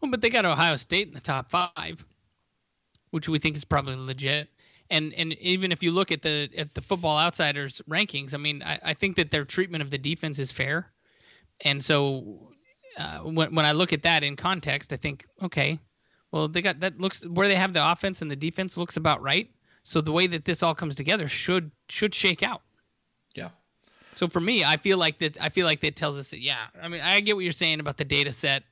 Well, 0.00 0.12
but 0.12 0.20
they 0.20 0.30
got 0.30 0.44
Ohio 0.44 0.76
State 0.76 1.08
in 1.08 1.14
the 1.14 1.20
top 1.20 1.50
five, 1.50 2.04
which 3.12 3.28
we 3.28 3.38
think 3.38 3.56
is 3.56 3.64
probably 3.64 3.94
legit. 3.94 4.48
And 4.90 5.14
and 5.14 5.32
even 5.34 5.70
if 5.70 5.82
you 5.82 5.92
look 5.92 6.10
at 6.10 6.22
the 6.22 6.50
at 6.56 6.74
the 6.74 6.80
Football 6.80 7.18
Outsiders 7.18 7.80
rankings, 7.88 8.34
I 8.34 8.38
mean, 8.38 8.62
I, 8.62 8.78
I 8.82 8.94
think 8.94 9.16
that 9.16 9.30
their 9.30 9.44
treatment 9.44 9.82
of 9.82 9.90
the 9.90 9.98
defense 9.98 10.38
is 10.38 10.50
fair. 10.50 10.90
And 11.60 11.82
so 11.82 12.52
uh, 12.98 13.20
when 13.20 13.54
when 13.54 13.64
I 13.64 13.72
look 13.72 13.92
at 13.92 14.02
that 14.02 14.24
in 14.24 14.36
context, 14.36 14.92
I 14.92 14.96
think 14.96 15.24
okay, 15.42 15.78
well 16.32 16.48
they 16.48 16.60
got 16.60 16.80
that 16.80 16.98
looks 16.98 17.24
where 17.24 17.48
they 17.48 17.54
have 17.54 17.72
the 17.72 17.90
offense 17.90 18.22
and 18.22 18.30
the 18.30 18.36
defense 18.36 18.76
looks 18.76 18.96
about 18.96 19.22
right. 19.22 19.50
So 19.84 20.00
the 20.00 20.12
way 20.12 20.26
that 20.26 20.44
this 20.44 20.62
all 20.62 20.74
comes 20.74 20.94
together 20.94 21.28
should 21.28 21.70
should 21.88 22.14
shake 22.14 22.42
out. 22.42 22.62
Yeah. 23.34 23.50
So 24.16 24.28
for 24.28 24.40
me, 24.40 24.64
I 24.64 24.76
feel 24.76 24.98
like 24.98 25.18
that. 25.18 25.40
I 25.40 25.48
feel 25.48 25.66
like 25.66 25.80
that 25.80 25.96
tells 25.96 26.18
us 26.18 26.30
that. 26.30 26.40
Yeah, 26.40 26.66
I 26.80 26.88
mean, 26.88 27.00
I 27.00 27.20
get 27.20 27.34
what 27.34 27.44
you're 27.44 27.52
saying 27.52 27.80
about 27.80 27.96
the 27.96 28.04
data 28.04 28.32
set. 28.32 28.62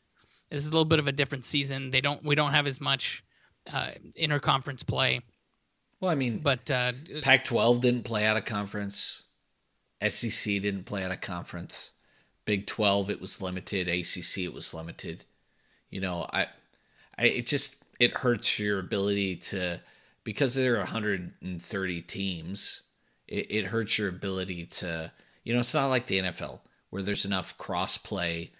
This 0.51 0.65
is 0.65 0.69
a 0.69 0.73
little 0.73 0.85
bit 0.85 0.99
of 0.99 1.09
a 1.09 1.13
different 1.13 1.45
season. 1.45 1.91
They 1.91 2.01
don't. 2.01 2.25
We 2.25 2.35
don't 2.35 2.53
have 2.53 2.67
as 2.67 2.81
much 2.81 3.25
uh, 3.73 3.91
interconference 4.19 4.87
play. 4.87 5.21
Well, 6.01 6.11
I 6.11 6.15
mean, 6.15 6.39
but 6.39 6.71
uh, 6.71 6.93
Pac-12 7.23 7.81
didn't 7.81 8.05
play 8.05 8.25
out 8.25 8.37
of 8.37 8.45
conference. 8.45 9.25
SEC 10.07 10.45
didn't 10.63 10.85
play 10.85 11.05
out 11.05 11.11
of 11.11 11.21
conference. 11.21 11.93
Big 12.47 12.67
12 12.67 13.11
it 13.11 13.21
was 13.21 13.43
limited. 13.43 13.87
ACC 13.87 14.39
it 14.39 14.55
was 14.55 14.73
limited. 14.73 15.25
You 15.91 16.01
know, 16.01 16.27
I, 16.33 16.47
I 17.19 17.25
it 17.25 17.47
just 17.47 17.85
it 17.99 18.19
hurts 18.19 18.59
your 18.59 18.79
ability 18.79 19.37
to 19.37 19.81
because 20.25 20.55
there 20.55 20.75
are 20.77 20.79
130 20.79 22.03
teams. 22.03 22.83
It, 23.29 23.47
it 23.51 23.65
hurts 23.67 23.99
your 23.99 24.09
ability 24.09 24.67
to 24.67 25.13
you 25.45 25.53
know 25.53 25.61
it's 25.61 25.75
not 25.75 25.89
like 25.89 26.07
the 26.07 26.19
NFL 26.19 26.61
where 26.89 27.03
there's 27.03 27.25
enough 27.25 27.57
cross 27.59 27.99
play 27.99 28.53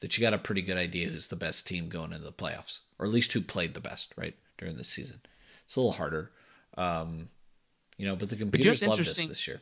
that 0.00 0.16
you 0.16 0.22
got 0.22 0.34
a 0.34 0.38
pretty 0.38 0.62
good 0.62 0.76
idea 0.76 1.08
who's 1.08 1.28
the 1.28 1.36
best 1.36 1.66
team 1.66 1.88
going 1.88 2.12
into 2.12 2.24
the 2.24 2.32
playoffs 2.32 2.80
or 2.98 3.06
at 3.06 3.12
least 3.12 3.32
who 3.32 3.40
played 3.40 3.74
the 3.74 3.80
best 3.80 4.12
right 4.16 4.36
during 4.58 4.76
the 4.76 4.84
season. 4.84 5.20
It's 5.64 5.76
a 5.76 5.80
little 5.80 5.92
harder. 5.92 6.30
Um, 6.76 7.28
you 7.96 8.06
know, 8.06 8.14
but 8.16 8.28
the 8.30 8.36
computers 8.36 8.82
love 8.82 8.98
this 8.98 9.16
this 9.16 9.46
year. 9.48 9.60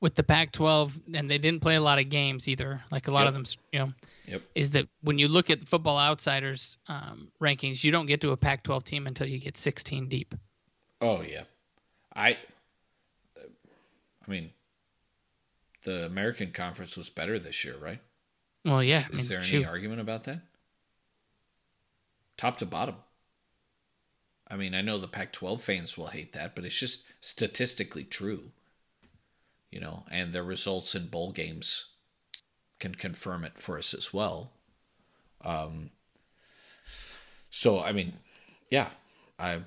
With 0.00 0.14
the 0.16 0.22
Pac-12, 0.22 0.92
and 1.14 1.30
they 1.30 1.38
didn't 1.38 1.60
play 1.60 1.76
a 1.76 1.80
lot 1.80 1.98
of 1.98 2.10
games 2.10 2.46
either. 2.46 2.82
Like 2.90 3.08
a 3.08 3.12
lot 3.12 3.20
Yep. 3.20 3.28
of 3.28 3.34
them, 3.34 3.44
you 3.72 3.78
know, 3.78 3.92
Yep. 4.26 4.42
is 4.54 4.70
that 4.72 4.86
when 5.00 5.18
you 5.18 5.28
look 5.28 5.48
at 5.50 5.60
the 5.60 5.66
Football 5.66 5.98
Outsiders 5.98 6.76
um, 6.88 7.32
rankings, 7.40 7.82
you 7.82 7.90
don't 7.90 8.06
get 8.06 8.20
to 8.20 8.32
a 8.32 8.36
Pac-12 8.36 8.84
team 8.84 9.06
until 9.06 9.26
you 9.26 9.38
get 9.38 9.56
16 9.56 10.08
deep. 10.08 10.34
Oh 11.00 11.22
yeah, 11.22 11.44
I. 12.14 12.38
I 14.26 14.30
mean, 14.30 14.50
the 15.82 16.06
American 16.06 16.50
Conference 16.52 16.96
was 16.96 17.10
better 17.10 17.38
this 17.38 17.64
year, 17.64 17.76
right? 17.76 18.00
Well, 18.64 18.82
yeah. 18.82 19.00
Is, 19.00 19.06
I 19.12 19.16
mean, 19.16 19.26
there 19.28 19.38
any 19.38 19.46
shoot. 19.46 19.66
argument 19.66 20.00
about 20.00 20.24
that? 20.24 20.40
Top 22.36 22.56
to 22.58 22.66
bottom. 22.66 22.96
I 24.54 24.56
mean, 24.56 24.72
I 24.72 24.82
know 24.82 24.98
the 24.98 25.08
Pac-12 25.08 25.60
fans 25.60 25.98
will 25.98 26.06
hate 26.06 26.32
that, 26.32 26.54
but 26.54 26.64
it's 26.64 26.78
just 26.78 27.02
statistically 27.20 28.04
true. 28.04 28.52
You 29.72 29.80
know, 29.80 30.04
and 30.12 30.32
the 30.32 30.44
results 30.44 30.94
in 30.94 31.08
bowl 31.08 31.32
games 31.32 31.88
can 32.78 32.94
confirm 32.94 33.44
it 33.44 33.58
for 33.58 33.76
us 33.76 33.92
as 33.92 34.14
well. 34.14 34.52
Um. 35.44 35.90
So 37.50 37.80
I 37.82 37.90
mean, 37.90 38.12
yeah, 38.70 38.90
I, 39.40 39.62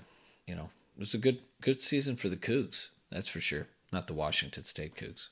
you 0.45 0.55
know, 0.55 0.69
it 0.95 0.99
was 0.99 1.13
a 1.13 1.17
good 1.17 1.39
good 1.59 1.81
season 1.81 2.15
for 2.15 2.29
the 2.29 2.37
Cougs. 2.37 2.91
That's 3.11 3.27
for 3.27 3.41
sure. 3.41 3.67
Not 3.91 4.07
the 4.07 4.13
Washington 4.13 4.63
State 4.63 4.95
Cougs. 4.95 5.27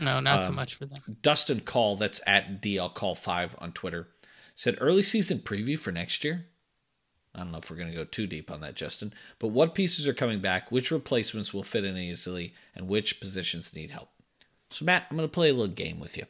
No, 0.00 0.20
not 0.20 0.42
so 0.42 0.48
um, 0.48 0.54
much 0.54 0.74
for 0.74 0.84
them. 0.84 1.00
Dustin 1.22 1.60
Call, 1.60 1.96
that's 1.96 2.20
at 2.26 2.60
DL 2.60 2.92
Call 2.92 3.14
five 3.14 3.56
on 3.58 3.72
Twitter, 3.72 4.08
said 4.54 4.76
early 4.82 5.02
season 5.02 5.38
preview 5.38 5.78
for 5.78 5.92
next 5.92 6.24
year. 6.24 6.44
I 7.34 7.38
don't 7.40 7.52
know 7.52 7.58
if 7.58 7.70
we're 7.70 7.76
going 7.76 7.90
to 7.90 7.96
go 7.96 8.04
too 8.04 8.26
deep 8.26 8.50
on 8.50 8.60
that, 8.60 8.74
Justin. 8.74 9.12
But 9.38 9.48
what 9.48 9.74
pieces 9.74 10.06
are 10.06 10.14
coming 10.14 10.40
back? 10.40 10.70
Which 10.70 10.90
replacements 10.90 11.54
will 11.54 11.62
fit 11.62 11.84
in 11.84 11.96
easily, 11.96 12.54
and 12.74 12.88
which 12.88 13.20
positions 13.20 13.74
need 13.74 13.90
help? 13.90 14.10
So, 14.70 14.84
Matt, 14.84 15.06
I'm 15.10 15.16
going 15.16 15.28
to 15.28 15.32
play 15.32 15.48
a 15.50 15.54
little 15.54 15.68
game 15.74 15.98
with 16.00 16.16
you. 16.16 16.24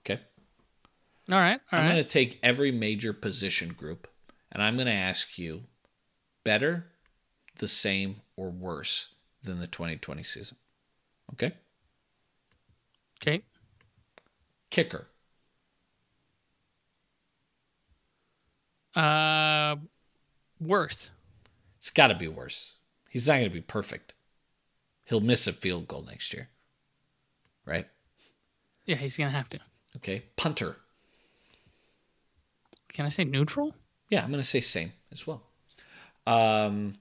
Okay, 0.00 0.20
All 1.30 1.38
right, 1.38 1.60
all 1.72 1.78
I'm 1.78 1.86
right. 1.86 1.92
going 1.92 2.02
to 2.02 2.08
take 2.08 2.38
every 2.42 2.70
major 2.70 3.12
position 3.12 3.72
group, 3.72 4.08
and 4.52 4.62
I'm 4.62 4.76
going 4.76 4.86
to 4.86 4.92
ask 4.92 5.38
you 5.38 5.64
better, 6.44 6.86
the 7.58 7.68
same, 7.68 8.20
or 8.36 8.50
worse 8.50 9.14
than 9.42 9.58
the 9.58 9.66
2020 9.66 10.22
season. 10.22 10.56
Okay, 11.32 11.54
Okay. 13.20 13.42
kicker. 14.70 15.08
Uh, 18.94 19.76
worse. 20.60 21.10
It's 21.78 21.90
got 21.90 22.08
to 22.08 22.14
be 22.14 22.28
worse. 22.28 22.74
He's 23.08 23.26
not 23.28 23.34
going 23.34 23.44
to 23.44 23.50
be 23.50 23.60
perfect. 23.60 24.12
He'll 25.04 25.20
miss 25.20 25.46
a 25.46 25.52
field 25.52 25.86
goal 25.88 26.02
next 26.02 26.32
year. 26.34 26.48
Right? 27.64 27.86
Yeah, 28.84 28.96
he's 28.96 29.16
gonna 29.16 29.30
have 29.30 29.48
to. 29.50 29.58
Okay. 29.96 30.24
Punter. 30.36 30.76
Can 32.92 33.06
I 33.06 33.08
say 33.08 33.24
neutral? 33.24 33.74
Yeah, 34.10 34.22
I'm 34.22 34.30
going 34.30 34.40
to 34.42 34.48
say 34.48 34.60
same 34.60 34.92
as 35.12 35.26
well. 35.26 35.42
Um, 36.26 36.94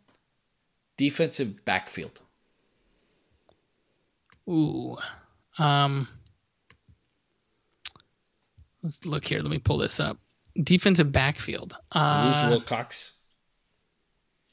defensive 0.97 1.63
backfield. 1.65 2.21
Ooh. 4.49 4.97
Um. 5.57 6.07
Let's 8.83 9.05
look 9.05 9.27
here. 9.27 9.39
Let 9.39 9.49
me 9.51 9.57
pull 9.59 9.77
this 9.79 9.99
up. 9.99 10.17
Defensive 10.61 11.11
backfield. 11.11 11.71
Lose 11.93 12.03
Uh, 12.03 12.47
Wilcox. 12.51 13.13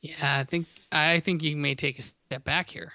Yeah, 0.02 0.40
I 0.40 0.44
think 0.44 0.66
I 0.90 1.20
think 1.20 1.42
you 1.42 1.56
may 1.56 1.74
take 1.74 1.98
a 1.98 2.02
step 2.02 2.44
back 2.44 2.68
here. 2.68 2.92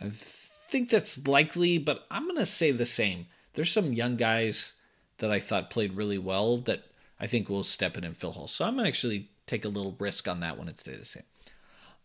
I 0.00 0.10
think 0.10 0.90
that's 0.90 1.26
likely, 1.26 1.78
but 1.78 2.06
I'm 2.10 2.24
going 2.24 2.36
to 2.36 2.46
say 2.46 2.70
the 2.70 2.86
same. 2.86 3.26
There's 3.54 3.72
some 3.72 3.92
young 3.92 4.16
guys 4.16 4.74
that 5.18 5.30
I 5.30 5.40
thought 5.40 5.70
played 5.70 5.94
really 5.94 6.18
well 6.18 6.58
that 6.58 6.84
I 7.18 7.26
think 7.26 7.48
will 7.48 7.64
step 7.64 7.96
in 7.96 8.04
and 8.04 8.16
fill 8.16 8.32
holes. 8.32 8.52
So 8.52 8.64
I'm 8.64 8.74
going 8.74 8.84
to 8.84 8.88
actually 8.88 9.30
take 9.46 9.64
a 9.64 9.68
little 9.68 9.96
risk 9.98 10.28
on 10.28 10.40
that 10.40 10.56
one 10.56 10.68
and 10.68 10.78
stay 10.78 10.94
the 10.94 11.04
same. 11.04 11.24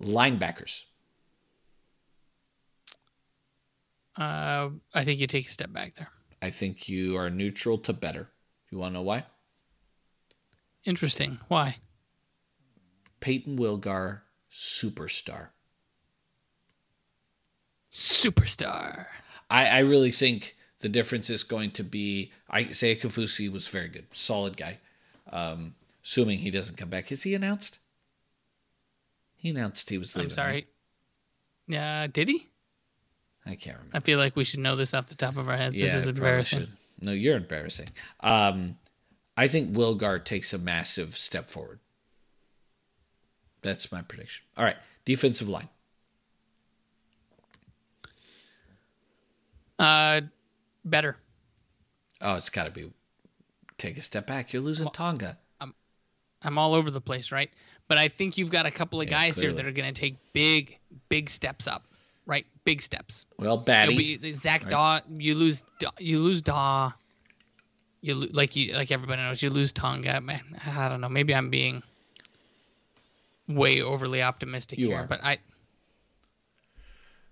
Linebackers. 0.01 0.85
Uh, 4.17 4.69
I 4.93 5.03
think 5.03 5.19
you 5.19 5.27
take 5.27 5.47
a 5.47 5.51
step 5.51 5.71
back 5.71 5.95
there. 5.95 6.09
I 6.41 6.49
think 6.49 6.87
you 6.87 7.17
are 7.17 7.29
neutral 7.29 7.77
to 7.79 7.93
better. 7.93 8.29
You 8.71 8.77
want 8.77 8.93
to 8.93 8.99
know 8.99 9.03
why? 9.03 9.25
Interesting. 10.85 11.39
Why? 11.49 11.77
Payton 13.19 13.57
Wilgar, 13.57 14.21
superstar. 14.55 15.47
Superstar. 17.91 19.05
I, 19.49 19.67
I 19.67 19.79
really 19.79 20.11
think 20.11 20.55
the 20.79 20.89
difference 20.89 21.29
is 21.29 21.43
going 21.43 21.71
to 21.71 21.83
be. 21.83 22.31
I 22.49 22.71
say 22.71 22.95
Kaufusi 22.95 23.51
was 23.51 23.67
very 23.67 23.89
good, 23.89 24.05
solid 24.13 24.57
guy. 24.57 24.79
Um, 25.31 25.75
assuming 26.03 26.39
he 26.39 26.51
doesn't 26.51 26.77
come 26.77 26.89
back, 26.89 27.11
is 27.11 27.23
he 27.23 27.33
announced? 27.35 27.79
He 29.35 29.49
announced 29.49 29.89
he 29.89 29.97
was 29.97 30.15
leaving. 30.15 30.31
I'm 30.31 30.35
sorry. 30.35 30.51
right? 30.51 30.67
Yeah, 31.67 32.07
did 32.07 32.27
he? 32.27 32.47
I 33.45 33.55
can't 33.55 33.77
remember. 33.77 33.97
I 33.97 33.99
feel 33.99 34.17
like 34.17 34.35
we 34.35 34.43
should 34.43 34.59
know 34.59 34.75
this 34.75 34.93
off 34.93 35.05
the 35.07 35.15
top 35.15 35.37
of 35.37 35.47
our 35.49 35.57
heads. 35.57 35.75
yeah, 35.75 35.85
this 35.85 35.95
is 35.95 36.07
embarrassing. 36.07 36.67
No, 37.01 37.11
you're 37.11 37.37
embarrassing. 37.37 37.89
Um, 38.21 38.77
I 39.37 39.47
think 39.47 39.73
Wilgar 39.73 40.23
takes 40.23 40.53
a 40.53 40.57
massive 40.57 41.15
step 41.17 41.47
forward. 41.47 41.79
That's 43.65 43.91
my 43.91 44.03
prediction. 44.03 44.45
All 44.55 44.63
right, 44.63 44.75
defensive 45.05 45.49
line. 45.49 45.69
Uh, 49.79 50.21
better. 50.85 51.15
Oh, 52.21 52.35
it's 52.35 52.49
got 52.49 52.65
to 52.65 52.71
be. 52.71 52.91
Take 53.79 53.97
a 53.97 54.01
step 54.01 54.27
back. 54.27 54.53
You're 54.53 54.61
losing 54.61 54.87
Tonga. 54.91 55.37
I'm 55.59 55.73
I'm 56.43 56.57
all 56.59 56.75
over 56.75 56.91
the 56.91 57.01
place, 57.01 57.31
right? 57.31 57.49
But 57.87 57.97
I 57.97 58.07
think 58.07 58.37
you've 58.37 58.51
got 58.51 58.65
a 58.67 58.71
couple 58.71 59.01
of 59.01 59.07
Yeah, 59.07 59.15
guys 59.15 59.39
here 59.39 59.51
that 59.51 59.65
are 59.65 59.71
going 59.71 59.91
to 59.93 59.99
take 59.99 60.15
big, 60.31 60.77
big 61.09 61.27
steps 61.29 61.67
up, 61.67 61.83
right? 62.27 62.45
Big 62.65 62.81
steps. 62.83 63.25
Well, 63.37 63.57
Batty. 63.57 64.17
be 64.19 64.33
Zach 64.33 64.61
right? 64.61 64.69
Dawe. 64.69 64.99
You 65.09 65.33
lose. 65.35 65.65
Dawe- 65.79 65.91
You 65.99 66.19
lose 66.19 66.41
Dawe. 66.41 66.91
You 68.01 68.13
like 68.13 68.55
you 68.55 68.73
like 68.75 68.91
everybody 68.91 69.23
knows. 69.23 69.41
You 69.41 69.49
lose 69.49 69.71
Tonga. 69.73 70.21
Man, 70.21 70.43
I 70.65 70.87
don't 70.87 71.01
know. 71.01 71.09
Maybe 71.09 71.33
I'm 71.33 71.49
being 71.49 71.81
way 73.47 73.81
overly 73.81 74.21
optimistic 74.21 74.79
You 74.79 74.87
here, 74.89 74.97
are. 74.99 75.07
but 75.07 75.23
I. 75.23 75.39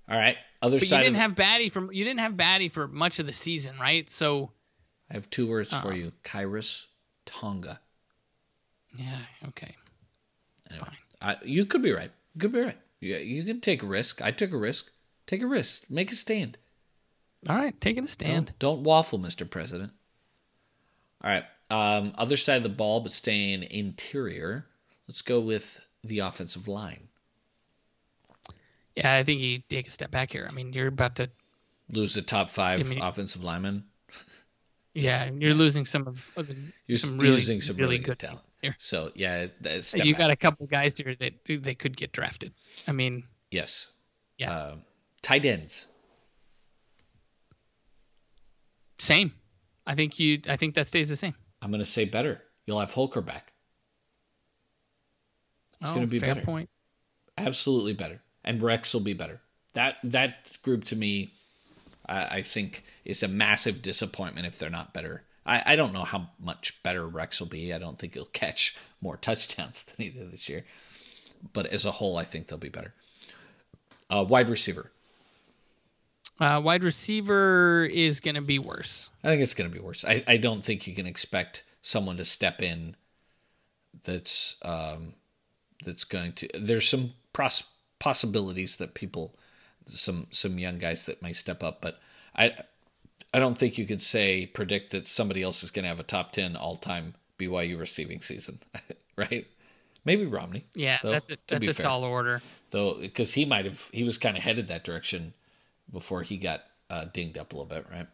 All 0.10 0.18
right, 0.18 0.36
other 0.62 0.80
But 0.80 0.90
you 0.92 0.98
didn't 0.98 1.16
of, 1.16 1.22
have 1.22 1.36
Batty 1.36 1.70
for 1.70 1.92
you 1.92 2.04
didn't 2.04 2.20
have 2.20 2.36
Batty 2.36 2.68
for 2.70 2.88
much 2.88 3.20
of 3.20 3.26
the 3.26 3.34
season, 3.34 3.78
right? 3.80 4.10
So 4.10 4.52
I 5.10 5.14
have 5.14 5.30
two 5.30 5.48
words 5.48 5.72
Uh-uh. 5.72 5.82
for 5.82 5.94
you: 5.94 6.12
Khyiris 6.24 6.86
Tonga. 7.26 7.80
yeah, 8.98 9.20
okay. 9.48 9.76
Anyway, 10.70 10.88
I, 11.22 11.38
you 11.46 11.66
could 11.66 11.82
be 11.82 11.92
right. 11.94 12.12
You 12.36 12.42
could 12.42 12.52
be 12.52 12.60
right. 12.62 12.78
You, 13.00 13.16
you 13.16 13.44
can 13.46 13.62
take 13.62 13.82
a 13.82 13.86
risk. 13.86 14.22
I 14.22 14.32
took 14.32 14.52
a 14.52 14.58
risk. 14.58 14.92
Take 15.26 15.42
a 15.42 15.48
risk. 15.48 15.90
Make 15.90 16.12
a 16.12 16.16
stand. 16.16 16.58
All 17.48 17.56
right, 17.56 17.80
taking 17.80 18.04
a 18.04 18.08
stand. 18.08 18.48
Don't, 18.60 18.78
don't 18.78 18.84
waffle, 18.84 19.20
Mr. 19.20 19.50
President. 19.50 19.92
All 21.24 21.30
right. 21.32 21.46
Um, 21.70 22.14
other 22.18 22.38
side 22.38 22.58
of 22.58 22.64
the 22.64 22.70
ball, 22.70 23.00
but 23.00 23.12
staying 23.12 23.64
interior. 23.64 24.66
Let's 25.08 25.22
go 25.22 25.40
with 25.40 25.80
the 26.04 26.20
offensive 26.20 26.68
line. 26.68 27.08
Yeah, 28.96 29.16
I 29.16 29.24
think 29.24 29.42
you 29.42 29.60
take 29.70 29.88
a 29.88 29.92
step 29.92 30.12
back 30.12 30.32
here. 30.32 30.46
I 30.50 30.54
mean, 30.54 30.74
you're 30.74 30.88
about 30.88 31.16
to 31.18 31.30
Lose 31.90 32.14
the 32.14 32.22
top 32.22 32.50
five 32.50 32.80
I 32.80 32.84
mean- 32.90 33.02
offensive 33.02 33.44
linemen. 33.44 33.86
Yeah, 34.96 35.32
you're 35.32 35.56
losing 35.56 35.86
some 35.86 36.08
of 36.08 36.32
You're 36.86 37.00
some 37.00 37.18
really, 37.18 37.36
losing 37.38 37.62
some 37.62 37.78
really, 37.78 37.96
really 37.96 38.04
good 38.04 38.20
talent. 38.20 38.42
here. 38.62 38.76
So 38.78 39.12
yeah, 39.16 39.48
that- 39.62 39.84
step 39.86 40.06
You 40.06 40.14
got 40.14 40.30
a 40.30 40.36
couple 40.36 40.68
guys 40.68 40.98
here 40.98 41.16
that 41.16 41.34
they 41.46 41.74
could 41.74 41.98
get 41.98 42.12
drafted. 42.12 42.54
I 42.88 42.92
mean, 42.92 43.24
yes, 43.50 43.88
Yeah. 44.38 44.52
Uh, 44.52 44.76
tight 45.24 45.46
ends. 45.46 45.88
Same. 49.00 49.34
I 49.86 49.96
think 49.96 50.20
you. 50.20 50.42
I 50.48 50.56
think 50.58 50.76
that 50.76 50.88
stays 50.88 51.10
the 51.10 51.16
same. 51.16 51.34
I'm 51.62 51.72
going 51.72 51.80
to 51.84 51.90
say 51.90 52.06
better. 52.06 52.42
You'll 52.66 52.80
have 52.80 52.94
Holker 52.94 53.22
back. 53.22 53.53
It's 55.84 55.92
oh, 55.92 55.96
going 55.96 56.08
to 56.08 56.12
be 56.12 56.20
fair 56.20 56.36
better. 56.36 56.46
point. 56.46 56.70
Absolutely 57.38 57.92
better. 57.92 58.22
And 58.42 58.62
Rex 58.64 58.94
will 58.94 59.02
be 59.02 59.14
better. 59.14 59.42
That 59.74 59.98
that 60.04 60.62
group 60.62 60.86
to 60.86 60.96
me, 60.96 61.34
I, 62.08 62.38
I 62.38 62.42
think, 62.42 62.86
is 63.04 63.22
a 63.22 63.28
massive 63.28 63.82
disappointment 63.82 64.48
if 64.48 64.58
they're 64.58 64.70
not 64.70 64.94
better. 64.94 65.24
I, 65.46 65.74
I 65.74 65.76
don't 65.76 65.92
know 65.92 66.06
how 66.06 66.30
much 66.40 66.82
better 66.84 67.06
Rex 67.06 67.42
will 67.42 67.48
be. 67.48 67.74
I 67.74 67.80
don't 67.80 68.00
think 68.00 68.14
he'll 68.14 68.26
catch 68.34 68.78
more 69.02 69.18
touchdowns 69.18 69.84
than 69.84 69.96
he 69.98 70.10
did 70.10 70.32
this 70.32 70.48
year. 70.48 70.64
But 71.52 71.66
as 71.66 71.86
a 71.86 71.92
whole, 71.92 72.18
I 72.18 72.24
think 72.24 72.48
they'll 72.48 72.58
be 72.58 72.70
better. 72.70 72.94
Uh, 74.10 74.24
wide 74.24 74.50
receiver. 74.50 74.90
Uh, 76.40 76.62
wide 76.64 76.84
receiver 76.84 77.86
is 77.92 78.22
going 78.22 78.36
to 78.36 78.42
be 78.42 78.58
worse. 78.58 79.10
I 79.22 79.28
think 79.28 79.42
it's 79.42 79.54
going 79.54 79.70
to 79.70 79.76
be 79.76 79.84
worse. 79.84 80.06
I, 80.06 80.24
I 80.26 80.38
don't 80.38 80.64
think 80.64 80.88
you 80.88 80.96
can 80.96 81.08
expect 81.08 81.66
someone 81.82 82.16
to 82.18 82.26
step 82.26 82.62
in 82.62 82.96
that's 84.04 84.56
um, 84.64 85.14
that's 85.84 86.04
going 86.04 86.34
to. 86.34 86.48
There's 86.60 86.88
some 86.88 87.14
pros- 87.34 87.64
possibilities 88.00 88.78
that 88.78 88.94
people, 88.94 89.36
some 89.86 90.28
some 90.32 90.60
young 90.60 90.78
guys 90.80 91.06
that 91.06 91.22
may 91.22 91.34
step 91.34 91.64
up, 91.64 91.82
but 91.82 92.00
I 92.36 92.52
I 93.34 93.40
don't 93.40 93.58
think 93.58 93.78
you 93.78 93.86
could 93.86 94.02
say 94.02 94.46
predict 94.46 94.92
that 94.92 95.08
somebody 95.08 95.42
else 95.44 95.64
is 95.64 95.72
going 95.72 95.84
to 95.84 95.90
have 95.90 96.00
a 96.00 96.04
top 96.04 96.32
ten 96.32 96.56
all 96.56 96.76
time 96.76 97.16
BYU 97.40 97.80
receiving 97.80 98.22
season, 98.22 98.60
right? 99.18 99.48
Maybe 100.06 100.26
Romney. 100.26 100.66
Yeah, 100.76 101.00
though, 101.02 101.12
that's 101.12 101.30
a, 101.30 101.36
to 101.36 101.42
that's 101.48 101.68
a 101.68 101.74
fair. 101.74 101.86
tall 101.86 102.04
order. 102.04 102.42
though 102.72 102.96
because 102.96 103.34
he 103.34 103.46
might 103.46 103.66
have 103.66 103.90
he 103.94 104.04
was 104.04 104.18
kind 104.18 104.38
of 104.38 104.44
headed 104.44 104.68
that 104.68 104.84
direction 104.84 105.34
before 105.92 106.24
he 106.24 106.38
got 106.38 106.64
uh, 106.90 107.06
dinged 107.06 107.38
up 107.38 107.54
a 107.54 107.56
little 107.56 107.66
bit, 107.70 107.86
right? 107.92 108.08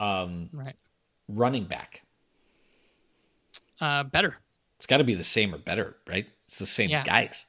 Um, 0.00 0.50
Right. 0.52 0.74
Running 1.28 1.64
back. 1.64 2.02
Uh, 3.80 4.02
better. 4.04 4.36
It's 4.78 4.86
got 4.86 4.98
to 4.98 5.04
be 5.04 5.14
the 5.14 5.24
same 5.24 5.54
or 5.54 5.58
better, 5.58 5.96
right? 6.06 6.26
It's 6.46 6.58
the 6.58 6.66
same 6.66 6.90
Yeah. 6.90 7.04
guys. 7.04 7.46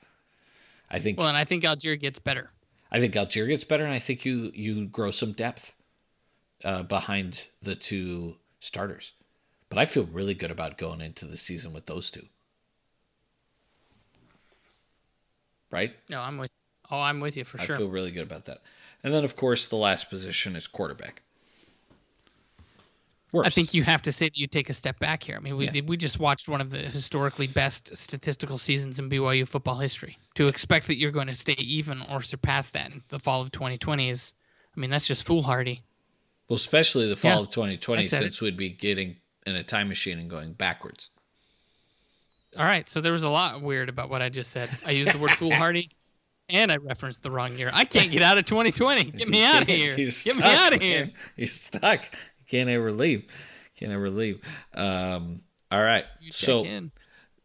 I 0.89 0.99
think 0.99 1.17
Well, 1.17 1.27
and 1.27 1.37
I 1.37 1.43
think 1.45 1.63
Allgeier 1.63 1.99
gets 1.99 2.19
better. 2.19 2.51
I 2.91 2.99
think 2.99 3.13
Allgeier 3.13 3.47
gets 3.47 3.63
better, 3.63 3.83
and 3.83 3.93
I 3.93 3.99
think 3.99 4.25
you 4.25 4.51
you 4.53 4.85
grow 4.85 5.11
some 5.11 5.33
depth 5.33 5.73
uh, 6.63 6.83
behind 6.83 7.47
the 7.61 7.75
two 7.75 8.37
starters. 8.59 9.13
But 9.69 9.79
I 9.79 9.85
feel 9.85 10.03
really 10.05 10.33
good 10.33 10.51
about 10.51 10.77
going 10.77 11.01
into 11.01 11.25
the 11.25 11.37
season 11.37 11.73
with 11.73 11.87
those 11.87 12.11
two. 12.11 12.27
Right? 15.71 15.95
No, 16.07 16.21
I'm 16.21 16.37
with. 16.37 16.53
Oh, 16.89 17.01
I'm 17.01 17.19
with 17.19 17.35
you 17.35 17.43
for 17.43 17.59
I 17.59 17.65
sure. 17.65 17.75
I 17.75 17.77
feel 17.79 17.89
really 17.89 18.11
good 18.11 18.23
about 18.23 18.45
that. 18.45 18.61
And 19.03 19.13
then, 19.13 19.23
of 19.23 19.35
course, 19.35 19.65
the 19.65 19.75
last 19.75 20.09
position 20.09 20.55
is 20.55 20.67
quarterback. 20.67 21.23
Worse. 23.35 23.47
I 23.47 23.49
think 23.49 23.73
you 23.73 23.83
have 23.83 24.01
to 24.03 24.13
say 24.13 24.27
that 24.27 24.37
you 24.37 24.47
take 24.47 24.69
a 24.69 24.73
step 24.73 24.97
back 24.97 25.21
here. 25.21 25.35
I 25.35 25.39
mean, 25.39 25.57
we 25.57 25.69
Yeah. 25.69 25.81
we 25.85 25.97
just 25.97 26.19
watched 26.19 26.47
one 26.47 26.61
of 26.61 26.71
the 26.71 26.77
historically 26.77 27.47
best 27.47 27.97
statistical 27.97 28.57
seasons 28.57 28.97
in 28.97 29.09
BYU 29.09 29.45
football 29.45 29.77
history. 29.77 30.17
To 30.35 30.47
expect 30.47 30.87
that 30.87 30.97
you're 30.97 31.11
going 31.11 31.27
to 31.27 31.35
stay 31.35 31.55
even 31.59 32.01
or 32.03 32.21
surpass 32.21 32.69
that 32.69 32.91
in 32.91 33.03
the 33.09 33.19
fall 33.19 33.41
of 33.41 33.51
2020 33.51 34.09
is, 34.09 34.33
I 34.75 34.79
mean, 34.79 34.89
that's 34.89 35.05
just 35.05 35.25
foolhardy. 35.25 35.83
Well, 36.47 36.55
especially 36.55 37.09
the 37.09 37.17
fall 37.17 37.31
Yeah, 37.31 37.39
of 37.39 37.49
2020, 37.49 38.03
I 38.03 38.05
said 38.05 38.21
since 38.21 38.41
we'd 38.41 38.55
be 38.55 38.69
getting 38.69 39.17
in 39.45 39.55
a 39.57 39.63
time 39.63 39.89
machine 39.89 40.17
and 40.17 40.29
going 40.29 40.53
backwards. 40.53 41.09
All 42.57 42.63
right, 42.63 42.89
so 42.89 43.01
there 43.01 43.11
was 43.11 43.23
a 43.23 43.29
lot 43.29 43.61
weird 43.61 43.89
about 43.89 44.09
what 44.09 44.21
I 44.21 44.29
just 44.29 44.51
said. 44.51 44.69
I 44.85 44.91
used 44.91 45.11
the 45.11 45.17
word 45.17 45.31
foolhardy, 45.35 45.89
and 46.47 46.71
I 46.71 46.77
referenced 46.77 47.21
the 47.23 47.31
wrong 47.31 47.57
year. 47.57 47.69
I 47.73 47.83
can't 47.83 48.11
get 48.11 48.21
out 48.21 48.37
of 48.37 48.45
2020. 48.45 49.03
Get 49.11 49.27
me 49.27 49.43
out 49.43 49.63
of 49.63 49.67
here. 49.67 49.95
Get 49.97 50.37
me 50.37 50.43
out 50.43 50.73
of 50.73 50.81
here. 50.81 51.11
You're 51.35 51.47
stuck. 51.49 52.05
You 52.45 52.59
can't 52.59 52.69
ever 52.69 52.91
leave. 52.91 53.25
Can't 53.77 53.91
ever 53.91 54.09
leave. 54.09 54.39
Um, 54.73 55.41
all 55.71 55.81
right. 55.83 56.05
So 56.31 56.63
in. 56.63 56.91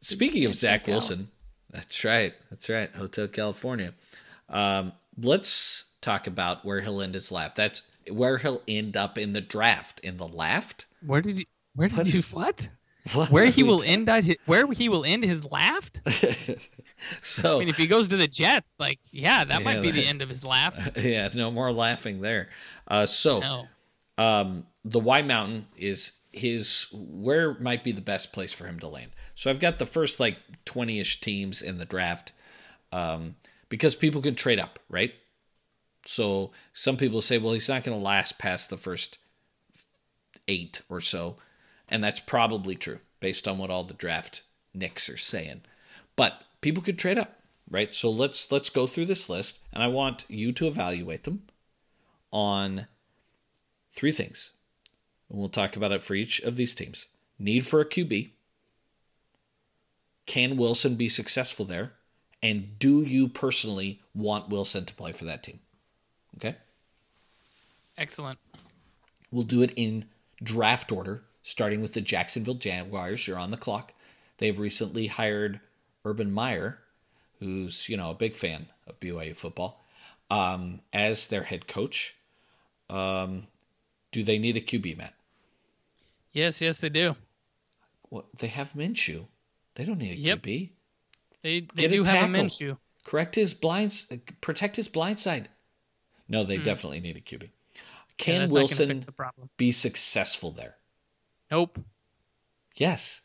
speaking 0.00 0.44
of 0.44 0.54
Zach 0.54 0.80
check 0.82 0.88
out. 0.88 0.92
Wilson, 0.92 1.28
that's 1.70 2.04
right. 2.04 2.34
That's 2.50 2.68
right. 2.68 2.94
Hotel 2.94 3.28
California. 3.28 3.94
Um, 4.48 4.92
let's 5.20 5.84
talk 6.00 6.26
about 6.26 6.64
where 6.64 6.80
he'll 6.80 7.00
end 7.02 7.14
his 7.14 7.30
laugh. 7.32 7.54
That's 7.54 7.82
where 8.10 8.38
he'll 8.38 8.62
end 8.68 8.96
up 8.96 9.18
in 9.18 9.32
the 9.32 9.40
draft. 9.40 10.00
In 10.00 10.16
the 10.16 10.26
laugh? 10.28 10.74
Where 11.04 11.20
did 11.20 11.38
you? 11.38 11.44
Where 11.74 11.88
did 11.88 11.96
What 11.98 12.06
you? 12.06 12.18
is- 12.18 12.32
What? 12.34 12.68
What 13.14 13.30
Where 13.30 13.46
he 13.46 13.62
will 13.62 13.78
ta- 13.78 13.86
end? 13.86 14.08
His, 14.08 14.36
where 14.44 14.70
he 14.70 14.90
will 14.90 15.04
end 15.06 15.24
his 15.24 15.50
laugh? 15.50 15.90
So 17.22 17.56
I 17.56 17.60
mean, 17.60 17.68
if 17.70 17.76
he 17.76 17.86
goes 17.86 18.08
to 18.08 18.16
the 18.18 18.28
Jets, 18.28 18.76
like, 18.78 18.98
yeah, 19.10 19.44
that 19.44 19.60
Yeah, 19.60 19.64
might 19.64 19.80
be 19.80 19.90
the 19.90 20.04
end 20.06 20.20
of 20.20 20.28
his 20.28 20.44
laugh. 20.44 20.76
yeah, 20.98 21.30
no 21.34 21.50
more 21.50 21.72
laughing 21.72 22.20
there. 22.20 22.50
Uh, 22.86 23.06
so 23.06 23.40
No. 23.40 23.66
um, 24.22 24.66
the 24.84 25.00
Y 25.00 25.22
Mountain 25.22 25.66
is 25.76 26.12
his 26.32 26.86
where 26.92 27.58
might 27.58 27.82
be 27.82 27.92
the 27.92 28.00
best 28.00 28.32
place 28.32 28.52
for 28.52 28.66
him 28.66 28.78
to 28.80 28.88
land. 28.88 29.10
So 29.34 29.50
I've 29.50 29.60
got 29.60 29.78
the 29.78 29.86
first 29.86 30.20
like 30.20 30.38
twenty 30.64 31.00
ish 31.00 31.20
teams 31.20 31.60
in 31.62 31.78
the 31.78 31.84
draft 31.84 32.32
um, 32.92 33.36
because 33.68 33.94
people 33.94 34.22
can 34.22 34.34
trade 34.34 34.58
up, 34.58 34.78
right? 34.88 35.12
So 36.06 36.50
some 36.72 36.96
people 36.96 37.20
say, 37.20 37.38
well, 37.38 37.52
he's 37.52 37.68
not 37.68 37.84
going 37.84 37.98
to 37.98 38.02
last 38.02 38.38
past 38.38 38.70
the 38.70 38.76
first 38.76 39.18
eight 40.48 40.82
or 40.88 41.00
so, 41.00 41.36
and 41.88 42.02
that's 42.02 42.20
probably 42.20 42.74
true 42.74 43.00
based 43.20 43.46
on 43.46 43.58
what 43.58 43.70
all 43.70 43.84
the 43.84 43.94
draft 43.94 44.42
nicks 44.72 45.08
are 45.08 45.16
saying. 45.16 45.62
But 46.16 46.40
people 46.60 46.82
could 46.82 46.98
trade 46.98 47.18
up, 47.18 47.40
right? 47.70 47.94
So 47.94 48.10
let's 48.10 48.50
let's 48.50 48.70
go 48.70 48.86
through 48.86 49.06
this 49.06 49.28
list, 49.28 49.58
and 49.72 49.82
I 49.82 49.88
want 49.88 50.24
you 50.28 50.52
to 50.52 50.66
evaluate 50.66 51.24
them 51.24 51.42
on 52.30 52.86
three 53.94 54.12
things. 54.12 54.52
And 55.30 55.38
we'll 55.38 55.48
talk 55.48 55.76
about 55.76 55.92
it 55.92 56.02
for 56.02 56.14
each 56.14 56.40
of 56.40 56.56
these 56.56 56.74
teams. 56.74 57.06
Need 57.38 57.66
for 57.66 57.80
a 57.80 57.86
QB. 57.86 58.30
Can 60.26 60.56
Wilson 60.56 60.96
be 60.96 61.08
successful 61.08 61.64
there? 61.64 61.92
And 62.42 62.78
do 62.78 63.02
you 63.02 63.28
personally 63.28 64.00
want 64.14 64.48
Wilson 64.48 64.84
to 64.84 64.94
play 64.94 65.12
for 65.12 65.24
that 65.24 65.42
team? 65.42 65.60
Okay. 66.36 66.56
Excellent. 67.96 68.38
We'll 69.30 69.44
do 69.44 69.62
it 69.62 69.72
in 69.76 70.06
draft 70.42 70.90
order, 70.90 71.22
starting 71.42 71.80
with 71.80 71.92
the 71.92 72.00
Jacksonville 72.00 72.54
Jaguars. 72.54 73.26
You're 73.26 73.38
on 73.38 73.50
the 73.50 73.56
clock. 73.56 73.92
They've 74.38 74.58
recently 74.58 75.06
hired 75.08 75.60
Urban 76.04 76.32
Meyer, 76.32 76.78
who's 77.40 77.88
you 77.88 77.96
know 77.96 78.10
a 78.10 78.14
big 78.14 78.34
fan 78.34 78.66
of 78.86 78.98
BYU 79.00 79.36
football, 79.36 79.84
um, 80.30 80.80
as 80.92 81.28
their 81.28 81.42
head 81.44 81.66
coach. 81.66 82.16
Um, 82.88 83.48
do 84.12 84.24
they 84.24 84.38
need 84.38 84.56
a 84.56 84.60
QB, 84.60 84.96
Matt? 84.96 85.14
Yes, 86.32 86.60
yes, 86.60 86.78
they 86.78 86.88
do. 86.88 87.16
Well, 88.10 88.26
they 88.38 88.48
have 88.48 88.72
Minshew. 88.72 89.26
They 89.74 89.84
don't 89.84 89.98
need 89.98 90.12
a 90.12 90.16
Yep. 90.16 90.42
QB. 90.42 90.70
They 91.42 91.60
they 91.60 91.66
Get 91.74 91.92
a 91.92 91.94
do 91.94 92.04
have 92.04 92.24
a. 92.24 92.32
Minshew. 92.32 92.78
Correct 93.04 93.34
his 93.34 93.54
blinds. 93.54 94.06
Protect 94.40 94.76
his 94.76 94.88
blind 94.88 95.18
side. 95.20 95.48
No, 96.28 96.44
they 96.44 96.56
hmm. 96.56 96.62
definitely 96.62 97.00
need 97.00 97.16
a 97.16 97.20
QB. 97.20 97.50
Can 98.18 98.42
gonna 98.42 98.52
Wilson 98.52 99.04
be 99.56 99.72
successful 99.72 100.50
there? 100.50 100.76
Nope. 101.50 101.78
Yes. 102.76 103.22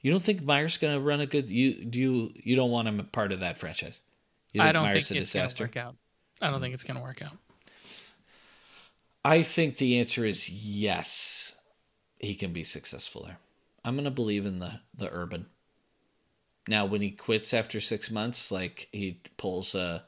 You 0.00 0.10
don't 0.10 0.22
think 0.22 0.42
Meyer's 0.42 0.76
going 0.76 0.94
to 0.94 1.00
run 1.00 1.20
a 1.20 1.26
good? 1.26 1.50
You 1.50 1.84
do 1.84 1.98
you? 1.98 2.32
You 2.34 2.56
don't 2.56 2.70
want 2.70 2.86
him 2.86 3.00
a 3.00 3.04
part 3.04 3.32
of 3.32 3.40
that 3.40 3.58
franchise. 3.58 4.00
You 4.52 4.62
I 4.62 4.72
don't 4.72 4.84
think 4.84 5.10
a 5.10 5.16
it's 5.16 5.34
going 5.34 5.48
to 5.48 5.62
work 5.62 5.76
out. 5.76 5.96
I 6.40 6.50
don't 6.50 6.60
think 6.60 6.74
it's 6.74 6.84
going 6.84 6.96
to 6.96 7.02
work 7.02 7.22
out. 7.22 7.36
I 9.24 9.42
think 9.42 9.78
the 9.78 9.98
answer 9.98 10.24
is 10.24 10.48
yes. 10.48 11.54
He 12.18 12.34
can 12.34 12.52
be 12.52 12.64
successful 12.64 13.24
there. 13.24 13.38
I'm 13.84 13.94
going 13.94 14.04
to 14.04 14.10
believe 14.10 14.46
in 14.46 14.58
the 14.58 14.80
the 14.96 15.10
urban. 15.12 15.46
Now, 16.66 16.84
when 16.84 17.00
he 17.00 17.10
quits 17.10 17.54
after 17.54 17.80
six 17.80 18.10
months, 18.10 18.50
like 18.50 18.88
he 18.92 19.20
pulls 19.36 19.74
a 19.74 20.04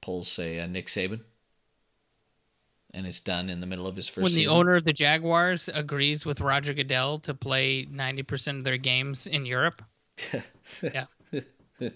pulls 0.00 0.38
a, 0.38 0.58
a 0.58 0.68
Nick 0.68 0.86
Saban, 0.86 1.20
and 2.92 3.06
is 3.06 3.20
done 3.20 3.48
in 3.48 3.60
the 3.60 3.66
middle 3.66 3.86
of 3.86 3.96
his 3.96 4.08
first. 4.08 4.24
When 4.24 4.32
the 4.32 4.40
season. 4.40 4.56
owner 4.56 4.76
of 4.76 4.84
the 4.84 4.92
Jaguars 4.92 5.68
agrees 5.72 6.26
with 6.26 6.40
Roger 6.40 6.74
Goodell 6.74 7.18
to 7.20 7.34
play 7.34 7.86
90% 7.86 8.58
of 8.58 8.64
their 8.64 8.76
games 8.76 9.26
in 9.26 9.46
Europe, 9.46 9.82
yeah. 10.82 11.06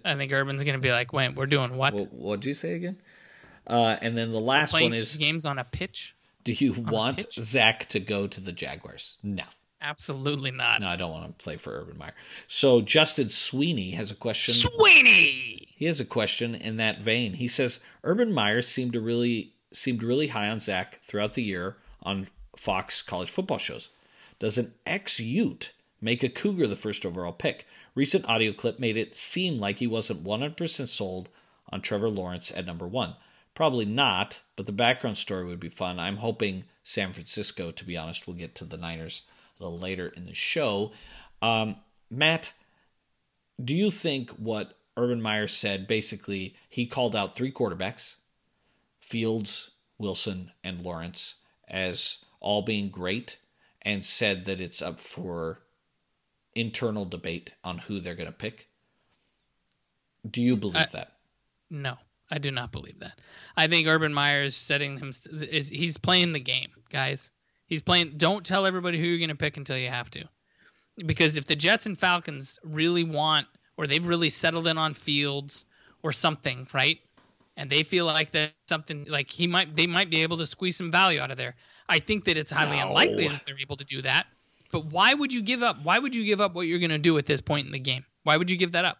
I 0.04 0.16
think 0.16 0.32
Urban's 0.32 0.62
going 0.62 0.74
to 0.74 0.80
be 0.80 0.90
like, 0.90 1.12
wait, 1.12 1.34
we're 1.34 1.46
doing 1.46 1.76
what? 1.76 1.94
Well, 1.94 2.08
what'd 2.10 2.44
you 2.44 2.54
say 2.54 2.74
again? 2.74 2.96
Uh, 3.66 3.96
and 4.00 4.16
then 4.16 4.32
the 4.32 4.40
last 4.40 4.72
one 4.72 4.92
is: 4.92 5.16
games 5.16 5.44
on 5.44 5.58
a 5.58 5.64
pitch? 5.64 6.13
Do 6.44 6.52
you 6.52 6.72
want? 6.72 7.32
Zach 7.32 7.86
to 7.86 8.00
go 8.00 8.26
to 8.26 8.40
the 8.40 8.52
Jaguars? 8.52 9.16
No. 9.22 9.44
Absolutely 9.80 10.50
not. 10.50 10.80
No, 10.80 10.88
I 10.88 10.96
don't 10.96 11.10
want 11.10 11.38
to 11.38 11.44
play 11.44 11.56
for 11.56 11.78
Urban 11.78 11.98
Meyer. 11.98 12.14
So 12.46 12.80
Justin 12.80 13.28
Sweeney 13.28 13.90
has 13.92 14.10
a 14.10 14.14
question. 14.14 14.54
Sweeney! 14.54 15.68
He 15.76 15.84
has 15.84 16.00
a 16.00 16.06
question 16.06 16.54
in 16.54 16.78
that 16.78 17.02
vein. 17.02 17.34
He 17.34 17.48
says 17.48 17.80
Urban 18.02 18.32
Meyer 18.32 18.62
seemed 18.62 18.94
to 18.94 19.00
really 19.00 19.52
seemed 19.72 20.02
really 20.02 20.28
high 20.28 20.48
on 20.48 20.60
Zach 20.60 21.00
throughout 21.02 21.34
the 21.34 21.42
year 21.42 21.76
on 22.02 22.28
Fox 22.56 23.02
college 23.02 23.30
football 23.30 23.58
shows. 23.58 23.90
Does 24.38 24.56
an 24.56 24.72
ex 24.86 25.20
Ute 25.20 25.72
make 26.00 26.22
a 26.22 26.28
Cougar 26.30 26.66
the 26.66 26.76
first 26.76 27.04
overall 27.04 27.32
pick? 27.32 27.66
Recent 27.94 28.24
audio 28.26 28.52
clip 28.52 28.78
made 28.78 28.96
it 28.96 29.14
seem 29.14 29.58
like 29.58 29.78
he 29.78 29.86
wasn't 29.86 30.24
100% 30.24 30.88
sold 30.88 31.28
on 31.70 31.80
Trevor 31.80 32.08
Lawrence 32.08 32.50
at 32.50 32.66
number 32.66 32.86
one. 32.86 33.16
Probably 33.54 33.84
not, 33.84 34.40
but 34.56 34.66
the 34.66 34.72
background 34.72 35.16
story 35.16 35.44
would 35.44 35.60
be 35.60 35.68
fun. 35.68 36.00
I'm 36.00 36.16
hoping 36.16 36.64
San 36.82 37.12
Francisco, 37.12 37.70
to 37.70 37.84
be 37.84 37.96
honest, 37.96 38.26
we'll 38.26 38.36
get 38.36 38.54
to 38.56 38.64
the 38.64 38.76
Niners 38.76 39.22
a 39.58 39.62
little 39.62 39.78
later 39.78 40.08
in 40.08 40.26
the 40.26 40.34
show. 40.34 40.92
Um, 41.40 41.76
Matt, 42.10 42.52
do 43.62 43.74
you 43.74 43.90
think 43.90 44.30
what 44.32 44.76
Urban 44.96 45.22
Meyer 45.22 45.46
said 45.46 45.86
basically 45.86 46.56
he 46.68 46.86
called 46.86 47.14
out 47.14 47.36
three 47.36 47.52
quarterbacks, 47.52 48.16
Fields, 49.00 49.70
Wilson, 49.98 50.50
and 50.62 50.82
Lawrence, 50.82 51.36
as 51.68 52.18
all 52.40 52.62
being 52.62 52.90
great, 52.90 53.38
and 53.82 54.04
said 54.04 54.44
that 54.46 54.60
it's 54.60 54.82
up 54.82 54.98
for 54.98 55.60
internal 56.54 57.04
debate 57.04 57.52
on 57.62 57.78
who 57.78 58.00
they're 58.00 58.14
going 58.14 58.26
to 58.26 58.32
pick? 58.32 58.68
Do 60.28 60.40
you 60.40 60.56
believe 60.56 60.76
I, 60.76 60.88
that? 60.92 61.12
No, 61.70 61.98
I 62.30 62.38
do 62.38 62.50
not 62.50 62.72
believe 62.72 63.00
that. 63.00 63.18
I 63.56 63.66
think 63.66 63.86
Urban 63.86 64.14
Meyer 64.14 64.42
is 64.42 64.56
setting 64.56 64.98
him 64.98 65.12
is 65.30 65.68
he's 65.68 65.98
playing 65.98 66.32
the 66.32 66.40
game, 66.40 66.70
guys. 66.90 67.30
He's 67.66 67.82
playing. 67.82 68.14
Don't 68.16 68.44
tell 68.44 68.66
everybody 68.66 68.98
who 68.98 69.06
you're 69.06 69.18
going 69.18 69.28
to 69.28 69.34
pick 69.34 69.56
until 69.56 69.76
you 69.76 69.88
have 69.88 70.10
to, 70.10 70.24
because 71.06 71.36
if 71.36 71.46
the 71.46 71.56
Jets 71.56 71.86
and 71.86 71.98
Falcons 71.98 72.58
really 72.62 73.04
want, 73.04 73.46
or 73.76 73.86
they've 73.86 74.06
really 74.06 74.30
settled 74.30 74.66
in 74.66 74.78
on 74.78 74.94
Fields 74.94 75.64
or 76.02 76.12
something, 76.12 76.66
right? 76.72 76.98
And 77.56 77.70
they 77.70 77.82
feel 77.82 78.04
like 78.06 78.32
that 78.32 78.52
something 78.68 79.06
like 79.08 79.30
he 79.30 79.46
might, 79.46 79.76
they 79.76 79.86
might 79.86 80.10
be 80.10 80.22
able 80.22 80.38
to 80.38 80.46
squeeze 80.46 80.76
some 80.76 80.90
value 80.90 81.20
out 81.20 81.30
of 81.30 81.36
there. 81.36 81.54
I 81.88 82.00
think 82.00 82.24
that 82.24 82.36
it's 82.36 82.50
highly 82.50 82.78
no. 82.78 82.88
unlikely 82.88 83.28
that 83.28 83.42
they're 83.46 83.60
able 83.60 83.76
to 83.76 83.84
do 83.84 84.02
that. 84.02 84.26
But 84.72 84.86
why 84.86 85.14
would 85.14 85.32
you 85.32 85.40
give 85.40 85.62
up? 85.62 85.76
Why 85.84 85.98
would 85.98 86.16
you 86.16 86.24
give 86.24 86.40
up 86.40 86.54
what 86.54 86.66
you're 86.66 86.80
going 86.80 86.90
to 86.90 86.98
do 86.98 87.16
at 87.16 87.26
this 87.26 87.40
point 87.40 87.66
in 87.66 87.72
the 87.72 87.78
game? 87.78 88.04
Why 88.24 88.36
would 88.36 88.50
you 88.50 88.56
give 88.56 88.72
that 88.72 88.84
up? 88.84 88.98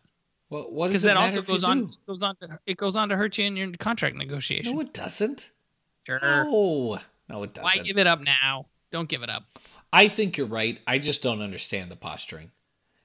Well, 0.51 0.71
what 0.71 0.89
because 0.89 1.03
that 1.03 1.17
also 1.17 1.43
goes 1.43 1.65
on 1.65 1.93
goes 2.07 2.23
on 2.23 2.37
to, 2.37 2.59
it 2.67 2.77
goes 2.77 2.97
on 2.97 3.09
to 3.09 3.17
hurt 3.17 3.39
you 3.39 3.47
in 3.47 3.57
your 3.57 3.73
contract 3.73 4.17
negotiation. 4.17 4.75
No, 4.75 4.81
it 4.81 4.93
doesn't. 4.93 5.51
Sure. 6.07 6.21
No, 6.21 6.99
no, 7.29 7.43
it 7.43 7.55
doesn't. 7.55 7.65
Why 7.65 7.83
give 7.83 7.99
it 7.99 8.07
up 8.07 8.21
now? 8.21 8.67
Don't 8.93 9.09
give 9.09 9.23
it 9.23 9.31
up. 9.31 9.45
I 9.93 10.09
think 10.09 10.37
you're 10.37 10.47
right. 10.47 10.79
I 10.87 10.99
just 10.99 11.23
don't 11.23 11.41
understand 11.41 11.91
the 11.91 11.97
posturing. 11.97 12.51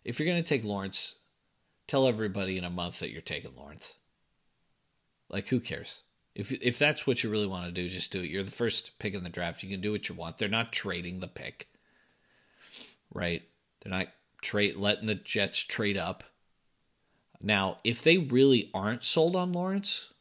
If 0.03 0.19
you're 0.19 0.27
going 0.27 0.41
to 0.41 0.47
take 0.47 0.63
Lawrence, 0.63 1.15
tell 1.87 2.07
everybody 2.07 2.57
in 2.57 2.63
a 2.63 2.69
month 2.69 2.99
that 2.99 3.11
you're 3.11 3.21
taking 3.21 3.55
Lawrence. 3.55 3.95
Like, 5.29 5.47
who 5.47 5.59
cares? 5.59 6.01
If 6.35 6.51
if 6.51 6.77
that's 6.77 7.05
what 7.07 7.23
you 7.23 7.29
really 7.29 7.47
want 7.47 7.65
to 7.65 7.71
do, 7.71 7.89
just 7.89 8.11
do 8.11 8.21
it. 8.21 8.29
You're 8.29 8.43
the 8.43 8.51
first 8.51 8.97
pick 8.99 9.13
in 9.13 9.23
the 9.23 9.29
draft. 9.29 9.63
You 9.63 9.69
can 9.69 9.81
do 9.81 9.91
what 9.91 10.09
you 10.09 10.15
want. 10.15 10.37
They're 10.37 10.47
not 10.47 10.71
trading 10.71 11.19
the 11.19 11.27
pick, 11.27 11.67
right? 13.13 13.43
They're 13.81 13.91
not 13.91 14.07
trade 14.41 14.75
letting 14.75 15.07
the 15.07 15.15
Jets 15.15 15.59
trade 15.59 15.97
up. 15.97 16.23
Now, 17.41 17.77
if 17.83 18.01
they 18.01 18.17
really 18.17 18.69
aren't 18.73 19.03
sold 19.03 19.35
on 19.35 19.53
Lawrence, 19.53 20.13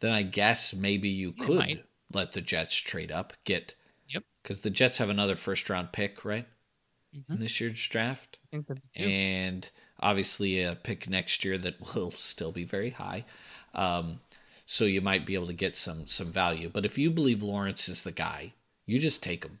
then 0.00 0.12
I 0.12 0.22
guess 0.22 0.72
maybe 0.74 1.08
you 1.08 1.32
could 1.32 1.82
let 2.12 2.32
the 2.32 2.40
Jets 2.40 2.76
trade 2.76 3.10
up, 3.10 3.32
get 3.44 3.74
Yep. 4.08 4.22
Because 4.42 4.60
the 4.60 4.70
Jets 4.70 4.98
have 4.98 5.10
another 5.10 5.36
first 5.36 5.68
round 5.68 5.92
pick, 5.92 6.24
right? 6.24 6.46
Mm-hmm. 7.14 7.32
In 7.34 7.40
this 7.40 7.60
year's 7.60 7.86
draft. 7.88 8.38
And 8.94 9.70
obviously 10.00 10.62
a 10.62 10.76
pick 10.76 11.08
next 11.08 11.44
year 11.44 11.58
that 11.58 11.94
will 11.94 12.10
still 12.12 12.52
be 12.52 12.64
very 12.64 12.90
high. 12.90 13.24
Um, 13.74 14.20
so 14.66 14.84
you 14.84 15.00
might 15.00 15.26
be 15.26 15.34
able 15.34 15.46
to 15.46 15.52
get 15.52 15.76
some 15.76 16.06
some 16.06 16.30
value. 16.30 16.70
But 16.72 16.84
if 16.84 16.98
you 16.98 17.10
believe 17.10 17.42
Lawrence 17.42 17.88
is 17.88 18.02
the 18.02 18.12
guy, 18.12 18.52
you 18.86 18.98
just 18.98 19.22
take 19.22 19.44
him. 19.44 19.60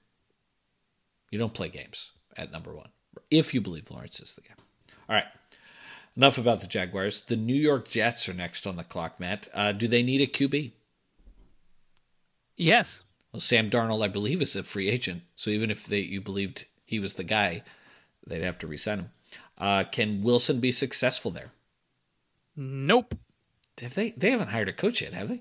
You 1.30 1.38
don't 1.38 1.54
play 1.54 1.68
games 1.68 2.12
at 2.36 2.52
number 2.52 2.74
one. 2.74 2.88
If 3.30 3.54
you 3.54 3.60
believe 3.60 3.90
Lawrence 3.90 4.20
is 4.20 4.34
the 4.34 4.42
guy. 4.42 4.54
All 5.08 5.16
right. 5.16 5.26
Enough 6.18 6.36
about 6.36 6.60
the 6.60 6.66
Jaguars. 6.66 7.20
The 7.20 7.36
New 7.36 7.54
York 7.54 7.88
Jets 7.88 8.28
are 8.28 8.34
next 8.34 8.66
on 8.66 8.74
the 8.74 8.82
clock, 8.82 9.20
Matt. 9.20 9.46
Uh, 9.54 9.70
do 9.70 9.86
they 9.86 10.02
need 10.02 10.20
a 10.20 10.26
QB? 10.26 10.72
Yes. 12.56 13.04
Well, 13.32 13.38
Sam 13.38 13.70
Darnold, 13.70 14.04
I 14.04 14.08
believe, 14.08 14.42
is 14.42 14.56
a 14.56 14.64
free 14.64 14.88
agent. 14.88 15.22
So 15.36 15.50
even 15.50 15.70
if 15.70 15.86
they, 15.86 16.00
you 16.00 16.20
believed 16.20 16.66
he 16.84 16.98
was 16.98 17.14
the 17.14 17.22
guy, 17.22 17.62
they'd 18.26 18.42
have 18.42 18.58
to 18.58 18.66
resign 18.66 18.98
him. 18.98 19.10
Uh, 19.56 19.84
can 19.84 20.24
Wilson 20.24 20.58
be 20.58 20.72
successful 20.72 21.30
there? 21.30 21.52
Nope. 22.56 23.14
Have 23.80 23.94
they? 23.94 24.10
They 24.10 24.32
haven't 24.32 24.50
hired 24.50 24.68
a 24.68 24.72
coach 24.72 25.02
yet, 25.02 25.12
have 25.12 25.28
they? 25.28 25.40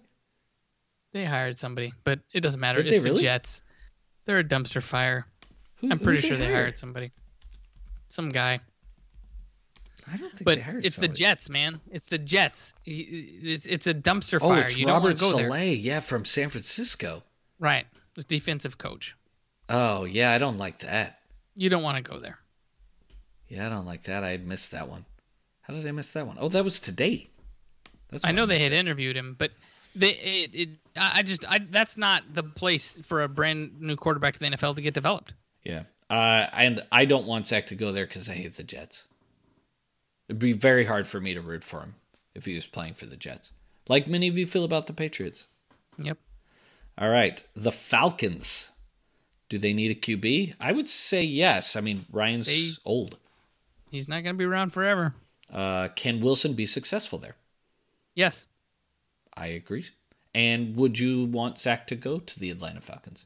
They 1.11 1.25
hired 1.25 1.57
somebody, 1.57 1.91
but 2.03 2.19
it 2.34 2.41
doesn't 2.41 2.59
matter. 2.59 2.84
Did 2.84 2.93
it's 2.93 3.03
the 3.03 3.09
really? 3.09 3.23
Jets. 3.23 3.63
They're 4.25 4.38
a 4.38 4.43
dumpster 4.43 4.84
fire. 4.84 5.25
Who, 5.78 5.89
I'm 5.89 5.97
pretty 5.97 6.21
sure 6.21 6.38
they, 6.38 6.45
they 6.45 6.53
hired 6.53 6.78
somebody. 6.78 7.11
Some 8.09 8.30
guy. 8.30 8.59
I 10.12 10.18
don't 10.18 10.32
think 10.32 10.45
but 10.45 10.58
it's 10.58 10.95
somebody. 10.95 11.12
the 11.12 11.18
Jets, 11.18 11.50
man. 11.50 11.80
It's 11.91 12.08
the 12.08 12.18
Jets. 12.18 12.74
It's 12.86 13.66
it's 13.66 13.88
a 13.88 13.93
dumpster 13.93 14.39
oh, 14.41 14.50
fire. 14.50 14.66
It's 14.66 14.78
you 14.78 14.88
Robert 14.88 15.18
don't 15.18 15.39
Saleh, 15.39 15.78
yeah, 15.78 16.00
from 16.00 16.26
San 16.26 16.50
Francisco. 16.50 17.24
Right, 17.60 17.86
the 18.16 18.24
defensive 18.24 18.78
coach. 18.78 19.16
Oh 19.70 20.06
yeah, 20.06 20.32
I 20.32 20.38
don't 20.38 20.58
like 20.58 20.80
that. 20.80 21.20
You 21.56 21.70
don't 21.70 21.84
want 21.84 21.98
to 21.98 22.04
go 22.04 22.20
there. 22.20 22.38
Yeah, 23.48 23.66
I 23.66 23.70
don't 23.70 23.86
like 23.86 24.04
that. 24.04 24.24
I 24.24 24.38
missed 24.38 24.72
that 24.72 24.89
one. 24.89 25.06
How 25.62 25.74
did 25.74 25.86
I 25.86 25.91
miss 25.91 26.12
that 26.12 26.28
one? 26.28 26.38
Oh, 26.39 26.50
that 26.50 26.64
was 26.64 26.80
today. 26.80 27.30
That's 28.10 28.24
I 28.24 28.32
know 28.32 28.43
I 28.43 28.48
they 28.48 28.60
had 28.60 28.72
it. 28.72 28.78
interviewed 28.78 29.18
him, 29.18 29.36
but 29.38 29.52
they 29.95 30.12
it, 30.12 30.52
it 30.54 30.70
I 30.95 31.24
just 31.24 31.43
I 31.50 31.60
that's 31.60 31.98
not 31.98 32.24
the 32.34 32.43
place 32.43 33.00
for 33.04 33.24
a 33.24 33.28
brand 33.28 33.82
new 33.82 33.95
quarterback 33.95 34.36
to 34.36 34.39
the 34.39 34.45
NFL 34.45 34.76
to 34.76 34.82
get 34.82 34.93
developed. 34.93 35.34
Yeah, 35.64 35.84
uh, 36.10 36.48
and 36.54 36.86
I 36.91 37.06
don't 37.06 37.26
want 37.26 37.48
Zach 37.48 37.68
to 37.68 37.76
go 37.76 37.91
there 37.91 38.06
because 38.06 38.30
I 38.30 38.34
hate 38.34 38.56
the 38.56 38.64
Jets. 38.64 39.08
It'd 40.28 40.39
be 40.39 40.53
very 40.53 40.86
hard 40.86 41.07
for 41.07 41.21
me 41.21 41.34
to 41.34 41.41
root 41.41 41.63
for 41.63 41.82
him 41.82 41.95
if 42.36 42.45
he 42.45 42.55
was 42.55 42.65
playing 42.65 42.95
for 42.95 43.05
the 43.05 43.15
Jets. 43.15 43.51
Like 43.88 44.07
many 44.07 44.28
of 44.28 44.38
you 44.38 44.45
feel 44.45 44.63
about 44.63 44.88
the 44.88 44.93
Patriots. 44.93 45.47
Yep. 45.97 46.17
All 46.97 47.09
right. 47.09 47.43
The 47.55 47.71
Falcons. 47.71 48.71
Do 49.49 49.57
they 49.57 49.73
need 49.73 49.91
a 49.91 49.95
QB? 49.95 50.55
I 50.59 50.73
would 50.73 50.89
say 50.89 51.23
yes. 51.23 51.75
I 51.75 51.82
mean, 51.82 52.05
Ryan's 52.11 52.47
they, 52.47 52.71
old. 52.84 53.17
He's 53.89 54.09
not 54.09 54.23
going 54.23 54.36
to 54.36 54.38
be 54.38 54.43
around 54.43 54.73
forever. 54.73 55.13
Uh, 55.51 55.88
can 55.95 56.19
Wilson 56.19 56.53
be 56.53 56.65
successful 56.65 57.17
there? 57.17 57.36
Yes. 58.13 58.47
I 59.36 59.47
agree. 59.47 59.86
And 60.36 60.75
would 60.75 60.99
you 60.99 61.25
want 61.25 61.59
Zach 61.59 61.88
to 61.88 61.95
go 61.95 62.19
to 62.19 62.39
the 62.39 62.49
Atlanta 62.49 62.82
Falcons? 62.82 63.25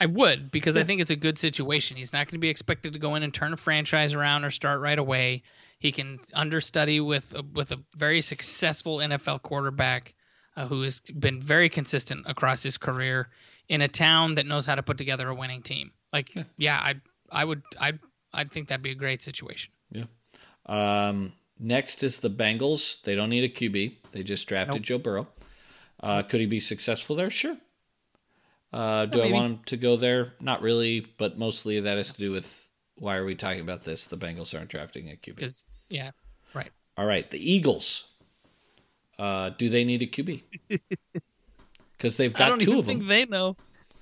I 0.00 0.06
would 0.06 0.50
because 0.50 0.76
yeah. 0.76 0.82
I 0.82 0.84
think 0.84 1.00
it's 1.00 1.10
a 1.10 1.16
good 1.16 1.38
situation. 1.38 1.96
He's 1.96 2.12
not 2.12 2.26
going 2.26 2.32
to 2.32 2.38
be 2.38 2.48
expected 2.48 2.92
to 2.92 2.98
go 2.98 3.16
in 3.16 3.22
and 3.22 3.34
turn 3.34 3.52
a 3.52 3.56
franchise 3.56 4.14
around 4.14 4.44
or 4.44 4.50
start 4.50 4.80
right 4.80 4.98
away. 4.98 5.42
He 5.78 5.92
can 5.92 6.18
understudy 6.34 7.00
with 7.00 7.34
a, 7.34 7.42
with 7.42 7.72
a 7.72 7.78
very 7.96 8.20
successful 8.20 8.98
NFL 8.98 9.42
quarterback 9.42 10.14
uh, 10.56 10.66
who 10.66 10.82
has 10.82 11.00
been 11.00 11.40
very 11.40 11.68
consistent 11.68 12.26
across 12.26 12.62
his 12.62 12.78
career 12.78 13.28
in 13.68 13.80
a 13.80 13.88
town 13.88 14.34
that 14.36 14.46
knows 14.46 14.66
how 14.66 14.74
to 14.74 14.82
put 14.82 14.98
together 14.98 15.28
a 15.28 15.34
winning 15.34 15.62
team. 15.62 15.92
Like, 16.12 16.34
yeah, 16.34 16.42
yeah 16.56 16.76
I 16.76 16.94
I 17.30 17.44
would 17.44 17.62
I 17.80 17.92
I 18.32 18.44
think 18.44 18.68
that'd 18.68 18.82
be 18.82 18.90
a 18.90 18.96
great 18.96 19.22
situation. 19.22 19.72
Yeah. 19.90 20.04
Um, 20.66 21.32
next 21.58 22.02
is 22.02 22.20
the 22.20 22.30
Bengals. 22.30 23.00
They 23.02 23.14
don't 23.14 23.30
need 23.30 23.44
a 23.44 23.48
QB. 23.48 23.96
They 24.12 24.22
just 24.22 24.48
drafted 24.48 24.76
nope. 24.76 24.82
Joe 24.82 24.98
Burrow. 24.98 25.28
Uh, 26.00 26.22
could 26.22 26.40
he 26.40 26.46
be 26.46 26.60
successful 26.60 27.16
there? 27.16 27.30
Sure. 27.30 27.56
Uh, 28.72 29.06
do 29.06 29.22
I 29.22 29.32
want 29.32 29.46
him 29.46 29.60
to 29.66 29.76
go 29.76 29.96
there? 29.96 30.34
Not 30.40 30.60
really, 30.60 31.06
but 31.16 31.38
mostly 31.38 31.80
that 31.80 31.96
has 31.96 32.12
to 32.12 32.18
do 32.18 32.30
with 32.30 32.68
why 32.96 33.16
are 33.16 33.24
we 33.24 33.34
talking 33.34 33.60
about 33.60 33.84
this? 33.84 34.06
The 34.06 34.18
Bengals 34.18 34.56
aren't 34.56 34.70
drafting 34.70 35.08
a 35.08 35.12
QB. 35.12 35.36
Because 35.36 35.67
yeah, 35.88 36.10
right. 36.54 36.70
All 36.96 37.06
right, 37.06 37.30
the 37.30 37.38
Eagles. 37.38 38.06
Uh, 39.18 39.50
do 39.50 39.68
they 39.68 39.84
need 39.84 40.02
a 40.02 40.06
QB? 40.06 40.42
Because 41.96 42.16
they've 42.18 42.32
got 42.32 42.60
two 42.60 42.78
of 42.78 42.86
them. 42.86 43.06
they 43.08 43.24
know. 43.24 43.56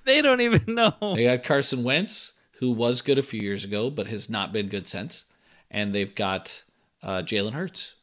They 0.04 0.20
don't 0.22 0.40
even 0.40 0.62
know. 0.74 0.92
They 1.00 1.24
got 1.24 1.44
Carson 1.44 1.82
Wentz, 1.84 2.32
who 2.58 2.70
was 2.70 3.02
good 3.02 3.18
a 3.18 3.22
few 3.22 3.40
years 3.40 3.64
ago, 3.64 3.90
but 3.90 4.06
has 4.06 4.28
not 4.30 4.52
been 4.52 4.68
good 4.68 4.86
since, 4.86 5.24
and 5.70 5.94
they've 5.94 6.14
got 6.14 6.62
uh, 7.02 7.22
Jalen 7.22 7.52
Hurts, 7.52 7.94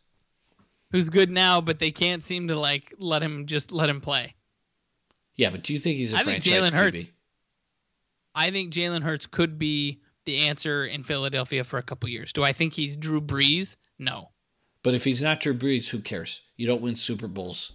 who's 0.91 1.09
good 1.09 1.29
now, 1.31 1.61
but 1.61 1.79
they 1.79 1.91
can't 1.91 2.23
seem 2.23 2.47
to 2.49 2.55
like 2.59 2.93
let 2.97 3.21
him 3.21 3.45
just 3.45 3.71
let 3.71 3.89
him 3.89 4.01
play. 4.01 4.35
Yeah, 5.35 5.49
but 5.49 5.63
do 5.63 5.73
you 5.73 5.79
think 5.79 5.97
he's 5.97 6.13
a 6.13 6.17
I 6.17 6.23
franchise 6.23 6.45
think 6.53 6.65
Jalen 6.65 6.69
QB? 6.71 6.73
Hurts. 6.93 7.13
I 8.35 8.51
think 8.51 8.73
Jalen 8.73 9.01
Hurts 9.03 9.25
could 9.27 9.57
be 9.57 10.01
the 10.25 10.47
answer 10.47 10.85
in 10.85 11.03
Philadelphia 11.03 11.63
for 11.63 11.77
a 11.77 11.83
couple 11.83 12.09
years. 12.09 12.33
Do 12.33 12.43
I 12.43 12.53
think 12.53 12.73
he's 12.73 12.97
Drew 12.97 13.21
Brees? 13.21 13.75
No. 13.99 14.29
But 14.83 14.93
if 14.93 15.05
he's 15.05 15.21
not 15.21 15.39
Drew 15.39 15.53
Brees, 15.53 15.89
who 15.89 15.99
cares? 15.99 16.41
You 16.57 16.67
don't 16.67 16.81
win 16.81 16.95
Super 16.95 17.27
Bowls. 17.27 17.71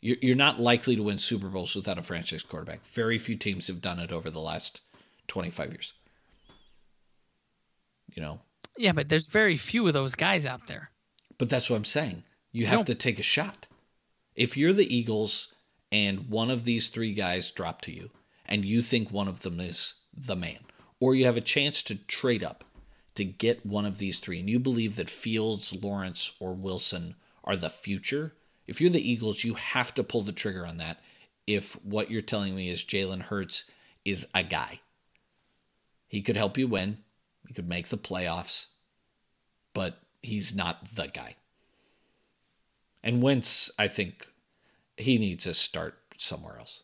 You're 0.00 0.36
not 0.36 0.60
likely 0.60 0.96
to 0.96 1.02
win 1.02 1.16
Super 1.16 1.48
Bowls 1.48 1.74
without 1.74 1.96
a 1.96 2.02
franchise 2.02 2.42
quarterback. 2.42 2.84
Very 2.84 3.16
few 3.16 3.36
teams 3.36 3.68
have 3.68 3.80
done 3.80 3.98
it 3.98 4.12
over 4.12 4.30
the 4.30 4.40
last 4.40 4.82
25 5.28 5.70
years. 5.70 5.94
You 8.14 8.20
know? 8.20 8.40
Yeah, 8.76 8.92
but 8.92 9.08
there's 9.08 9.26
very 9.26 9.56
few 9.56 9.86
of 9.86 9.94
those 9.94 10.14
guys 10.14 10.44
out 10.44 10.66
there. 10.66 10.90
But 11.38 11.48
that's 11.48 11.70
what 11.70 11.76
I'm 11.76 11.84
saying. 11.84 12.24
You 12.52 12.66
have 12.66 12.80
no. 12.80 12.84
to 12.84 12.94
take 12.94 13.18
a 13.18 13.22
shot. 13.22 13.66
If 14.34 14.56
you're 14.56 14.74
the 14.74 14.94
Eagles 14.94 15.48
and 15.90 16.28
one 16.28 16.50
of 16.50 16.64
these 16.64 16.88
three 16.88 17.14
guys 17.14 17.50
drop 17.50 17.80
to 17.82 17.92
you, 17.92 18.10
and 18.46 18.64
you 18.64 18.82
think 18.82 19.10
one 19.10 19.28
of 19.28 19.40
them 19.40 19.58
is 19.58 19.94
the 20.14 20.36
man, 20.36 20.58
or 21.04 21.14
you 21.14 21.26
have 21.26 21.36
a 21.36 21.42
chance 21.42 21.82
to 21.82 21.96
trade 21.96 22.42
up 22.42 22.64
to 23.14 23.26
get 23.26 23.66
one 23.66 23.84
of 23.84 23.98
these 23.98 24.20
three, 24.20 24.40
and 24.40 24.48
you 24.48 24.58
believe 24.58 24.96
that 24.96 25.10
Fields, 25.10 25.70
Lawrence, 25.74 26.32
or 26.40 26.54
Wilson 26.54 27.14
are 27.44 27.56
the 27.56 27.68
future, 27.68 28.32
If 28.66 28.80
you're 28.80 28.90
the 28.90 29.10
Eagles, 29.10 29.44
you 29.44 29.54
have 29.54 29.94
to 29.94 30.02
pull 30.02 30.22
the 30.22 30.32
trigger 30.32 30.66
on 30.66 30.78
that 30.78 30.98
if 31.46 31.74
what 31.84 32.10
you're 32.10 32.22
telling 32.22 32.54
me 32.54 32.70
is 32.70 32.82
Jalen 32.82 33.22
Hurts 33.22 33.64
is 34.04 34.26
a 34.34 34.42
guy. 34.42 34.80
He 36.08 36.22
could 36.22 36.36
help 36.36 36.56
you 36.56 36.66
win, 36.68 36.98
he 37.46 37.52
could 37.52 37.68
make 37.68 37.88
the 37.88 37.98
playoffs, 37.98 38.68
but 39.74 39.98
he's 40.22 40.54
not 40.54 40.94
the 40.94 41.08
guy. 41.08 41.36
And 43.02 43.22
Wentz, 43.22 43.70
I 43.78 43.88
think 43.88 44.26
he 44.96 45.18
needs 45.18 45.44
to 45.44 45.52
start 45.52 45.98
somewhere 46.16 46.58
else. 46.58 46.83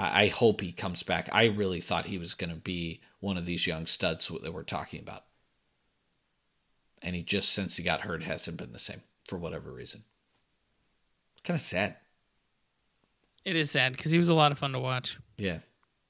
I, 0.00 0.22
I 0.22 0.28
hope 0.28 0.60
he 0.60 0.72
comes 0.72 1.02
back. 1.02 1.28
I 1.30 1.44
really 1.44 1.80
thought 1.80 2.06
he 2.06 2.18
was 2.18 2.34
going 2.34 2.50
to 2.50 2.56
be 2.56 3.00
one 3.20 3.36
of 3.36 3.44
these 3.44 3.66
young 3.66 3.86
studs 3.86 4.28
that 4.42 4.52
we're 4.54 4.62
talking 4.62 5.00
about. 5.00 5.24
And 7.02 7.14
he 7.14 7.22
just, 7.22 7.52
since 7.52 7.76
he 7.76 7.82
got 7.82 8.00
hurt, 8.00 8.22
hasn't 8.22 8.56
been 8.56 8.72
the 8.72 8.78
same 8.78 9.02
for 9.26 9.38
whatever 9.38 9.70
reason. 9.70 10.04
Kind 11.44 11.56
of 11.56 11.62
sad. 11.62 11.96
It 13.44 13.56
is 13.56 13.70
sad 13.70 13.92
because 13.92 14.12
he 14.12 14.18
was 14.18 14.28
a 14.28 14.34
lot 14.34 14.52
of 14.52 14.58
fun 14.58 14.72
to 14.72 14.78
watch. 14.78 15.16
Yeah, 15.38 15.58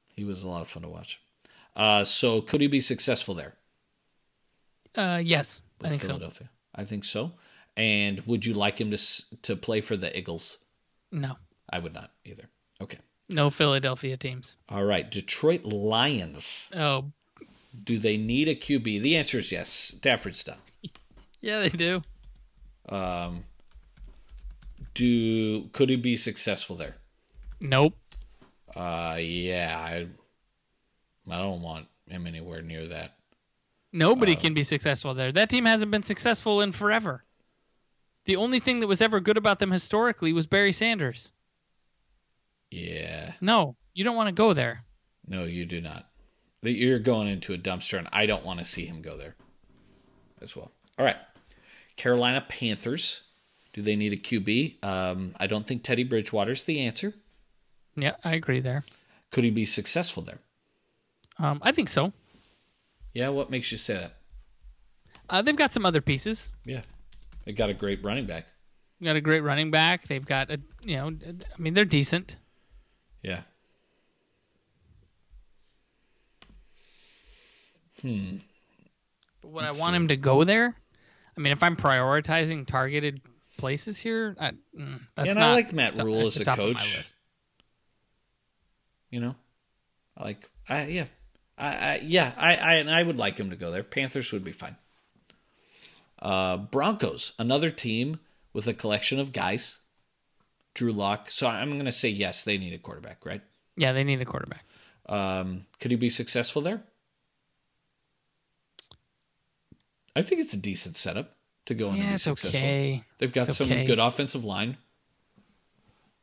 he 0.08 0.24
was 0.24 0.42
a 0.42 0.48
lot 0.48 0.62
of 0.62 0.68
fun 0.68 0.82
to 0.82 0.88
watch. 0.88 1.20
Uh, 1.76 2.02
so 2.02 2.40
could 2.40 2.60
he 2.60 2.66
be 2.66 2.80
successful 2.80 3.34
there? 3.34 3.54
Uh, 4.96 5.20
yes, 5.22 5.60
I 5.82 5.90
think 5.90 6.02
Philadelphia. 6.02 6.48
so. 6.50 6.80
I 6.80 6.84
think 6.84 7.04
so. 7.04 7.32
And 7.76 8.20
would 8.26 8.44
you 8.44 8.54
like 8.54 8.80
him 8.80 8.90
to 8.90 8.98
to 9.42 9.54
play 9.54 9.80
for 9.80 9.96
the 9.96 10.16
Eagles? 10.16 10.58
No, 11.12 11.36
I 11.72 11.78
would 11.78 11.94
not 11.94 12.10
either. 12.24 12.48
Okay. 12.82 12.98
No 13.30 13.48
Philadelphia 13.48 14.16
teams. 14.16 14.56
All 14.68 14.84
right, 14.84 15.08
Detroit 15.08 15.64
Lions. 15.64 16.68
Oh, 16.74 17.04
do 17.84 17.98
they 17.98 18.16
need 18.16 18.48
a 18.48 18.56
QB? 18.56 19.02
The 19.02 19.16
answer 19.16 19.38
is 19.38 19.52
yes. 19.52 19.70
Stafford's 19.70 20.42
done. 20.42 20.58
yeah, 21.40 21.60
they 21.60 21.68
do. 21.68 22.02
Um, 22.88 23.44
do 24.94 25.68
could 25.68 25.90
he 25.90 25.96
be 25.96 26.16
successful 26.16 26.74
there? 26.74 26.96
Nope. 27.60 27.94
Uh, 28.74 29.18
yeah, 29.20 29.78
I, 29.78 30.08
I 31.32 31.38
don't 31.38 31.62
want 31.62 31.86
him 32.08 32.26
anywhere 32.26 32.62
near 32.62 32.88
that. 32.88 33.14
Nobody 33.92 34.36
uh, 34.36 34.40
can 34.40 34.54
be 34.54 34.64
successful 34.64 35.14
there. 35.14 35.30
That 35.30 35.50
team 35.50 35.66
hasn't 35.66 35.90
been 35.92 36.02
successful 36.02 36.62
in 36.62 36.72
forever. 36.72 37.24
The 38.24 38.36
only 38.36 38.58
thing 38.58 38.80
that 38.80 38.86
was 38.86 39.00
ever 39.00 39.20
good 39.20 39.36
about 39.36 39.60
them 39.60 39.70
historically 39.70 40.32
was 40.32 40.46
Barry 40.46 40.72
Sanders. 40.72 41.30
Yeah. 42.70 43.32
No, 43.40 43.76
you 43.94 44.04
don't 44.04 44.16
want 44.16 44.28
to 44.28 44.32
go 44.34 44.54
there. 44.54 44.82
No, 45.26 45.44
you 45.44 45.66
do 45.66 45.80
not. 45.80 46.06
You're 46.62 46.98
going 46.98 47.28
into 47.28 47.54
a 47.54 47.58
dumpster, 47.58 47.98
and 47.98 48.08
I 48.12 48.26
don't 48.26 48.44
want 48.44 48.58
to 48.58 48.64
see 48.64 48.84
him 48.84 49.00
go 49.00 49.16
there 49.16 49.34
as 50.42 50.54
well. 50.54 50.70
All 50.98 51.04
right. 51.04 51.16
Carolina 51.96 52.44
Panthers. 52.46 53.22
Do 53.72 53.82
they 53.82 53.96
need 53.96 54.12
a 54.12 54.16
QB? 54.16 54.84
Um, 54.84 55.34
I 55.38 55.46
don't 55.46 55.66
think 55.66 55.82
Teddy 55.84 56.02
Bridgewater's 56.02 56.64
the 56.64 56.80
answer. 56.80 57.14
Yeah, 57.96 58.16
I 58.24 58.34
agree 58.34 58.60
there. 58.60 58.84
Could 59.30 59.44
he 59.44 59.50
be 59.50 59.64
successful 59.64 60.22
there? 60.22 60.38
Um, 61.38 61.60
I 61.62 61.72
think 61.72 61.88
so. 61.88 62.12
Yeah, 63.14 63.28
what 63.28 63.50
makes 63.50 63.70
you 63.70 63.78
say 63.78 63.94
that? 63.94 64.16
Uh, 65.28 65.42
they've 65.42 65.56
got 65.56 65.72
some 65.72 65.86
other 65.86 66.00
pieces. 66.00 66.48
Yeah, 66.64 66.82
they 67.44 67.52
got 67.52 67.70
a 67.70 67.74
great 67.74 68.02
running 68.04 68.26
back. 68.26 68.46
Got 69.02 69.16
a 69.16 69.20
great 69.20 69.42
running 69.42 69.70
back. 69.70 70.06
They've 70.06 70.24
got 70.24 70.50
a, 70.50 70.60
you 70.84 70.96
know, 70.96 71.06
I 71.06 71.62
mean, 71.62 71.74
they're 71.74 71.84
decent. 71.84 72.36
Yeah. 73.22 73.42
Hmm. 78.00 78.36
But 79.42 79.50
would 79.50 79.64
Let's 79.64 79.78
I 79.78 79.80
want 79.80 79.92
see. 79.92 79.96
him 79.96 80.08
to 80.08 80.16
go 80.16 80.44
there? 80.44 80.74
I 81.36 81.40
mean, 81.40 81.52
if 81.52 81.62
I'm 81.62 81.76
prioritizing 81.76 82.66
targeted 82.66 83.20
places 83.56 83.98
here, 83.98 84.36
I, 84.40 84.52
mm, 84.78 85.00
that's 85.14 85.28
yeah, 85.28 85.32
not. 85.34 85.50
I 85.50 85.54
like 85.54 85.72
Matt 85.72 85.98
Rhule 85.98 86.26
as 86.26 86.40
a 86.40 86.44
coach. 86.44 87.14
You 89.10 89.20
know, 89.20 89.34
I 90.16 90.24
like. 90.24 90.48
I 90.68 90.86
yeah, 90.86 91.06
I, 91.58 91.66
I 91.66 92.00
yeah, 92.02 92.32
I, 92.36 92.54
I 92.54 92.74
and 92.74 92.90
I 92.90 93.02
would 93.02 93.18
like 93.18 93.38
him 93.38 93.50
to 93.50 93.56
go 93.56 93.70
there. 93.70 93.82
Panthers 93.82 94.32
would 94.32 94.44
be 94.44 94.52
fine. 94.52 94.76
Uh, 96.20 96.56
Broncos, 96.58 97.32
another 97.38 97.70
team 97.70 98.20
with 98.52 98.66
a 98.66 98.74
collection 98.74 99.18
of 99.18 99.32
guys. 99.32 99.78
Drew 100.80 100.94
Lock. 100.94 101.30
So 101.30 101.46
I'm 101.46 101.72
going 101.72 101.84
to 101.84 101.92
say 101.92 102.08
yes, 102.08 102.42
they 102.42 102.56
need 102.56 102.72
a 102.72 102.78
quarterback, 102.78 103.26
right? 103.26 103.42
Yeah, 103.76 103.92
they 103.92 104.02
need 104.02 104.22
a 104.22 104.24
quarterback. 104.24 104.64
Um, 105.04 105.66
could 105.78 105.90
he 105.90 105.96
be 105.98 106.08
successful 106.08 106.62
there? 106.62 106.80
I 110.16 110.22
think 110.22 110.40
it's 110.40 110.54
a 110.54 110.56
decent 110.56 110.96
setup 110.96 111.36
to 111.66 111.74
go 111.74 111.90
in 111.90 111.96
yeah, 111.96 112.02
and 112.04 112.12
be 112.14 112.18
successful. 112.18 112.58
Okay. 112.58 113.04
They've 113.18 113.30
got 113.30 113.48
it's 113.48 113.58
some 113.58 113.66
okay. 113.66 113.84
good 113.84 113.98
offensive 113.98 114.42
line 114.42 114.78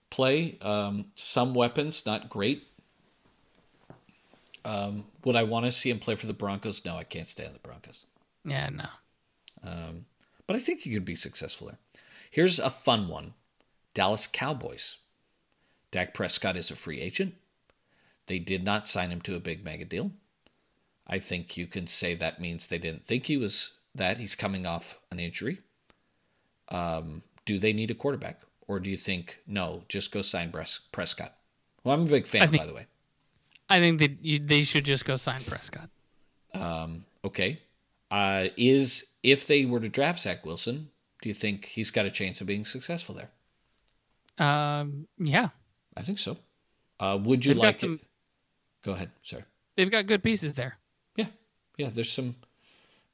play, 0.10 0.58
um, 0.64 1.05
some 1.14 1.53
weapons, 1.53 2.03
not 2.08 2.28
great. 2.28 2.64
Um, 4.66 5.05
would 5.24 5.36
I 5.36 5.43
want 5.43 5.68
to 5.68 5.72
see 5.72 5.91
him 5.91 5.99
play 5.99 6.16
for 6.16 6.26
the 6.26 6.34
Broncos? 6.34 6.84
No, 6.84 6.95
I 6.95 7.03
can't 7.03 7.28
stand 7.28 7.53
the 7.53 7.60
Broncos. 7.60 8.05
Yeah, 8.43 8.70
no. 8.70 8.89
Um, 9.64 10.08
but 10.47 10.55
I 10.55 10.60
think 10.60 10.82
he 10.82 10.91
could 10.91 11.05
be 11.05 11.14
successful 11.14 11.68
there. 11.68 11.78
Here's 12.32 12.58
a 12.58 12.72
fun 12.72 13.08
one 13.08 13.36
Dallas 13.97 14.27
Cowboys. 14.27 14.97
Dak 15.89 16.13
Prescott 16.13 16.55
is 16.55 16.69
a 16.69 16.75
free 16.75 17.01
agent. 17.01 17.33
They 18.27 18.37
did 18.37 18.63
not 18.63 18.87
sign 18.87 19.09
him 19.09 19.21
to 19.21 19.35
a 19.35 19.39
big 19.39 19.65
mega 19.65 19.85
deal. 19.85 20.11
I 21.07 21.17
think 21.17 21.57
you 21.57 21.65
can 21.65 21.87
say 21.87 22.13
that 22.13 22.39
means 22.39 22.67
they 22.67 22.77
didn't 22.77 23.07
think 23.07 23.25
he 23.25 23.37
was 23.37 23.73
that. 23.95 24.19
He's 24.19 24.35
coming 24.35 24.67
off 24.67 24.99
an 25.09 25.19
injury. 25.19 25.61
Um, 26.69 27.23
do 27.43 27.57
they 27.57 27.73
need 27.73 27.89
a 27.89 27.95
quarterback? 27.95 28.41
Or 28.67 28.79
do 28.79 28.87
you 28.87 28.97
think, 28.97 29.39
no, 29.47 29.81
just 29.89 30.11
go 30.11 30.21
sign 30.21 30.51
Prescott? 30.91 31.33
Well, 31.83 31.95
I'm 31.95 32.05
a 32.05 32.09
big 32.09 32.27
fan, 32.27 32.51
think, 32.51 32.61
by 32.61 32.67
the 32.67 32.75
way. 32.75 32.85
I 33.67 33.79
think 33.79 33.97
that 33.97 34.23
you, 34.23 34.37
they 34.37 34.61
should 34.61 34.85
just 34.85 35.05
go 35.05 35.15
sign 35.15 35.41
Prescott. 35.43 35.89
Um, 36.53 37.05
okay. 37.25 37.63
Uh, 38.11 38.49
is 38.57 39.07
if 39.23 39.47
they 39.47 39.65
were 39.65 39.79
to 39.79 39.89
draft 39.89 40.19
Zach 40.19 40.45
Wilson, 40.45 40.89
do 41.23 41.29
you 41.29 41.33
think 41.33 41.65
he's 41.65 41.89
got 41.89 42.05
a 42.05 42.11
chance 42.11 42.41
of 42.41 42.45
being 42.45 42.63
successful 42.63 43.15
there? 43.15 43.31
Um, 44.38 45.07
yeah, 45.17 45.49
I 45.95 46.01
think 46.01 46.19
so. 46.19 46.38
Uh, 46.99 47.17
would 47.21 47.45
you 47.45 47.53
They've 47.53 47.63
like 47.63 47.77
some, 47.77 47.99
Go 48.83 48.93
ahead, 48.93 49.11
sir. 49.23 49.43
They've 49.75 49.91
got 49.91 50.07
good 50.07 50.23
pieces 50.23 50.53
there. 50.53 50.77
Yeah, 51.15 51.27
yeah. 51.77 51.89
There's 51.93 52.11
some 52.11 52.35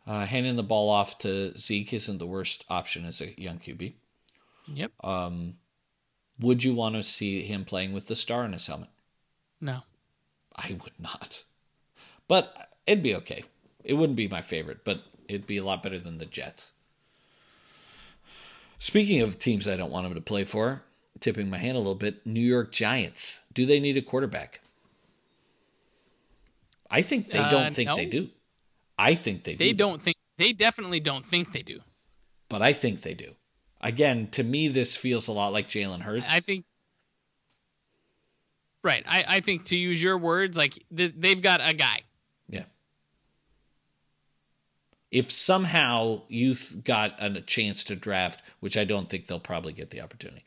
uh, 0.05 0.25
handing 0.25 0.55
the 0.55 0.63
ball 0.63 0.89
off 0.89 1.17
to 1.19 1.57
Zeke 1.57 1.93
isn't 1.93 2.17
the 2.17 2.27
worst 2.27 2.65
option 2.69 3.05
as 3.05 3.21
a 3.21 3.33
young 3.39 3.57
QB. 3.57 3.93
Yep. 4.67 4.91
Um, 5.03 5.55
would 6.39 6.63
you 6.63 6.73
want 6.73 6.95
to 6.95 7.03
see 7.03 7.41
him 7.41 7.65
playing 7.65 7.93
with 7.93 8.07
the 8.07 8.15
star 8.15 8.45
in 8.45 8.53
his 8.53 8.67
helmet? 8.67 8.89
No. 9.61 9.81
I 10.55 10.77
would 10.83 10.99
not. 10.99 11.43
But 12.27 12.69
it'd 12.85 13.03
be 13.03 13.15
okay. 13.15 13.45
It 13.83 13.93
wouldn't 13.93 14.17
be 14.17 14.27
my 14.27 14.41
favorite, 14.41 14.83
but 14.83 15.03
it'd 15.27 15.47
be 15.47 15.57
a 15.57 15.63
lot 15.63 15.83
better 15.83 15.99
than 15.99 16.17
the 16.17 16.25
Jets. 16.25 16.73
Speaking 18.77 19.21
of 19.21 19.39
teams 19.39 19.67
I 19.67 19.77
don't 19.77 19.91
want 19.91 20.05
him 20.05 20.13
to 20.15 20.21
play 20.21 20.43
for, 20.43 20.83
tipping 21.19 21.49
my 21.49 21.57
hand 21.57 21.75
a 21.75 21.79
little 21.79 21.95
bit, 21.95 22.25
New 22.25 22.41
York 22.41 22.71
Giants. 22.71 23.41
Do 23.53 23.65
they 23.65 23.79
need 23.79 23.97
a 23.97 24.01
quarterback? 24.01 24.61
I 26.89 27.01
think 27.01 27.31
they 27.31 27.39
don't 27.39 27.67
uh, 27.67 27.71
think 27.71 27.89
no. 27.89 27.95
they 27.95 28.05
do. 28.05 28.29
I 28.99 29.15
think 29.15 29.43
they 29.43 29.53
do. 29.53 29.57
They 29.57 29.73
don't 29.73 29.99
think 29.99 30.17
they 30.37 30.53
definitely 30.53 30.99
don't 30.99 31.25
think 31.25 31.51
they 31.51 31.63
do. 31.63 31.79
But 32.49 32.61
I 32.61 32.73
think 32.73 33.01
they 33.01 33.13
do. 33.15 33.31
Again, 33.81 34.27
to 34.31 34.43
me, 34.43 34.67
this 34.67 34.95
feels 34.95 35.27
a 35.27 35.31
lot 35.31 35.53
like 35.53 35.67
Jalen 35.67 36.01
Hurts. 36.01 36.31
I 36.31 36.39
think. 36.39 36.65
Right. 38.83 39.03
I, 39.07 39.25
I 39.27 39.39
think 39.39 39.65
to 39.67 39.77
use 39.77 40.01
your 40.01 40.17
words, 40.17 40.55
like 40.55 40.83
th- 40.95 41.13
they've 41.17 41.41
got 41.41 41.61
a 41.67 41.73
guy. 41.73 42.01
Yeah. 42.47 42.65
If 45.09 45.31
somehow 45.31 46.21
youth 46.27 46.81
got 46.83 47.15
a 47.17 47.41
chance 47.41 47.83
to 47.85 47.95
draft, 47.95 48.43
which 48.59 48.77
I 48.77 48.83
don't 48.83 49.09
think 49.09 49.27
they'll 49.27 49.39
probably 49.39 49.73
get 49.73 49.89
the 49.89 50.01
opportunity, 50.01 50.43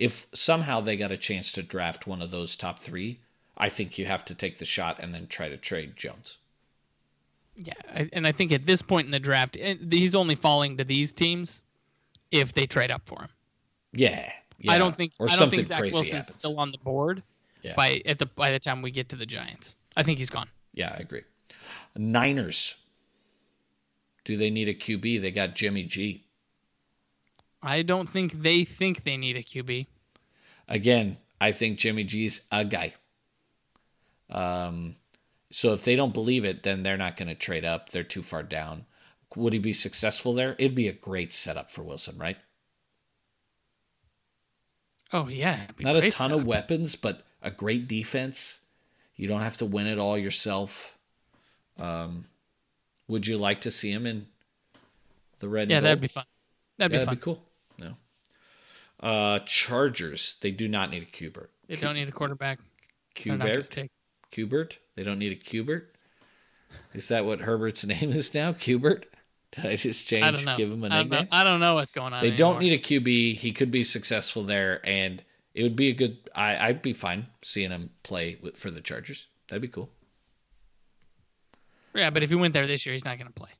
if 0.00 0.26
somehow 0.32 0.80
they 0.80 0.96
got 0.96 1.12
a 1.12 1.16
chance 1.16 1.52
to 1.52 1.62
draft 1.62 2.06
one 2.06 2.22
of 2.22 2.30
those 2.30 2.56
top 2.56 2.78
three, 2.78 3.20
I 3.58 3.68
think 3.68 3.98
you 3.98 4.06
have 4.06 4.24
to 4.24 4.34
take 4.34 4.58
the 4.58 4.64
shot 4.64 4.98
and 4.98 5.14
then 5.14 5.26
try 5.26 5.50
to 5.50 5.58
trade 5.58 5.94
Jones. 5.94 6.38
Yeah, 7.54 7.74
and 8.14 8.26
I 8.26 8.32
think 8.32 8.50
at 8.50 8.64
this 8.64 8.80
point 8.80 9.04
in 9.04 9.10
the 9.10 9.20
draft, 9.20 9.58
eh, 9.60 9.74
he's 9.90 10.14
only 10.14 10.36
falling 10.36 10.78
to 10.78 10.84
these 10.84 11.12
teams 11.12 11.60
if 12.30 12.54
they 12.54 12.66
trade 12.66 12.90
up 12.90 13.02
for 13.04 13.20
him. 13.20 13.28
Yeah, 13.92 14.32
yeah. 14.58 14.72
I 14.72 14.78
don't 14.78 14.96
think 14.96 15.12
or 15.18 15.28
I 15.30 15.36
don't 15.36 15.50
think 15.50 15.64
Zach 15.64 15.82
Wilson's 15.82 16.08
happens. 16.08 16.34
still 16.38 16.58
on 16.58 16.72
the 16.72 16.78
board 16.78 17.22
yeah. 17.60 17.74
by 17.76 18.00
at 18.06 18.16
the 18.16 18.26
by 18.26 18.50
the 18.50 18.58
time 18.58 18.80
we 18.80 18.90
get 18.90 19.10
to 19.10 19.16
the 19.16 19.26
Giants. 19.26 19.76
I 19.98 20.02
think 20.02 20.18
he's 20.18 20.30
gone. 20.30 20.48
Yeah, 20.72 20.94
I 20.96 21.00
agree. 21.00 21.22
Niners. 21.94 22.76
Do 24.24 24.38
they 24.38 24.48
need 24.48 24.68
a 24.68 24.74
QB? 24.74 25.20
They 25.20 25.30
got 25.30 25.54
Jimmy 25.54 25.82
G. 25.82 26.24
I 27.62 27.80
don't 27.80 28.06
think 28.06 28.42
they 28.42 28.64
think 28.64 29.04
they 29.04 29.16
need 29.16 29.34
a 29.36 29.42
QB. 29.42 29.86
Again, 30.68 31.18
I 31.38 31.52
think 31.52 31.78
Jimmy 31.78 32.04
G's 32.04 32.46
a 32.50 32.64
guy. 32.64 32.94
Um, 34.28 34.96
so 35.50 35.72
if 35.74 35.84
they 35.84 35.96
don't 35.96 36.14
believe 36.14 36.44
it, 36.44 36.62
then 36.62 36.82
they're 36.82 36.96
not 36.96 37.16
going 37.16 37.28
to 37.28 37.34
trade 37.34 37.64
up. 37.64 37.90
They're 37.90 38.04
too 38.04 38.22
far 38.22 38.42
down. 38.42 38.86
Would 39.36 39.52
he 39.52 39.58
be 39.58 39.72
successful 39.72 40.32
there? 40.34 40.56
It'd 40.58 40.74
be 40.74 40.88
a 40.88 40.92
great 40.92 41.32
setup 41.32 41.70
for 41.70 41.82
Wilson, 41.82 42.18
right? 42.18 42.38
Oh 45.12 45.28
yeah, 45.28 45.66
Not 45.78 45.96
a 45.96 46.02
ton 46.02 46.32
of 46.32 46.44
weapons, 46.44 46.94
but 46.96 47.26
a 47.42 47.50
great 47.50 47.88
defense. 47.88 48.60
You 49.16 49.28
don't 49.28 49.42
have 49.42 49.56
to 49.58 49.66
win 49.66 49.86
it 49.86 49.98
all 49.98 50.16
yourself. 50.18 50.96
Um, 51.78 52.26
would 53.08 53.26
you 53.26 53.38
like 53.38 53.62
to 53.62 53.70
see 53.70 53.92
him 53.92 54.06
in 54.06 54.28
the 55.38 55.48
red? 55.48 55.68
Yeah, 55.68 55.80
that'd 55.80 56.00
be 56.00 56.08
fun. 56.08 56.24
That'd 56.78 56.90
Yeah, 56.90 56.98
be 56.98 56.98
that'd 56.98 57.10
be 57.10 57.16
cool. 57.16 57.42
Uh, 59.02 59.38
Chargers. 59.40 60.36
They 60.40 60.50
do 60.50 60.68
not 60.68 60.90
need 60.90 61.02
a 61.02 61.06
Cubert. 61.06 61.48
They 61.68 61.76
don't 61.76 61.94
need 61.94 62.08
a 62.08 62.12
quarterback. 62.12 62.58
Take- 63.14 63.90
Cubert. 64.30 64.78
They 64.94 65.02
don't 65.02 65.18
need 65.18 65.32
a 65.32 65.36
Cubert. 65.36 65.86
Is 66.94 67.08
that 67.08 67.24
what 67.24 67.40
Herbert's 67.40 67.84
name 67.86 68.12
is 68.12 68.34
now? 68.34 68.52
Cubert. 68.52 69.06
Did 69.52 69.66
I 69.66 69.76
just 69.76 70.06
change? 70.06 70.24
I 70.24 70.30
don't 70.30 70.44
know. 70.44 70.56
Give 70.56 70.70
him 70.70 70.84
a 70.84 70.88
I 70.88 71.02
don't 71.02 71.28
I 71.32 71.44
don't 71.44 71.60
know 71.60 71.74
what's 71.74 71.92
going 71.92 72.12
on. 72.12 72.20
They 72.20 72.30
don't 72.30 72.60
need 72.60 72.72
a 72.72 72.78
QB. 72.78 73.36
He 73.36 73.52
could 73.52 73.70
be 73.70 73.82
successful 73.82 74.44
there, 74.44 74.80
and 74.86 75.24
it 75.54 75.64
would 75.64 75.74
be 75.74 75.88
a 75.88 75.92
good. 75.92 76.18
I, 76.34 76.56
I'd 76.68 76.82
be 76.82 76.92
fine 76.92 77.26
seeing 77.42 77.70
him 77.70 77.90
play 78.04 78.38
with, 78.40 78.56
for 78.56 78.70
the 78.70 78.80
Chargers. 78.80 79.26
That'd 79.48 79.62
be 79.62 79.68
cool. 79.68 79.90
Yeah, 81.94 82.10
but 82.10 82.22
if 82.22 82.30
he 82.30 82.36
went 82.36 82.54
there 82.54 82.68
this 82.68 82.86
year, 82.86 82.92
he's 82.92 83.04
not 83.04 83.18
going 83.18 83.26
to 83.26 83.32
play. 83.32 83.50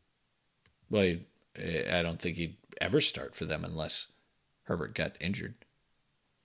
Well, 0.88 1.16
I 1.58 2.02
don't 2.02 2.20
think 2.20 2.36
he'd 2.36 2.56
ever 2.80 3.00
start 3.00 3.34
for 3.34 3.44
them 3.44 3.64
unless 3.64 4.06
Herbert 4.70 4.94
got 4.94 5.16
injured. 5.20 5.54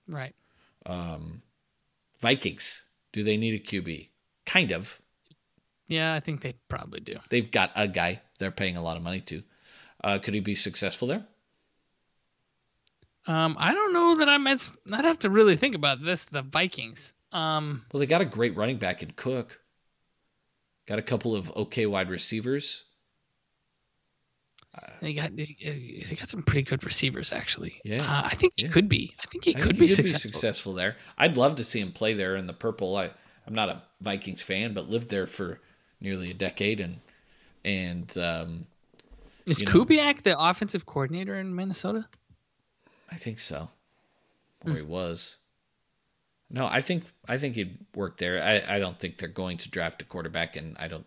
Right. 0.08 0.34
Vikings. 2.18 2.82
Do 3.12 3.22
they 3.22 3.36
need 3.36 3.54
a 3.54 3.60
QB? 3.60 4.08
Kind 4.44 4.72
of. 4.72 5.00
Yeah, 5.86 6.12
I 6.12 6.18
think 6.18 6.40
they 6.40 6.54
probably 6.68 6.98
do. 6.98 7.18
They've 7.28 7.48
got 7.48 7.70
a 7.76 7.86
guy 7.86 8.20
they're 8.40 8.50
paying 8.50 8.76
a 8.76 8.82
lot 8.82 8.96
of 8.96 9.04
money 9.04 9.20
to. 9.20 9.44
Uh, 10.02 10.18
could 10.18 10.34
he 10.34 10.40
be 10.40 10.56
successful 10.56 11.06
there? 11.06 11.24
Um, 13.28 13.54
I 13.60 13.72
don't 13.72 13.92
know 13.92 14.16
that 14.16 14.28
I'm 14.28 14.48
as. 14.48 14.72
I'd 14.92 15.04
have 15.04 15.20
to 15.20 15.30
really 15.30 15.56
think 15.56 15.76
about 15.76 16.02
this. 16.02 16.24
The 16.24 16.42
Vikings. 16.42 17.12
Um, 17.30 17.84
Well, 17.92 18.00
they 18.00 18.06
got 18.06 18.22
a 18.22 18.24
great 18.24 18.56
running 18.56 18.78
back 18.78 19.04
in 19.04 19.12
Cook. 19.12 19.60
Got 20.88 20.98
a 20.98 21.02
couple 21.02 21.36
of 21.36 21.54
okay 21.54 21.86
wide 21.86 22.10
receivers. 22.10 22.82
They 25.00 25.14
got 25.14 25.34
they, 25.36 25.56
got 26.18 26.28
some 26.28 26.42
pretty 26.42 26.62
good 26.62 26.84
receivers 26.84 27.32
actually. 27.32 27.80
Yeah. 27.84 28.02
Uh, 28.02 28.22
I 28.30 28.34
think 28.34 28.54
he 28.56 28.64
Yeah. 28.64 28.70
could 28.70 28.88
be. 28.88 29.14
I 29.22 29.26
think 29.26 29.44
he 29.44 29.54
I 29.54 29.58
could 29.58 29.66
think 29.76 29.78
be 29.80 29.86
he 29.86 29.94
successful. 29.94 30.30
successful 30.30 30.72
there. 30.74 30.96
I'd 31.18 31.36
love 31.36 31.56
to 31.56 31.64
see 31.64 31.80
him 31.80 31.92
play 31.92 32.14
there 32.14 32.36
in 32.36 32.46
the 32.46 32.52
purple. 32.52 32.96
I, 32.96 33.10
I'm 33.46 33.54
not 33.54 33.68
a 33.68 33.82
Vikings 34.00 34.42
fan, 34.42 34.74
but 34.74 34.88
lived 34.90 35.08
there 35.10 35.26
for 35.26 35.60
nearly 36.00 36.30
a 36.30 36.34
decade, 36.34 36.80
and 36.80 36.98
and 37.64 38.16
um, 38.18 38.66
Is 39.46 39.60
you 39.60 39.66
know. 39.66 39.72
Kubiak 39.72 40.22
the 40.22 40.38
offensive 40.38 40.86
coordinator 40.86 41.34
in 41.38 41.54
Minnesota? 41.54 42.06
I 43.10 43.16
think 43.16 43.38
so, 43.38 43.68
Hmm. 44.62 44.72
or 44.72 44.76
he 44.76 44.82
was. 44.82 45.38
No, 46.50 46.66
I 46.66 46.80
think 46.80 47.04
I 47.28 47.38
think 47.38 47.54
he'd 47.56 47.78
work 47.94 48.18
there. 48.18 48.42
I, 48.42 48.76
I 48.76 48.78
don't 48.78 48.98
think 48.98 49.18
they're 49.18 49.28
going 49.28 49.58
to 49.58 49.70
draft 49.70 50.02
a 50.02 50.04
quarterback, 50.04 50.54
and 50.56 50.76
I 50.78 50.86
don't 50.88 51.06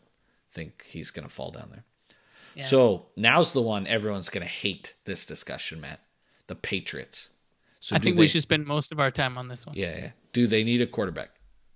think 0.51 0.85
he's 0.87 1.11
going 1.11 1.27
to 1.27 1.33
fall 1.33 1.51
down 1.51 1.69
there. 1.71 1.83
Yeah. 2.59 2.65
So 2.65 3.05
now's 3.15 3.53
the 3.53 3.61
one 3.61 3.87
everyone's 3.87 4.29
going 4.29 4.45
to 4.45 4.51
hate 4.51 4.93
this 5.05 5.25
discussion, 5.25 5.79
Matt. 5.79 6.01
The 6.47 6.55
Patriots. 6.55 7.29
So 7.79 7.95
I 7.95 7.99
think 7.99 8.17
they, 8.17 8.21
we 8.21 8.27
should 8.27 8.41
spend 8.41 8.65
most 8.65 8.91
of 8.91 8.99
our 8.99 9.11
time 9.11 9.37
on 9.37 9.47
this 9.47 9.65
one. 9.65 9.77
Yeah, 9.77 9.97
yeah. 9.97 10.09
Do 10.33 10.45
they 10.45 10.65
need 10.65 10.81
a 10.81 10.87
quarterback? 10.87 11.29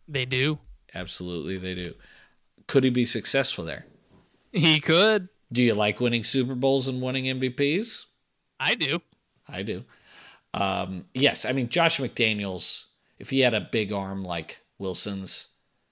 They 0.09 0.25
do. 0.25 0.59
Absolutely, 0.93 1.57
they 1.57 1.73
do. 1.81 1.93
Could 2.67 2.83
he 2.83 2.89
be 2.89 3.05
successful 3.05 3.63
there? 3.63 3.85
He 4.51 4.81
could. 4.81 5.29
Do 5.53 5.63
you 5.63 5.73
like 5.73 6.01
winning 6.01 6.25
Super 6.25 6.53
Bowls 6.53 6.89
and 6.89 7.01
winning 7.01 7.25
MVPs? 7.25 8.05
I 8.59 8.75
do. 8.75 8.99
I 9.47 9.61
do. 9.63 9.83
Um, 10.53 11.05
yes, 11.13 11.45
I 11.45 11.53
mean 11.53 11.69
Josh 11.69 11.99
McDaniels. 11.99 12.87
If 13.19 13.29
he 13.29 13.39
had 13.39 13.53
a 13.53 13.69
big 13.71 13.93
arm 13.93 14.25
like 14.25 14.61
Wilson's, 14.77 15.47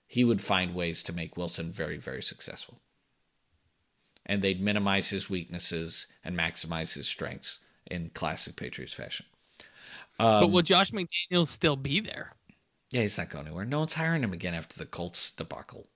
he 0.06 0.26
would 0.26 0.42
find 0.42 0.76
ways 0.76 1.02
to 1.04 1.14
make 1.14 1.38
Wilson 1.38 1.72
very, 1.72 1.98
very 1.98 2.22
successful. 2.22 2.81
And 4.32 4.42
they'd 4.42 4.62
minimize 4.62 5.10
his 5.10 5.30
weaknesses 5.30 6.08
and 6.24 6.38
maximize 6.38 6.94
his 6.94 7.06
strengths 7.06 7.60
in 7.86 8.12
classic 8.14 8.56
Patriots 8.56 8.94
fashion. 8.94 9.26
but 10.18 10.46
Um, 10.46 10.52
will 10.54 10.62
Josh 10.62 10.92
McDaniels 10.92 11.48
still 11.48 11.76
be 11.76 12.00
there? 12.00 12.32
Yeah, 12.92 13.02
he's 13.02 13.18
not 13.18 13.30
going 13.30 13.48
anywhere. 13.48 13.66
No 13.66 13.80
one's 13.80 13.96
hiring 13.96 14.24
him 14.24 14.32
again 14.32 14.54
after 14.54 14.78
the 14.78 14.86
Colts 14.86 15.34
debacle. 15.34 15.90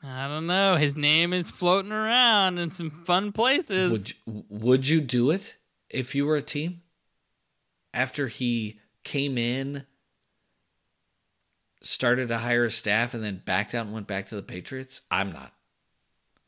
I 0.00 0.28
don't 0.28 0.46
know. 0.46 0.76
His 0.76 0.96
name 0.96 1.32
is 1.32 1.50
floating 1.50 1.90
around 1.90 2.58
in 2.58 2.70
some 2.70 2.90
fun 2.90 3.32
places. 3.32 3.90
Would 3.90 4.10
you, 4.10 4.44
would 4.48 4.88
you 4.88 5.00
do 5.00 5.32
it 5.32 5.56
if 5.88 6.14
you 6.14 6.26
were 6.26 6.36
a 6.36 6.42
team? 6.42 6.82
After 7.92 8.28
he 8.28 8.78
came 9.02 9.36
in, 9.36 9.86
started 11.82 12.28
to 12.28 12.38
hire 12.38 12.64
a 12.66 12.70
staff, 12.70 13.12
and 13.12 13.24
then 13.24 13.42
backed 13.44 13.74
out 13.74 13.86
and 13.86 13.94
went 13.94 14.06
back 14.06 14.26
to 14.26 14.36
the 14.36 14.42
Patriots? 14.42 15.02
I'm 15.10 15.32
not. 15.32 15.52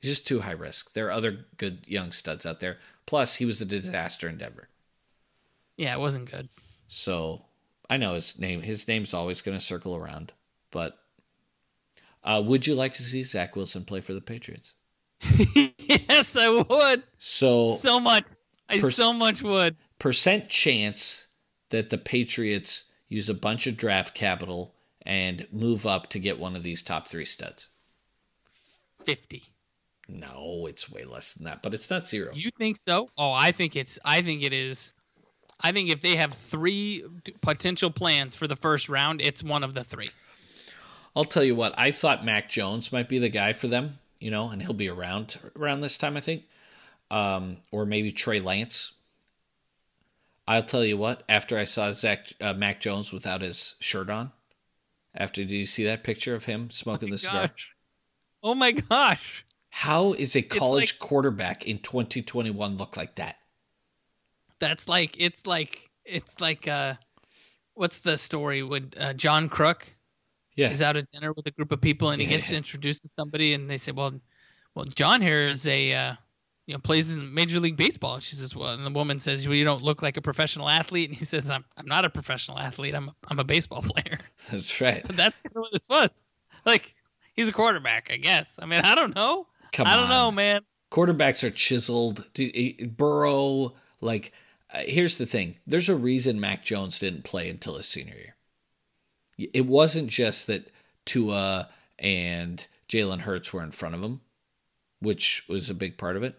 He's 0.03 0.11
just 0.11 0.27
too 0.27 0.41
high 0.41 0.51
risk. 0.51 0.93
There 0.93 1.07
are 1.07 1.13
other 1.13 1.47
good 1.57 1.85
young 1.87 2.13
studs 2.13 2.45
out 2.45 2.61
there. 2.61 2.77
Plus, 3.07 3.37
he 3.37 3.47
was 3.47 3.61
a 3.61 3.65
disaster 3.65 4.29
in 4.29 4.37
Denver. 4.37 4.69
yeah, 5.79 5.95
it 5.95 6.01
wasn't 6.01 6.31
good. 6.31 6.49
So 6.89 7.45
I 7.89 7.97
know 7.97 8.15
his 8.15 8.39
name. 8.39 8.61
His 8.63 8.87
name's 8.89 9.15
always 9.15 9.41
going 9.43 9.57
to 9.57 9.65
circle 9.65 9.95
around. 9.97 10.33
But 10.73 10.99
uh, 12.25 12.43
would 12.45 12.67
you 12.67 12.75
like 12.75 12.95
to 12.95 13.03
see 13.03 13.23
Zach 13.23 13.55
Wilson 13.57 13.85
play 13.85 14.01
for 14.01 14.13
the 14.13 14.21
Patriots? 14.21 14.75
yes, 15.79 16.35
I 16.37 16.49
would. 16.49 17.03
So 17.19 17.77
So 17.77 18.01
much. 18.01 18.25
I 18.69 18.79
Pers- 18.81 18.97
so 18.97 19.13
much 19.13 19.43
would. 19.43 19.77
percent 20.01 20.49
chance 20.49 21.29
that 21.71 21.91
the 21.91 21.99
Patriots 21.99 22.85
use 23.09 23.29
a 23.29 23.35
bunch 23.35 23.67
of 23.69 23.77
draft 23.77 24.15
capital 24.15 24.75
and 25.05 25.47
move 25.53 25.87
up 25.87 26.09
to 26.11 26.19
get 26.19 26.39
one 26.41 26.57
of 26.57 26.63
these 26.65 26.83
top 26.83 27.09
three 27.09 27.25
studs. 27.25 27.69
50. 29.05 29.43
No, 30.13 30.67
it's 30.69 30.91
way 30.91 31.05
less 31.05 31.33
than 31.33 31.45
that, 31.45 31.63
but 31.63 31.73
it's 31.73 31.89
not 31.89 32.07
zero. 32.07 32.33
You 32.35 32.51
think 32.51 32.77
so? 32.77 33.09
Oh, 33.17 33.33
I 33.33 33.53
think 33.53 33.77
it's 33.77 33.99
I 34.05 34.23
think 34.23 34.43
it 34.43 34.53
is 34.53 34.93
I 35.63 35.73
think 35.73 35.91
if 35.91 36.03
they 36.03 36.17
have 36.17 36.35
3 36.35 37.05
potential 37.41 37.91
plans 37.91 38.35
for 38.35 38.49
the 38.49 38.57
first 38.57 38.89
round, 38.89 39.21
it's 39.21 39.43
one 39.43 39.63
of 39.63 39.75
the 39.75 39.85
3. 39.85 40.11
I'll 41.15 41.25
tell 41.25 41.45
you 41.45 41.55
what, 41.55 41.79
I 41.79 41.93
thought 41.93 42.25
Mac 42.25 42.49
Jones 42.49 42.93
might 42.93 43.09
be 43.09 43.19
the 43.19 43.29
guy 43.29 43.53
for 43.53 43.69
them, 43.69 43.99
you 44.19 44.31
know, 44.31 44.49
and 44.49 44.63
he'll 44.63 44.73
be 44.73 44.89
around 44.89 45.39
around 45.57 45.81
this 45.81 45.99
time, 45.99 46.17
I 46.17 46.21
think. 46.21 46.45
Um, 47.11 47.59
or 47.71 47.85
maybe 47.85 48.11
Trey 48.11 48.41
Lance. 48.41 48.93
I'll 50.49 50.63
tell 50.63 50.85
you 50.85 50.97
what, 50.97 51.23
after 51.29 51.59
I 51.59 51.65
saw 51.65 51.93
Zach 51.93 52.33
uh, 52.41 52.55
Mac 52.55 52.81
Jones 52.81 53.13
without 53.13 53.43
his 53.43 53.77
shirt 53.79 54.11
on, 54.11 54.33
after 55.15 55.43
did 55.43 55.51
you 55.51 55.67
see 55.67 55.85
that 55.85 56.03
picture 56.03 56.35
of 56.35 56.45
him 56.45 56.71
smoking 56.71 57.11
the 57.11 57.19
cigar? 57.19 57.49
Gosh. 57.49 57.75
Oh 58.43 58.55
my 58.55 58.73
gosh. 58.73 59.45
How 59.75 60.13
is 60.13 60.37
a 60.37 60.43
college 60.43 60.93
like- 60.93 60.99
quarterback 61.01 61.67
in 61.67 61.79
2021 61.79 62.77
look 62.77 62.97
like 62.97 63.15
that? 63.17 63.37
That's 64.59 64.87
like 64.87 65.17
it's 65.19 65.47
like 65.47 65.91
it's 66.05 66.41
like 66.41 66.69
uh 66.69 66.95
what's 67.75 68.01
the 68.01 68.17
story 68.17 68.63
with 68.63 68.93
uh, 68.99 69.15
John 69.15 69.49
Kruk 69.49 69.83
Yeah. 70.57 70.71
is 70.71 70.83
out 70.83 70.97
at 70.97 71.11
dinner 71.11 71.33
with 71.33 71.47
a 71.47 71.51
group 71.51 71.73
of 71.73 71.81
people 71.81 72.11
and 72.11 72.21
he 72.21 72.29
Yeah. 72.29 72.37
gets 72.37 72.53
introduced 72.53 73.03
to 73.03 73.09
somebody 73.09 73.55
and 73.55 73.69
they 73.69 73.79
say, 73.79 73.93
"Well, 73.93 74.21
well, 74.75 74.85
John 74.85 75.21
here 75.23 75.49
is 75.49 75.67
a 75.67 75.95
uh, 75.95 76.15
you 76.67 76.75
know 76.75 76.79
plays 76.81 77.13
in 77.13 77.33
Major 77.35 77.59
League 77.59 77.77
Baseball." 77.79 78.21
She 78.21 78.37
says, 78.37 78.55
"Well," 78.55 78.75
and 78.75 78.85
the 78.87 78.91
woman 78.91 79.19
says, 79.19 79.49
"Well, 79.49 79.57
you 79.57 79.65
don't 79.65 79.83
look 79.83 80.03
like 80.03 80.17
a 80.19 80.23
professional 80.23 80.69
athlete." 80.69 81.09
And 81.09 81.19
he 81.19 81.25
says, 81.25 81.51
"I'm 81.51 81.65
I'm 81.79 81.87
not 81.87 82.05
a 82.05 82.11
professional 82.11 82.59
athlete. 82.59 82.95
I'm 82.95 83.09
a, 83.09 83.15
I'm 83.29 83.39
a 83.41 83.45
baseball 83.45 83.83
player." 83.89 84.19
That's 84.51 84.81
right. 84.83 85.03
But 85.05 85.17
that's 85.17 85.41
kind 85.41 85.57
of 85.57 85.61
what 85.63 85.73
this 85.73 85.89
was. 85.89 86.11
Like 86.67 86.95
he's 87.35 87.49
a 87.49 87.53
quarterback, 87.53 88.11
I 88.13 88.17
guess. 88.19 88.59
I 88.61 88.67
mean, 88.67 88.83
I 88.85 88.95
don't 88.95 89.15
know. 89.17 89.47
Come 89.73 89.87
I 89.87 89.97
don't 89.97 90.05
on. 90.05 90.11
know, 90.11 90.31
man. 90.31 90.61
Quarterbacks 90.91 91.43
are 91.43 91.51
chiseled. 91.51 92.27
Eh, 92.39 92.85
Burrow, 92.85 93.75
like, 94.01 94.33
uh, 94.73 94.81
here's 94.81 95.19
the 95.19 95.27
thing 95.27 95.57
there's 95.67 95.89
a 95.89 95.97
reason 95.97 96.41
Mac 96.41 96.63
Jones 96.63 96.99
didn't 96.99 97.25
play 97.25 97.49
until 97.49 97.77
his 97.77 97.87
senior 97.87 98.15
year. 98.15 98.37
It 99.53 99.67
wasn't 99.67 100.09
just 100.09 100.47
that 100.47 100.71
Tua 101.05 101.69
and 101.99 102.67
Jalen 102.89 103.21
Hurts 103.21 103.53
were 103.53 103.63
in 103.63 103.71
front 103.71 103.95
of 103.95 104.03
him, 104.03 104.21
which 105.01 105.45
was 105.49 105.71
a 105.71 105.75
big 105.75 105.97
part 105.97 106.17
of 106.17 106.23
it. 106.23 106.39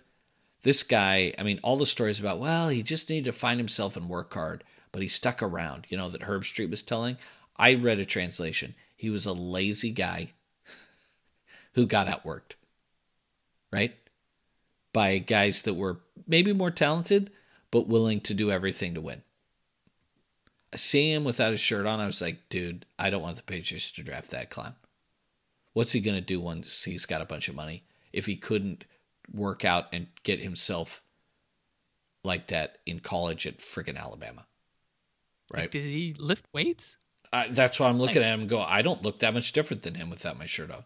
This 0.61 0.83
guy, 0.83 1.33
I 1.37 1.43
mean, 1.43 1.59
all 1.63 1.75
the 1.75 1.85
stories 1.85 2.19
about, 2.19 2.39
well, 2.39 2.69
he 2.69 2.83
just 2.83 3.09
needed 3.09 3.25
to 3.25 3.37
find 3.37 3.59
himself 3.59 3.97
and 3.97 4.07
work 4.07 4.33
hard, 4.33 4.63
but 4.91 5.01
he 5.01 5.07
stuck 5.07 5.41
around, 5.43 5.87
you 5.89 5.97
know, 5.97 6.09
that 6.09 6.21
Herbstreit 6.21 6.69
was 6.69 6.83
telling. 6.83 7.17
I 7.57 7.73
read 7.73 7.99
a 7.99 8.05
translation. 8.05 8.75
He 8.95 9.09
was 9.09 9.25
a 9.25 9.33
lazy 9.33 9.91
guy 9.91 10.31
who 11.73 11.85
got 11.85 12.07
outworked, 12.07 12.53
right? 13.73 13.95
By 14.93 15.17
guys 15.17 15.63
that 15.63 15.73
were 15.73 15.99
maybe 16.27 16.53
more 16.53 16.71
talented, 16.71 17.31
but 17.71 17.87
willing 17.87 18.21
to 18.21 18.33
do 18.33 18.51
everything 18.51 18.93
to 18.93 19.01
win. 19.01 19.23
Seeing 20.75 21.11
him 21.11 21.23
without 21.23 21.51
his 21.51 21.59
shirt 21.59 21.85
on, 21.85 21.99
I 21.99 22.05
was 22.05 22.21
like, 22.21 22.47
dude, 22.49 22.85
I 22.99 23.09
don't 23.09 23.21
want 23.21 23.35
the 23.37 23.43
Patriots 23.43 23.91
to 23.91 24.03
draft 24.03 24.29
that 24.31 24.49
clown. 24.49 24.75
What's 25.73 25.91
he 25.91 25.99
going 26.01 26.17
to 26.17 26.21
do 26.21 26.39
once 26.39 26.83
he's 26.83 27.07
got 27.07 27.21
a 27.21 27.25
bunch 27.25 27.49
of 27.49 27.55
money 27.55 27.83
if 28.11 28.27
he 28.27 28.35
couldn't 28.35 28.85
work 29.33 29.65
out 29.65 29.85
and 29.91 30.07
get 30.23 30.39
himself 30.39 31.01
like 32.23 32.47
that 32.47 32.77
in 32.85 32.99
college 32.99 33.47
at 33.47 33.57
friggin' 33.57 33.97
Alabama? 33.97 34.45
right? 35.51 35.61
Like, 35.63 35.71
does 35.71 35.85
he 35.85 36.15
lift 36.17 36.45
weights? 36.53 36.97
Uh, 37.31 37.45
that's 37.49 37.79
why 37.79 37.87
I'm 37.89 37.99
looking 37.99 38.21
at 38.21 38.33
him 38.33 38.41
and 38.41 38.49
go, 38.49 38.61
I 38.61 38.83
don't 38.83 39.01
look 39.01 39.19
that 39.19 39.33
much 39.33 39.53
different 39.53 39.81
than 39.81 39.95
him 39.95 40.09
without 40.09 40.37
my 40.37 40.45
shirt 40.45 40.71
on. 40.71 40.83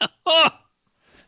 Oh, 0.26 0.48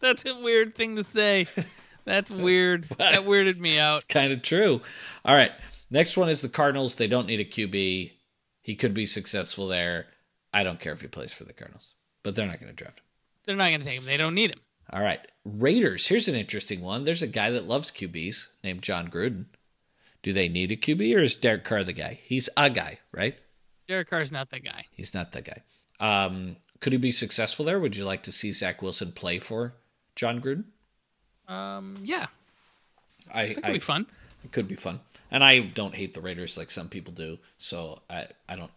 that's 0.05 0.25
a 0.25 0.39
weird 0.39 0.77
thing 0.77 0.97
to 0.97 1.05
say. 1.05 1.47
That's 2.05 2.31
weird. 2.31 2.85
that 2.99 3.25
weirded 3.25 3.59
me 3.59 3.79
out. 3.79 3.97
It's 3.97 4.05
kind 4.05 4.31
of 4.31 4.43
true. 4.43 4.83
All 5.25 5.35
right. 5.35 5.53
Next 5.91 6.19
one 6.19 6.29
is 6.29 6.43
the 6.43 6.51
Cardinals. 6.51 6.97
They 6.97 7.07
don't 7.07 7.27
need 7.27 7.41
a 7.41 7.45
QB. 7.47 8.13
He 8.61 8.75
could 8.75 8.93
be 8.93 9.07
successful 9.07 9.69
there. 9.69 10.07
I 10.53 10.65
don't 10.65 10.79
care 10.81 10.93
if 10.93 11.01
he 11.01 11.09
plays 11.09 11.33
for 11.33 11.45
the 11.45 11.55
Cardinals, 11.55 11.95
but 12.23 12.35
they're 12.35 12.47
not 12.47 12.61
going 12.61 12.71
to 12.71 12.77
draft 12.77 13.01
him. 13.01 13.05
They're 13.47 13.57
not 13.57 13.69
going 13.69 13.81
to 13.81 13.87
take 13.87 13.99
him. 13.99 14.05
They 14.05 14.19
don't 14.19 14.35
need 14.35 14.51
him. 14.51 14.61
All 14.93 15.01
right. 15.01 15.21
Raiders. 15.47 16.07
Here's 16.07 16.29
an 16.29 16.35
interesting 16.35 16.83
one. 16.83 17.05
There's 17.05 17.23
a 17.23 17.27
guy 17.27 17.51
that 17.53 17.67
loves 17.67 17.91
QBs 17.91 18.49
named 18.63 18.83
Jon 18.83 19.09
Gruden. 19.09 19.47
Do 20.23 20.35
they 20.35 20.49
need 20.49 20.73
a 20.73 20.77
QB 20.77 21.17
or 21.17 21.23
is 21.23 21.37
Derek 21.37 21.65
Carr 21.65 21.85
the 21.85 21.93
guy? 21.95 22.21
He's 22.25 22.51
a 22.57 22.69
guy, 22.71 22.99
right? 23.13 23.37
Derek 23.87 24.11
Carr's 24.11 24.33
not 24.33 24.51
that 24.51 24.65
guy. 24.65 24.85
He's 24.93 25.15
not 25.15 25.33
that 25.33 25.45
guy. 25.45 25.63
Um, 26.01 26.57
could 26.81 26.93
he 26.93 26.99
be 26.99 27.11
successful 27.13 27.65
there? 27.65 27.81
Would 27.81 27.97
you 27.97 28.05
like 28.05 28.23
to 28.25 28.33
see 28.33 28.53
Zach 28.53 28.83
Wilson 28.83 29.13
play 29.13 29.39
for 29.39 29.75
Jon 30.17 30.41
Gruden? 30.41 30.65
Um, 31.49 31.99
yeah, 32.03 32.27
I, 33.33 33.49
that 33.49 33.55
could 33.57 33.65
I 33.65 33.73
be 33.73 33.79
fun. 33.81 34.07
it 34.45 34.53
could 34.53 34.69
be 34.69 34.77
fun. 34.77 35.01
And 35.31 35.43
I 35.43 35.61
don't 35.61 35.95
hate 35.95 36.15
the 36.15 36.21
Raiders 36.21 36.57
like 36.57 36.71
some 36.71 36.89
people 36.89 37.13
do, 37.13 37.39
so 37.59 38.01
I 38.09 38.29
I 38.49 38.57
don't 38.57 38.71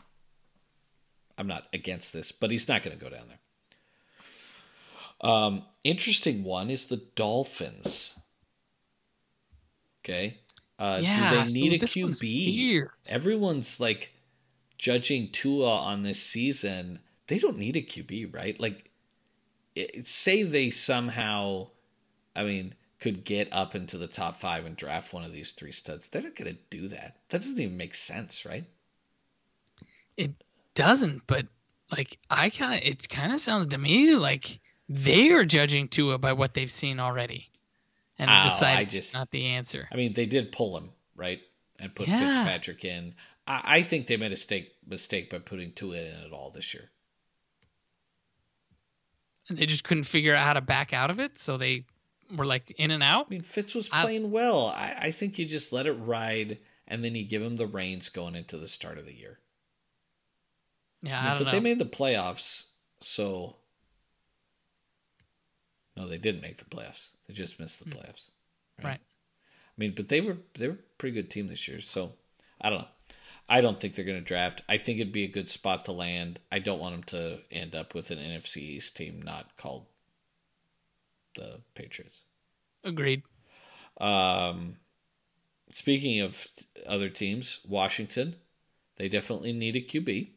I'm 1.38 1.47
not 1.47 1.67
against 1.73 2.13
this, 2.13 2.31
but 2.31 2.51
he's 2.51 2.67
not 2.67 2.83
going 2.83 2.97
to 2.97 3.03
go 3.03 3.09
down 3.09 3.27
there. 3.27 3.39
Um, 5.29 5.63
interesting 5.83 6.43
one 6.43 6.69
is 6.69 6.85
the 6.85 7.01
Dolphins. 7.15 8.17
Okay, 10.03 10.39
uh, 10.79 10.99
Yeah, 11.01 11.31
do 11.31 11.35
they 11.38 11.45
so 11.47 11.59
need 11.59 11.73
a 11.73 11.85
QB? 11.85 12.88
Everyone's 13.07 13.79
like 13.79 14.13
judging 14.77 15.29
Tua 15.31 15.77
on 15.77 16.03
this 16.03 16.21
season. 16.21 16.99
They 17.27 17.39
don't 17.39 17.57
need 17.57 17.75
a 17.75 17.81
QB, 17.81 18.33
right? 18.33 18.57
Like, 18.59 18.89
it, 19.78 20.07
say 20.07 20.43
they 20.43 20.69
somehow, 20.69 21.67
I 22.36 22.43
mean, 22.43 22.73
could 22.99 23.23
get 23.23 23.47
up 23.51 23.75
into 23.75 23.97
the 23.97 24.07
top 24.07 24.36
five 24.36 24.65
and 24.65 24.75
draft 24.75 25.13
one 25.13 25.23
of 25.23 25.32
these 25.32 25.51
three 25.51 25.71
studs. 25.71 26.07
They're 26.09 26.21
not 26.23 26.36
going 26.36 26.53
to 26.55 26.59
do 26.69 26.88
that. 26.89 27.17
That 27.30 27.41
doesn't 27.41 27.59
even 27.59 27.78
make 27.78 27.93
sense, 27.95 28.45
right? 28.45 28.65
It 30.15 30.32
doesn't, 30.73 31.23
but 31.28 31.45
like 31.91 32.17
I 32.30 32.49
kind 32.49 32.73
of, 32.82 32.88
it 32.88 33.07
kind 33.07 33.32
of 33.34 33.39
sounds 33.41 33.67
to 33.67 33.78
me 33.78 34.15
like 34.15 34.59
they 34.89 35.30
are 35.30 35.45
judging 35.45 35.88
Tua 35.88 36.17
by 36.17 36.34
what 36.34 36.53
they've 36.53 36.71
seen 36.71 36.99
already, 36.99 37.49
and 38.17 38.30
Oh, 38.30 38.34
I 38.34 38.43
decided 38.43 38.89
just- 38.89 39.13
not 39.13 39.32
the 39.32 39.45
answer. 39.47 39.88
I 39.91 39.95
mean, 39.95 40.13
they 40.13 40.25
did 40.25 40.51
pull 40.51 40.75
him, 40.78 40.91
right? 41.15 41.39
And 41.80 41.93
put 41.93 42.07
Yeah. 42.07 42.19
Fitzpatrick 42.19 42.84
in. 42.84 43.13
I, 43.45 43.78
I 43.78 43.82
think 43.84 44.07
they 44.07 44.17
made 44.17 44.28
a 44.28 44.30
mistake, 44.32 44.73
mistake 44.88 45.30
by 45.30 45.38
putting 45.39 45.71
Tua 45.73 45.97
in 45.97 46.23
at 46.25 46.32
all 46.32 46.49
this 46.49 46.73
year. 46.73 46.89
And 49.50 49.58
they 49.58 49.66
just 49.66 49.84
couldn't 49.84 50.04
figure 50.04 50.36
out 50.36 50.45
how 50.45 50.54
to 50.54 50.62
back 50.62 50.93
out 50.93 51.10
of 51.10 51.20
it, 51.20 51.39
so 51.39 51.58
they 51.58 51.86
were 52.36 52.45
like 52.45 52.72
in 52.80 52.91
and 52.91 53.02
out. 53.02 53.28
I 53.28 53.30
mean, 53.30 53.41
Fitz 53.43 53.74
was 53.76 53.89
I- 53.91 54.04
playing 54.04 54.32
well. 54.32 54.68
I, 54.68 54.95
I 55.04 55.12
think 55.12 55.39
you 55.39 55.45
just 55.45 55.72
let 55.72 55.88
it 55.88 55.93
ride, 55.93 56.58
and 56.88 57.04
then 57.04 57.16
you 57.16 57.24
give 57.26 57.41
him 57.41 57.56
the 57.58 57.68
reins 57.68 58.10
going 58.10 58.36
into 58.36 58.58
the 58.58 58.68
start 58.68 58.98
of 58.98 59.06
the 59.06 59.14
year. 59.14 59.39
Yeah, 61.02 61.20
I 61.22 61.30
don't 61.30 61.38
but 61.39 61.45
know. 61.45 61.52
they 61.52 61.60
made 61.60 61.80
the 61.80 61.86
playoffs, 61.86 62.66
so 63.00 63.56
no, 65.95 66.08
they 66.08 66.18
didn't 66.18 66.41
make 66.41 66.58
the 66.58 66.66
playoffs. 66.66 67.10
They 67.28 67.34
just 67.34 67.60
missed 67.60 67.80
the 67.84 67.89
playoffs. 67.89 68.30
Hmm. 68.80 68.88
Right. 68.88 69.00
I 69.00 69.76
mean, 69.78 69.93
but 69.95 70.10
they 70.10 70.22
were 70.22 70.38
they 70.56 70.68
were 70.68 70.74
a 70.74 70.98
pretty 70.98 71.14
good 71.16 71.30
team 71.30 71.48
this 71.48 71.68
year. 71.68 71.82
So 71.82 72.14
I 72.60 72.70
don't 72.70 72.80
know. 72.80 72.88
I 73.50 73.62
don't 73.62 73.80
think 73.80 73.95
they're 73.95 74.06
going 74.06 74.18
to 74.18 74.24
draft. 74.24 74.62
I 74.68 74.78
think 74.78 75.00
it'd 75.00 75.14
be 75.14 75.24
a 75.24 75.28
good 75.32 75.48
spot 75.50 75.86
to 75.86 75.91
land. 75.93 76.39
I 76.52 76.60
don't 76.60 76.80
want 76.80 76.95
them 76.95 77.04
to 77.20 77.39
end 77.56 77.76
up 77.76 77.93
with 77.95 78.12
an 78.12 78.18
NFC 78.18 78.58
East 78.58 78.98
team 78.98 79.22
not 79.22 79.56
called 79.58 79.86
the 81.36 81.62
Patriots. 81.74 82.22
Agreed. 82.84 83.24
Um, 84.02 84.76
speaking 85.72 86.20
of 86.22 86.48
other 86.86 87.10
teams, 87.10 87.60
Washington, 87.68 88.36
they 88.98 89.08
definitely 89.08 89.54
need 89.54 89.76
a 89.76 89.82
QB. 89.82 90.30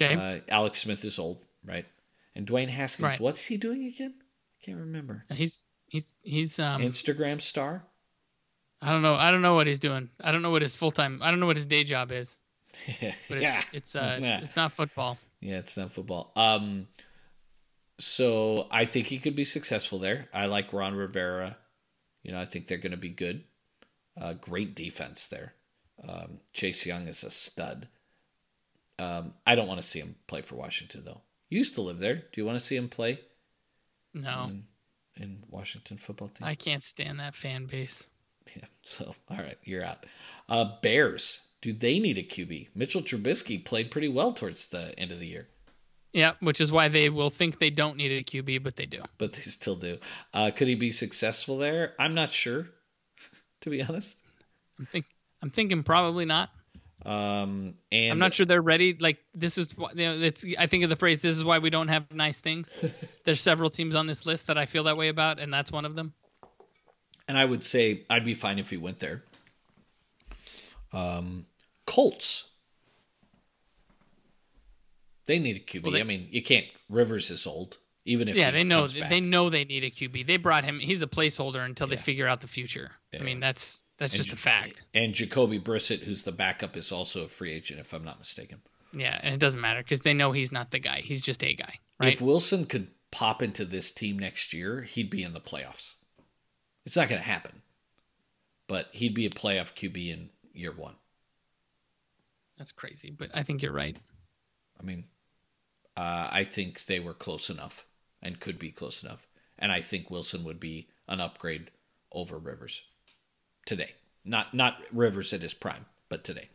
Okay. 0.00 0.14
Uh, 0.14 0.40
Alex 0.48 0.80
Smith 0.80 1.04
is 1.04 1.18
old, 1.18 1.44
right? 1.64 1.86
And 2.34 2.46
Dwayne 2.46 2.68
Haskins, 2.68 3.04
Right. 3.04 3.20
what's 3.20 3.44
he 3.46 3.56
doing 3.56 3.84
again? 3.84 4.14
I 4.18 4.64
can't 4.64 4.78
remember. 4.78 5.24
he's 5.30 5.64
he's 5.86 6.06
he's 6.22 6.58
um. 6.58 6.82
Instagram 6.82 7.40
star. 7.40 7.84
I 8.84 8.90
don't 8.90 9.02
know. 9.02 9.14
I 9.14 9.30
don't 9.30 9.42
know 9.42 9.54
what 9.54 9.66
he's 9.68 9.78
doing. 9.78 10.10
I 10.20 10.32
don't 10.32 10.42
know 10.42 10.50
what 10.50 10.60
his 10.62 10.74
full 10.74 10.90
time. 10.90 11.20
I 11.22 11.30
don't 11.30 11.38
know 11.40 11.46
what 11.46 11.56
his 11.56 11.66
day 11.66 11.84
job 11.84 12.10
is. 12.12 12.36
But 13.28 13.40
yeah, 13.40 13.58
it's 13.72 13.94
it's 13.94 13.96
uh 13.96 14.18
Yeah. 14.20 14.36
it's, 14.36 14.44
it's 14.46 14.56
not 14.56 14.72
football. 14.72 15.18
yeah, 15.40 15.58
it's 15.58 15.76
not 15.76 15.92
football. 15.92 16.32
Um, 16.36 16.88
so 18.00 18.66
I 18.70 18.84
think 18.84 19.06
he 19.06 19.18
could 19.18 19.36
be 19.36 19.44
successful 19.44 19.98
there. 19.98 20.28
I 20.34 20.46
like 20.46 20.72
Ron 20.72 20.94
Rivera. 20.94 21.56
You 22.22 22.32
know, 22.32 22.40
I 22.40 22.44
think 22.44 22.66
they're 22.66 22.78
going 22.78 22.90
to 22.92 22.96
be 22.96 23.08
good. 23.10 23.44
Uh, 24.20 24.32
great 24.34 24.74
defense 24.74 25.26
there. 25.28 25.54
Um, 26.06 26.40
Chase 26.52 26.84
Young 26.86 27.06
is 27.08 27.22
a 27.22 27.30
stud. 27.30 27.88
Um, 28.98 29.34
I 29.46 29.54
don't 29.54 29.68
want 29.68 29.80
to 29.80 29.86
see 29.86 30.00
him 30.00 30.16
play 30.26 30.42
for 30.42 30.56
Washington 30.56 31.02
though. 31.04 31.20
You 31.48 31.58
used 31.58 31.74
to 31.74 31.80
live 31.82 31.98
there. 31.98 32.16
Do 32.16 32.40
you 32.40 32.44
want 32.44 32.58
to 32.58 32.64
see 32.64 32.76
him 32.76 32.88
play 32.88 33.20
No, 34.14 34.44
in, 34.50 34.64
in 35.16 35.42
Washington 35.50 35.96
football 35.98 36.28
team? 36.28 36.46
I 36.46 36.54
can't 36.54 36.82
stand 36.82 37.20
that 37.20 37.34
fan 37.34 37.66
base. 37.66 38.08
Yeah. 38.56 38.64
So, 38.82 39.14
all 39.30 39.36
right, 39.38 39.58
you're 39.64 39.84
out. 39.84 40.04
Uh, 40.48 40.64
Bears. 40.82 41.42
Do 41.60 41.72
they 41.72 42.00
need 42.00 42.18
a 42.18 42.24
QB? 42.24 42.68
Mitchell 42.74 43.02
Trubisky 43.02 43.64
played 43.64 43.90
pretty 43.92 44.08
well 44.08 44.32
towards 44.32 44.66
the 44.66 44.98
end 44.98 45.12
of 45.12 45.20
the 45.20 45.28
year, 45.28 45.46
Yeah, 46.12 46.32
which 46.40 46.60
is 46.60 46.72
why 46.72 46.88
they 46.88 47.08
will 47.08 47.30
think 47.30 47.60
they 47.60 47.70
don't 47.70 47.96
need 47.96 48.10
a 48.10 48.24
QB, 48.24 48.64
but 48.64 48.74
they 48.74 48.86
do. 48.86 49.02
but 49.16 49.32
they 49.34 49.42
still 49.42 49.76
do. 49.76 49.98
Uh, 50.34 50.50
could 50.50 50.66
he 50.66 50.74
be 50.74 50.90
successful 50.90 51.56
there? 51.58 51.94
I'm 52.00 52.14
not 52.14 52.32
sure, 52.32 52.66
to 53.60 53.70
be 53.70 53.80
honest. 53.80 54.18
I'm 54.78 54.86
think 54.86 55.06
I'm 55.40 55.50
thinking 55.50 55.84
probably 55.84 56.24
not. 56.24 56.50
Um, 57.06 57.74
and 57.90 58.12
I'm 58.12 58.18
not 58.18 58.34
sure 58.34 58.46
they're 58.46 58.60
ready. 58.60 58.96
Like 58.98 59.18
this 59.34 59.56
is 59.58 59.74
you 59.94 60.04
know, 60.04 60.18
it's. 60.20 60.44
I 60.58 60.66
think 60.66 60.84
of 60.84 60.90
the 60.90 60.96
phrase 60.96 61.22
"This 61.22 61.36
is 61.36 61.44
why 61.44 61.58
we 61.58 61.70
don't 61.70 61.88
have 61.88 62.12
nice 62.12 62.38
things." 62.38 62.76
There's 63.24 63.40
several 63.40 63.70
teams 63.70 63.94
on 63.94 64.06
this 64.06 64.26
list 64.26 64.48
that 64.48 64.58
I 64.58 64.66
feel 64.66 64.84
that 64.84 64.96
way 64.96 65.08
about, 65.08 65.38
and 65.40 65.52
that's 65.52 65.70
one 65.72 65.84
of 65.84 65.94
them. 65.94 66.12
And 67.28 67.38
I 67.38 67.44
would 67.44 67.62
say 67.62 68.04
I'd 68.10 68.24
be 68.24 68.34
fine 68.34 68.58
if 68.58 68.70
he 68.70 68.76
went 68.76 68.98
there. 68.98 69.22
Um, 70.92 71.46
Colts. 71.86 72.50
They 75.26 75.38
need 75.38 75.56
a 75.56 75.60
QB. 75.60 75.82
Well, 75.84 75.92
they- 75.92 76.00
I 76.00 76.04
mean, 76.04 76.28
you 76.30 76.42
can't. 76.42 76.66
Rivers 76.88 77.30
is 77.30 77.46
old. 77.46 77.78
Even 78.04 78.26
if 78.26 78.34
yeah, 78.34 78.46
he 78.50 78.58
they 78.58 78.64
know 78.64 78.88
they 78.88 79.20
know 79.20 79.48
they 79.48 79.64
need 79.64 79.84
a 79.84 79.90
QB. 79.90 80.26
They 80.26 80.36
brought 80.36 80.64
him. 80.64 80.80
He's 80.80 81.02
a 81.02 81.06
placeholder 81.06 81.64
until 81.64 81.86
they 81.86 81.96
figure 81.96 82.26
out 82.26 82.40
the 82.40 82.48
future. 82.48 82.90
Yeah. 83.12 83.20
I 83.20 83.22
mean, 83.22 83.38
that's 83.38 83.84
that's 83.96 84.14
And 84.14 84.24
just 84.24 84.34
a 84.34 84.36
fact. 84.36 84.82
And 84.92 85.14
Jacoby 85.14 85.60
Brissett, 85.60 86.00
who's 86.02 86.24
the 86.24 86.32
backup, 86.32 86.76
is 86.76 86.90
also 86.90 87.22
a 87.22 87.28
free 87.28 87.52
agent, 87.52 87.78
if 87.78 87.92
I'm 87.92 88.02
not 88.02 88.18
mistaken. 88.18 88.60
Yeah, 88.92 89.18
and 89.22 89.32
it 89.32 89.38
doesn't 89.38 89.60
matter 89.60 89.80
because 89.82 90.00
they 90.00 90.14
know 90.14 90.32
he's 90.32 90.50
not 90.50 90.72
the 90.72 90.80
guy. 90.80 91.00
He's 91.00 91.20
just 91.20 91.44
a 91.44 91.54
guy, 91.54 91.78
right? 92.00 92.12
If 92.12 92.20
Wilson 92.20 92.66
could 92.66 92.88
pop 93.12 93.40
into 93.40 93.64
this 93.64 93.92
team 93.92 94.18
next 94.18 94.52
year, 94.52 94.82
he'd 94.82 95.08
be 95.08 95.22
in 95.22 95.32
the 95.32 95.40
playoffs. 95.40 95.94
It's 96.84 96.96
not 96.96 97.08
going 97.08 97.20
to 97.20 97.26
happen, 97.26 97.62
but 98.68 98.88
he'd 98.92 99.14
be 99.14 99.26
a 99.26 99.30
playoff 99.30 99.72
QB 99.74 99.96
in 100.12 100.30
year 100.52 100.72
one. 100.72 100.94
that's 102.58 102.72
crazy, 102.72 103.10
but 103.10 103.30
I 103.34 103.42
think 103.42 103.62
you're 103.62 103.72
right. 103.72 103.96
I 104.78 104.82
mean, 104.82 105.04
uh, 105.96 106.28
I 106.30 106.44
think 106.44 106.84
they 106.86 106.98
were 107.00 107.14
close 107.14 107.48
enough 107.50 107.86
and 108.22 108.40
could 108.40 108.58
be 108.58 108.70
close 108.70 109.02
enough. 109.02 109.26
And 109.58 109.70
I 109.72 109.80
think 109.80 110.10
Wilson 110.10 110.42
would 110.44 110.58
be 110.60 110.88
an 111.08 111.20
upgrade 111.20 111.70
over 112.10 112.36
Rivers 112.38 112.82
today. 113.66 113.92
Not 114.24 114.54
not 114.54 114.78
Rivers 114.92 115.32
at 115.32 115.42
his 115.42 115.54
prime, 115.54 115.86
but 116.08 116.24
today. 116.24 116.48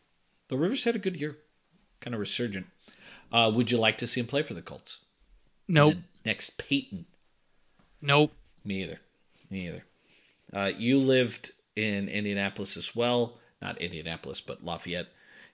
But 0.47 0.57
Rivers 0.57 0.83
had 0.85 0.95
a 0.95 0.99
good 0.99 1.17
year, 1.17 1.37
kind 2.01 2.13
of 2.13 2.19
resurgent. 2.19 2.67
Uh, 3.31 3.51
would 3.53 3.71
you 3.71 3.77
like 3.77 3.97
to 3.99 4.07
see 4.07 4.19
him 4.21 4.27
play 4.27 4.43
for 4.43 4.53
the 4.53 4.61
Colts? 4.61 4.99
Nope, 5.67 5.95
The 5.95 6.29
next 6.29 6.57
Peyton. 6.57 7.05
nope. 8.01 8.31
Me 8.63 8.83
either. 8.83 8.99
Me 9.49 9.67
either. 9.67 9.83
Uh, 10.53 10.71
you 10.77 10.97
lived 10.99 11.51
in 11.75 12.07
Indianapolis 12.09 12.77
as 12.77 12.95
well. 12.95 13.37
Not 13.61 13.79
Indianapolis, 13.79 14.39
but 14.41 14.63
Lafayette 14.63 15.07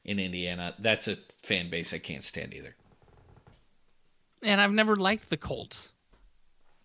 in 0.04 0.20
Indiana. 0.20 0.76
That's 0.80 1.08
a 1.08 1.18
fan 1.41 1.70
base 1.70 1.94
I 1.94 2.00
can't 2.00 2.24
stand 2.24 2.54
either. 2.54 2.76
And 4.41 4.60
I've 4.60 4.72
never 4.72 4.96
liked 4.96 5.30
the 5.30 5.38
Colts. 5.38 5.94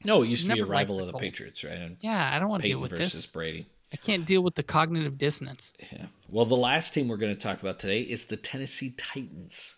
No, 0.05 0.23
it 0.23 0.29
used 0.29 0.47
to 0.49 0.55
be 0.55 0.61
a 0.61 0.65
rival 0.67 0.97
the 0.99 1.03
of 1.03 1.07
the 1.09 1.13
Colts. 1.13 1.25
Patriots, 1.25 1.65
right? 1.65 1.73
And 1.75 1.97
Yeah, 2.01 2.31
I 2.33 2.39
don't 2.39 2.49
want 2.49 2.63
to 2.63 2.69
deal 2.69 2.79
Peyton 2.79 2.83
with 2.83 2.91
versus 2.93 3.13
this. 3.15 3.27
Brady. 3.27 3.67
I 3.93 3.97
can't 3.97 4.25
deal 4.25 4.43
with 4.43 4.55
the 4.55 4.63
cognitive 4.63 5.19
dissonance. 5.19 5.73
Yeah. 5.93 6.07
Well, 6.29 6.45
the 6.45 6.55
last 6.57 6.95
team 6.95 7.09
we're 7.09 7.17
going 7.17 7.35
to 7.35 7.41
talk 7.41 7.61
about 7.61 7.79
today 7.81 8.03
is 8.03 8.27
the 8.27 8.37
Tennessee 8.37 8.95
Titans. 8.97 9.77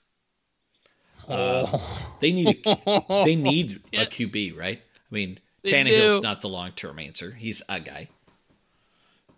Uh, 1.28 1.78
they 2.20 2.32
need 2.32 2.60
a, 2.66 3.22
they 3.24 3.36
need 3.36 3.80
Yeah. 3.92 4.02
a 4.02 4.06
QB, 4.06 4.56
right? 4.58 4.80
I 4.82 5.14
mean, 5.14 5.38
They 5.62 5.70
Tannehill's 5.70 6.16
do. 6.16 6.22
not 6.22 6.40
the 6.40 6.48
long 6.48 6.72
term 6.72 6.98
answer. 6.98 7.32
He's 7.32 7.62
a 7.68 7.80
guy. 7.80 8.08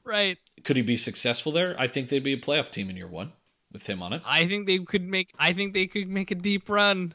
Right. 0.04 0.38
Could 0.64 0.76
he 0.76 0.82
be 0.82 0.96
successful 0.96 1.52
there? 1.52 1.74
I 1.78 1.86
think 1.88 2.08
they'd 2.08 2.22
be 2.22 2.32
a 2.34 2.38
playoff 2.40 2.70
team 2.70 2.90
in 2.90 2.96
year 2.96 3.06
one 3.08 3.32
with 3.72 3.86
him 3.88 4.02
on 4.02 4.12
it. 4.12 4.22
I 4.24 4.46
think 4.46 4.66
they 4.66 4.78
could 4.78 5.02
make. 5.02 5.30
I 5.38 5.52
think 5.52 5.72
they 5.74 5.86
could 5.86 6.08
make 6.08 6.30
a 6.30 6.34
deep 6.34 6.68
run. 6.68 7.14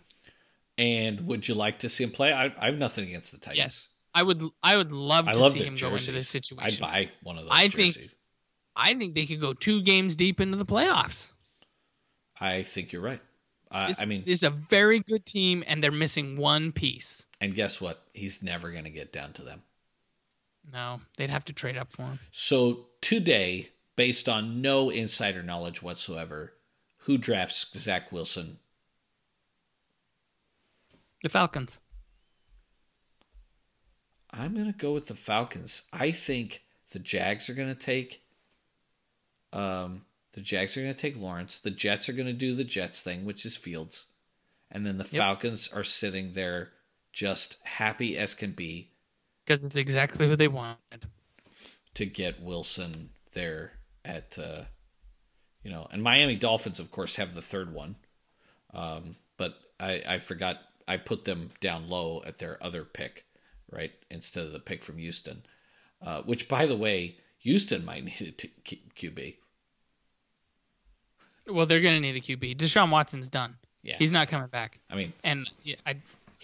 And 0.77 1.21
would 1.27 1.47
you 1.47 1.55
like 1.55 1.79
to 1.79 1.89
see 1.89 2.03
him 2.03 2.11
play? 2.11 2.31
I, 2.31 2.53
I 2.59 2.65
have 2.67 2.75
nothing 2.77 3.05
against 3.07 3.31
the 3.31 3.37
Titans. 3.39 3.57
Yes, 3.57 3.87
I 4.13 4.23
would. 4.23 4.43
I 4.61 4.77
would 4.77 4.91
love 4.91 5.27
I 5.27 5.33
to 5.33 5.39
love 5.39 5.53
see 5.53 5.63
him 5.63 5.75
go 5.75 5.93
into 5.95 6.11
this 6.11 6.29
situation. 6.29 6.83
I'd 6.83 6.91
buy 6.91 7.11
one 7.23 7.37
of 7.37 7.43
those 7.45 7.51
I 7.53 7.67
think- 7.69 7.95
jerseys. 7.95 8.15
I 8.79 8.93
think 8.93 9.15
they 9.15 9.25
could 9.25 9.41
go 9.41 9.53
two 9.53 9.81
games 9.81 10.15
deep 10.15 10.39
into 10.39 10.55
the 10.55 10.65
playoffs. 10.65 11.31
I 12.39 12.61
think 12.61 12.93
you're 12.93 13.01
right. 13.01 13.19
Uh, 13.71 13.91
I 13.99 14.05
mean, 14.05 14.21
is 14.27 14.43
a 14.43 14.51
very 14.51 14.99
good 14.99 15.25
team, 15.25 15.63
and 15.65 15.81
they're 15.83 15.91
missing 15.91 16.37
one 16.37 16.71
piece. 16.71 17.25
and 17.41 17.55
guess 17.55 17.81
what? 17.81 18.01
He's 18.13 18.43
never 18.43 18.71
going 18.71 18.83
to 18.83 18.91
get 18.91 19.11
down 19.11 19.33
to 19.33 19.41
them. 19.41 19.63
No, 20.71 21.01
they'd 21.17 21.29
have 21.29 21.45
to 21.45 21.53
trade 21.53 21.77
up 21.77 21.91
for 21.91 22.03
him. 22.03 22.19
So 22.31 22.87
today, 23.01 23.69
based 23.95 24.27
on 24.27 24.61
no 24.61 24.89
insider 24.89 25.41
knowledge 25.41 25.81
whatsoever, 25.81 26.53
who 26.99 27.17
drafts 27.17 27.65
Zach 27.75 28.11
Wilson? 28.11 28.59
The 31.23 31.29
Falcons. 31.29 31.79
I'm 34.31 34.53
going 34.53 34.71
to 34.71 34.77
go 34.77 34.93
with 34.93 35.07
the 35.07 35.15
Falcons. 35.15 35.83
I 35.93 36.11
think 36.11 36.63
the 36.91 36.99
Jags 36.99 37.49
are 37.49 37.53
going 37.53 37.73
to 37.73 37.75
take. 37.75 38.23
Um, 39.53 40.03
the 40.33 40.41
Jags 40.41 40.77
are 40.77 40.81
going 40.81 40.93
to 40.93 40.99
take 40.99 41.17
Lawrence. 41.17 41.57
The 41.57 41.71
Jets 41.71 42.09
are 42.09 42.13
going 42.13 42.27
to 42.27 42.33
do 42.33 42.53
the 42.53 42.63
Jets 42.63 43.01
thing, 43.01 43.25
which 43.25 43.45
is 43.45 43.57
Fields, 43.57 44.05
and 44.69 44.85
then 44.85 44.97
the 44.97 45.05
Yep. 45.05 45.21
Falcons 45.21 45.69
are 45.73 45.83
sitting 45.83 46.33
there 46.33 46.71
just 47.13 47.57
happy 47.63 48.17
as 48.17 48.35
can 48.35 48.51
be 48.51 48.91
Because 49.47 49.63
it's 49.63 49.77
exactly 49.77 50.27
who 50.27 50.35
they 50.35 50.49
wanted. 50.49 51.07
to 51.93 52.05
get 52.05 52.41
Wilson 52.43 53.11
there 53.31 53.71
at, 54.03 54.37
uh, 54.37 54.63
you 55.63 55.71
know, 55.71 55.87
and 55.89 56.03
Miami 56.03 56.35
Dolphins, 56.35 56.79
of 56.81 56.91
course, 56.91 57.15
have 57.15 57.33
the 57.33 57.41
third 57.41 57.73
one. 57.73 57.95
Um, 58.73 59.15
but 59.37 59.55
I, 59.79 60.03
I 60.05 60.19
forgot, 60.19 60.57
I 60.87 60.97
put 60.97 61.23
them 61.23 61.51
down 61.61 61.89
low 61.89 62.21
at 62.25 62.39
their 62.39 62.61
other 62.61 62.83
pick, 62.83 63.25
right? 63.71 63.91
Instead 64.11 64.45
of 64.45 64.51
the 64.51 64.59
pick 64.59 64.83
from 64.83 64.97
Houston, 64.97 65.43
uh, 66.01 66.21
which, 66.23 66.49
by 66.49 66.65
the 66.65 66.75
way, 66.75 67.15
Houston 67.39 67.85
might 67.85 68.03
need 68.05 68.21
a 68.21 68.31
t- 68.31 68.81
QB. 68.97 69.35
Well, 71.47 71.65
they're 71.65 71.81
going 71.81 71.95
to 71.95 72.01
need 72.01 72.15
a 72.17 72.19
QB. 72.21 72.57
Deshaun 72.57 72.91
Watson's 72.91 73.29
done. 73.29 73.55
Yeah. 73.81 73.95
He's 73.97 74.11
not 74.11 74.27
coming 74.27 74.49
back. 74.49 74.79
I 74.89 74.95
mean, 74.95 75.13
And 75.23 75.49
yeah, 75.63 75.75
I, 75.85 75.95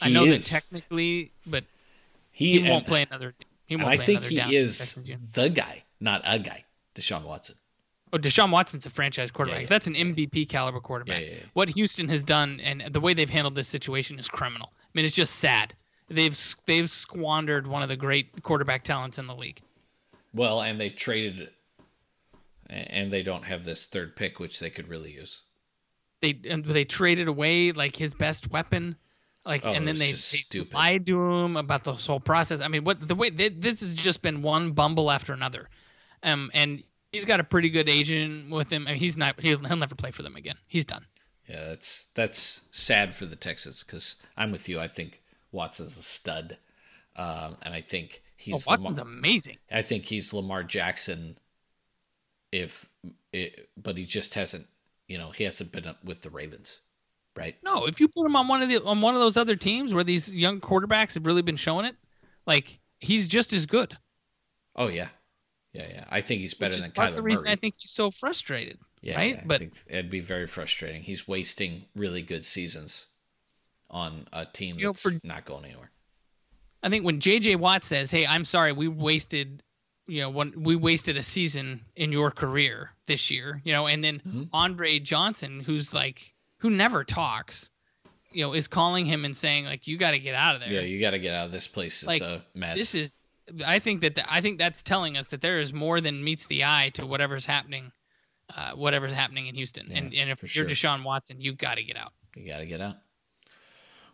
I 0.01 0.09
know 0.09 0.23
is. 0.23 0.45
that 0.45 0.49
technically, 0.49 1.31
but 1.45 1.65
he, 2.34 2.59
he, 2.59 2.69
won't 2.69 2.84
and- 2.84 2.88
play 2.88 3.05
another. 3.09 3.34
He 3.65 3.77
won't 3.77 3.88
I 3.88 3.95
play 3.95 4.05
think 4.05 4.31
another 4.31 4.49
he 4.49 4.57
is 4.57 4.99
the 5.34 5.49
guy, 5.49 5.84
not 6.01 6.21
a 6.25 6.38
guy, 6.38 6.65
Deshaun 6.95 7.23
Watson. 7.23 7.55
Oh, 8.11 8.17
Deshaun 8.17 8.51
Watson's 8.51 8.86
a 8.86 8.89
franchise 8.89 9.31
quarterback. 9.31 9.61
yeah. 9.61 9.67
That's 9.67 9.88
an 9.88 9.95
MVP 9.95 10.49
caliber 10.49 10.79
quarterback. 10.79 11.21
Yeah, 11.21 11.27
yeah, 11.27 11.36
yeah. 11.38 11.43
What 11.53 11.69
Houston 11.69 12.07
has 12.09 12.23
done 12.23 12.59
and 12.59 12.84
the 12.91 12.99
way 12.99 13.13
they've 13.13 13.29
handled 13.29 13.55
this 13.55 13.67
situation 13.67 14.19
is 14.19 14.27
criminal. 14.27 14.71
I 14.75 14.89
mean, 14.93 15.05
it's 15.05 15.15
just 15.15 15.36
sad. 15.36 15.73
They've 16.09 16.38
they've 16.65 16.89
squandered 16.89 17.65
one 17.65 17.81
of 17.81 17.89
the 17.89 17.95
great 17.95 18.43
quarterback 18.43 18.84
talents 18.84 19.17
in 19.17 19.25
the 19.25 19.36
league. 19.36 19.61
Well, 20.34 20.61
and 20.61 20.79
they 20.79 20.89
traded, 20.89 21.49
and 22.69 23.11
they 23.11 23.23
don't 23.23 23.45
have 23.45 23.63
this 23.63 23.86
third 23.88 24.15
pick, 24.15 24.39
which 24.39 24.59
they 24.59 24.69
could 24.69 24.89
really 24.89 25.11
use. 25.11 25.41
They 26.21 26.39
and 26.49 26.63
they 26.65 26.86
traded 26.86 27.27
away 27.27 27.71
like 27.71 27.95
his 27.95 28.13
best 28.13 28.51
weapon, 28.51 28.95
like, 29.45 29.65
Oh, 29.65 29.73
and 29.73 29.87
then 29.87 29.95
they, 29.95 30.11
they 30.11 30.17
stupid. 30.17 30.73
lied 30.73 31.05
to 31.07 31.19
him 31.21 31.57
about 31.57 31.83
this 31.83 32.05
whole 32.05 32.19
process. 32.19 32.61
I 32.61 32.67
mean, 32.67 32.83
what 32.83 33.05
the 33.07 33.15
way 33.15 33.29
they, 33.29 33.49
this 33.49 33.81
has 33.81 33.93
just 33.93 34.21
been 34.21 34.41
one 34.41 34.71
bumble 34.71 35.11
after 35.11 35.33
another, 35.33 35.69
um, 36.23 36.49
and 36.53 36.83
he's 37.11 37.25
got 37.25 37.39
a 37.39 37.43
pretty 37.43 37.69
good 37.69 37.89
agent 37.89 38.49
with 38.49 38.69
him. 38.71 38.87
I 38.87 38.91
mean, 38.91 38.99
he's 38.99 39.17
not 39.17 39.39
he'll, 39.39 39.59
he'll 39.59 39.77
never 39.77 39.95
play 39.95 40.11
for 40.11 40.23
them 40.23 40.35
again. 40.35 40.55
He's 40.67 40.85
done. 40.85 41.05
Yeah, 41.49 41.65
that's 41.65 42.07
that's 42.13 42.61
sad 42.71 43.13
for 43.13 43.25
the 43.25 43.35
Texans 43.35 43.83
because 43.83 44.15
I'm 44.37 44.51
with 44.51 44.69
you. 44.69 44.79
I 44.79 44.87
think 44.87 45.21
Watson's 45.51 45.97
a 45.97 46.01
stud, 46.03 46.57
um, 47.17 47.57
and 47.63 47.73
I 47.73 47.81
think 47.81 48.21
he's 48.37 48.65
Oh, 48.65 48.71
Watson's 48.71 48.97
Lamar, 48.99 49.13
amazing. 49.13 49.57
I 49.69 49.81
think 49.81 50.05
he's 50.05 50.31
Lamar 50.33 50.63
Jackson. 50.63 51.37
If, 52.51 52.87
it, 53.31 53.67
but 53.75 53.97
he 53.97 54.05
just 54.05 54.35
hasn't, 54.35 54.67
you 55.07 55.17
know, 55.17 55.31
he 55.31 55.43
hasn't 55.43 55.71
been 55.71 55.87
up 55.87 56.03
with 56.03 56.21
the 56.21 56.29
Ravens, 56.29 56.81
right? 57.36 57.55
No, 57.63 57.86
if 57.86 57.99
you 57.99 58.07
put 58.07 58.25
him 58.25 58.36
on 58.36 58.47
one 58.47 58.61
of 58.61 58.69
the 58.69 58.84
on 58.84 59.01
one 59.01 59.15
of 59.15 59.21
those 59.21 59.38
other 59.38 59.55
teams 59.55 59.93
where 59.93 60.03
these 60.03 60.29
young 60.29 60.59
quarterbacks 60.61 61.13
have 61.15 61.25
really 61.25 61.41
been 61.41 61.55
showing 61.55 61.86
it, 61.86 61.95
like 62.45 62.79
he's 62.99 63.27
just 63.27 63.53
as 63.53 63.65
good. 63.65 63.97
Oh 64.75 64.88
yeah, 64.88 65.09
yeah, 65.73 65.88
yeah. 65.89 66.05
I 66.09 66.21
think 66.21 66.41
he's 66.41 66.53
better 66.53 66.75
than 66.77 66.91
part 66.91 67.09
of 67.09 67.13
Kyler 67.13 67.17
the 67.17 67.21
reason 67.23 67.43
Murray. 67.45 67.53
I 67.53 67.55
think 67.57 67.75
he's 67.79 67.91
so 67.91 68.09
frustrated. 68.11 68.79
yeah, 69.01 69.15
right? 69.17 69.36
yeah, 69.36 69.41
I 69.41 69.45
But- 69.45 69.59
think 69.59 69.84
it'd 69.88 70.09
be 70.09 70.19
very 70.21 70.47
frustrating. 70.47 71.03
He's 71.03 71.27
wasting 71.27 71.86
really 71.95 72.21
good 72.21 72.45
seasons 72.45 73.07
on 73.89 74.27
a 74.34 74.45
team 74.45 74.77
You 74.77 74.86
know, 74.86 74.91
that's 74.93 75.01
for- 75.03 75.19
not 75.23 75.45
going 75.45 75.65
anywhere. 75.65 75.91
I 76.81 76.89
think 76.89 77.05
when 77.05 77.19
J.J. 77.19 77.55
Watt 77.57 77.84
says, 77.84 78.11
"Hey, 78.11 78.25
I'm 78.25 78.43
sorry, 78.45 78.71
we 78.73 78.88
wasted, 78.88 79.61
you 80.07 80.19
know, 80.21 80.29
when 80.31 80.63
we 80.63 80.75
wasted 80.75 81.15
a 81.15 81.23
season 81.23 81.86
in 81.95 82.11
your 82.11 82.29
career 82.31 82.89
this 83.07 83.29
year," 83.31 83.61
you 83.63 83.71
know, 83.71 83.88
and 83.88 84.03
then 84.03 84.19
Mhm. 84.19 84.49
Andre 84.51 84.99
Johnson, 84.99 85.59
who's 85.61 85.93
like, 85.93 86.32
who 86.64 86.70
never 86.70 87.03
talks, 87.03 87.70
you 88.32 88.41
know, 88.43 88.53
is 88.53 88.70
calling 88.70 89.05
him 89.05 89.26
and 89.26 89.36
saying 89.36 89.66
like, 89.66 89.86
"You 89.86 89.97
got 89.97 90.11
to 90.11 90.20
get 90.20 90.34
out 90.34 90.55
of 90.55 90.61
there." 90.61 90.72
Yeah, 90.72 90.80
you 90.80 90.99
got 90.99 91.11
to 91.11 91.20
get 91.20 91.36
out 91.36 91.45
of 91.45 91.51
this 91.51 91.68
place. 91.68 92.01
It's 92.01 92.07
Like, 92.07 92.22
a 92.22 92.43
mess. 92.55 92.78
this 92.78 92.95
is, 92.95 93.24
I 93.66 93.80
think 93.80 93.99
that 94.01 94.18
I 94.28 94.39
think 94.39 94.57
that's 94.59 94.82
telling 94.82 95.18
us 95.18 95.28
that 95.28 95.41
there 95.41 95.59
is 95.59 95.74
more 95.74 95.99
than 95.99 96.24
meets 96.24 96.47
the 96.47 96.64
eye 96.64 96.91
to 96.93 97.05
whatever's 97.05 97.45
happening, 97.45 97.91
uh, 98.55 98.72
whatever's 98.72 99.11
happening 99.11 99.47
in 99.47 99.55
Houston. 99.55 99.88
Yeah, 99.89 99.97
and 99.97 100.14
and 100.14 100.30
if 100.30 100.41
you're 100.41 100.47
sure. 100.47 100.66
Deshaun 100.66 101.03
Watson, 101.03 101.41
you 101.41 101.53
got 101.53 101.76
to 101.76 101.84
get 101.84 101.97
out. 101.97 102.14
You 102.36 102.47
got 102.47 102.59
to 102.59 102.66
get 102.66 102.80
out. 102.80 102.95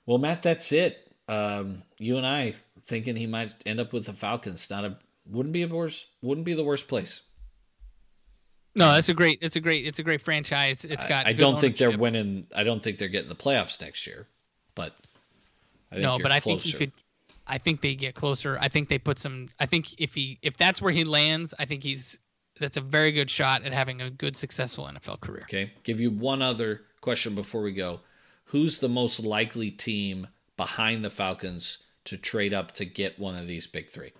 Well, 0.07 0.17
Matt, 0.17 0.41
that's 0.41 0.71
it. 0.71 1.13
Um, 1.27 1.83
you 1.99 2.17
and 2.17 2.25
I 2.25 2.55
thinking 2.83 3.15
he 3.15 3.27
might 3.27 3.53
end 3.67 3.79
up 3.79 3.93
with 3.93 4.07
the 4.07 4.13
Falcons. 4.13 4.67
Not 4.71 4.83
a 4.85 4.97
wouldn't 5.27 5.53
be 5.53 5.61
a 5.61 5.67
worst 5.67 6.07
wouldn't 6.23 6.45
be 6.45 6.55
the 6.55 6.63
worst 6.63 6.87
place. 6.87 7.21
No, 8.75 8.93
that's 8.93 9.09
a 9.09 9.13
great. 9.13 9.39
It's 9.41 9.55
a 9.55 9.59
great. 9.59 9.85
It's 9.85 9.99
a 9.99 10.03
great 10.03 10.21
franchise. 10.21 10.85
It's 10.85 11.05
got. 11.05 11.25
I, 11.25 11.29
I 11.29 11.33
don't 11.33 11.59
think 11.59 11.77
they're 11.77 11.97
winning. 11.97 12.47
I 12.55 12.63
don't 12.63 12.81
think 12.81 12.97
they're 12.97 13.07
getting 13.07 13.29
the 13.29 13.35
playoffs 13.35 13.81
next 13.81 14.05
year. 14.07 14.27
But 14.75 14.93
I 15.91 15.95
think 15.95 16.03
no, 16.03 16.19
but 16.19 16.31
I 16.31 16.39
closer. 16.39 16.61
think 16.61 16.73
you 16.73 16.79
could. 16.79 16.91
I 17.47 17.57
think 17.57 17.81
they 17.81 17.95
get 17.95 18.13
closer. 18.13 18.57
I 18.61 18.67
think 18.67 18.89
they 18.89 18.99
put 18.99 19.17
some. 19.17 19.49
I 19.59 19.65
think 19.65 19.99
if 19.99 20.13
he 20.13 20.37
if 20.41 20.55
that's 20.55 20.81
where 20.81 20.93
he 20.93 21.03
lands, 21.03 21.53
I 21.57 21.65
think 21.65 21.83
he's 21.83 22.19
that's 22.59 22.77
a 22.77 22.81
very 22.81 23.11
good 23.11 23.29
shot 23.29 23.63
at 23.63 23.73
having 23.73 24.01
a 24.01 24.09
good 24.09 24.37
successful 24.37 24.85
NFL 24.85 25.21
career. 25.21 25.41
Okay. 25.43 25.71
Give 25.83 25.99
you 25.99 26.11
one 26.11 26.41
other 26.41 26.81
question 27.01 27.35
before 27.35 27.61
we 27.61 27.73
go. 27.73 28.01
Who's 28.45 28.79
the 28.79 28.89
most 28.89 29.19
likely 29.19 29.71
team 29.71 30.27
behind 30.57 31.03
the 31.03 31.09
Falcons 31.09 31.79
to 32.05 32.17
trade 32.17 32.53
up 32.53 32.73
to 32.73 32.85
get 32.85 33.19
one 33.19 33.35
of 33.35 33.47
these 33.47 33.67
big 33.67 33.89
three? 33.89 34.11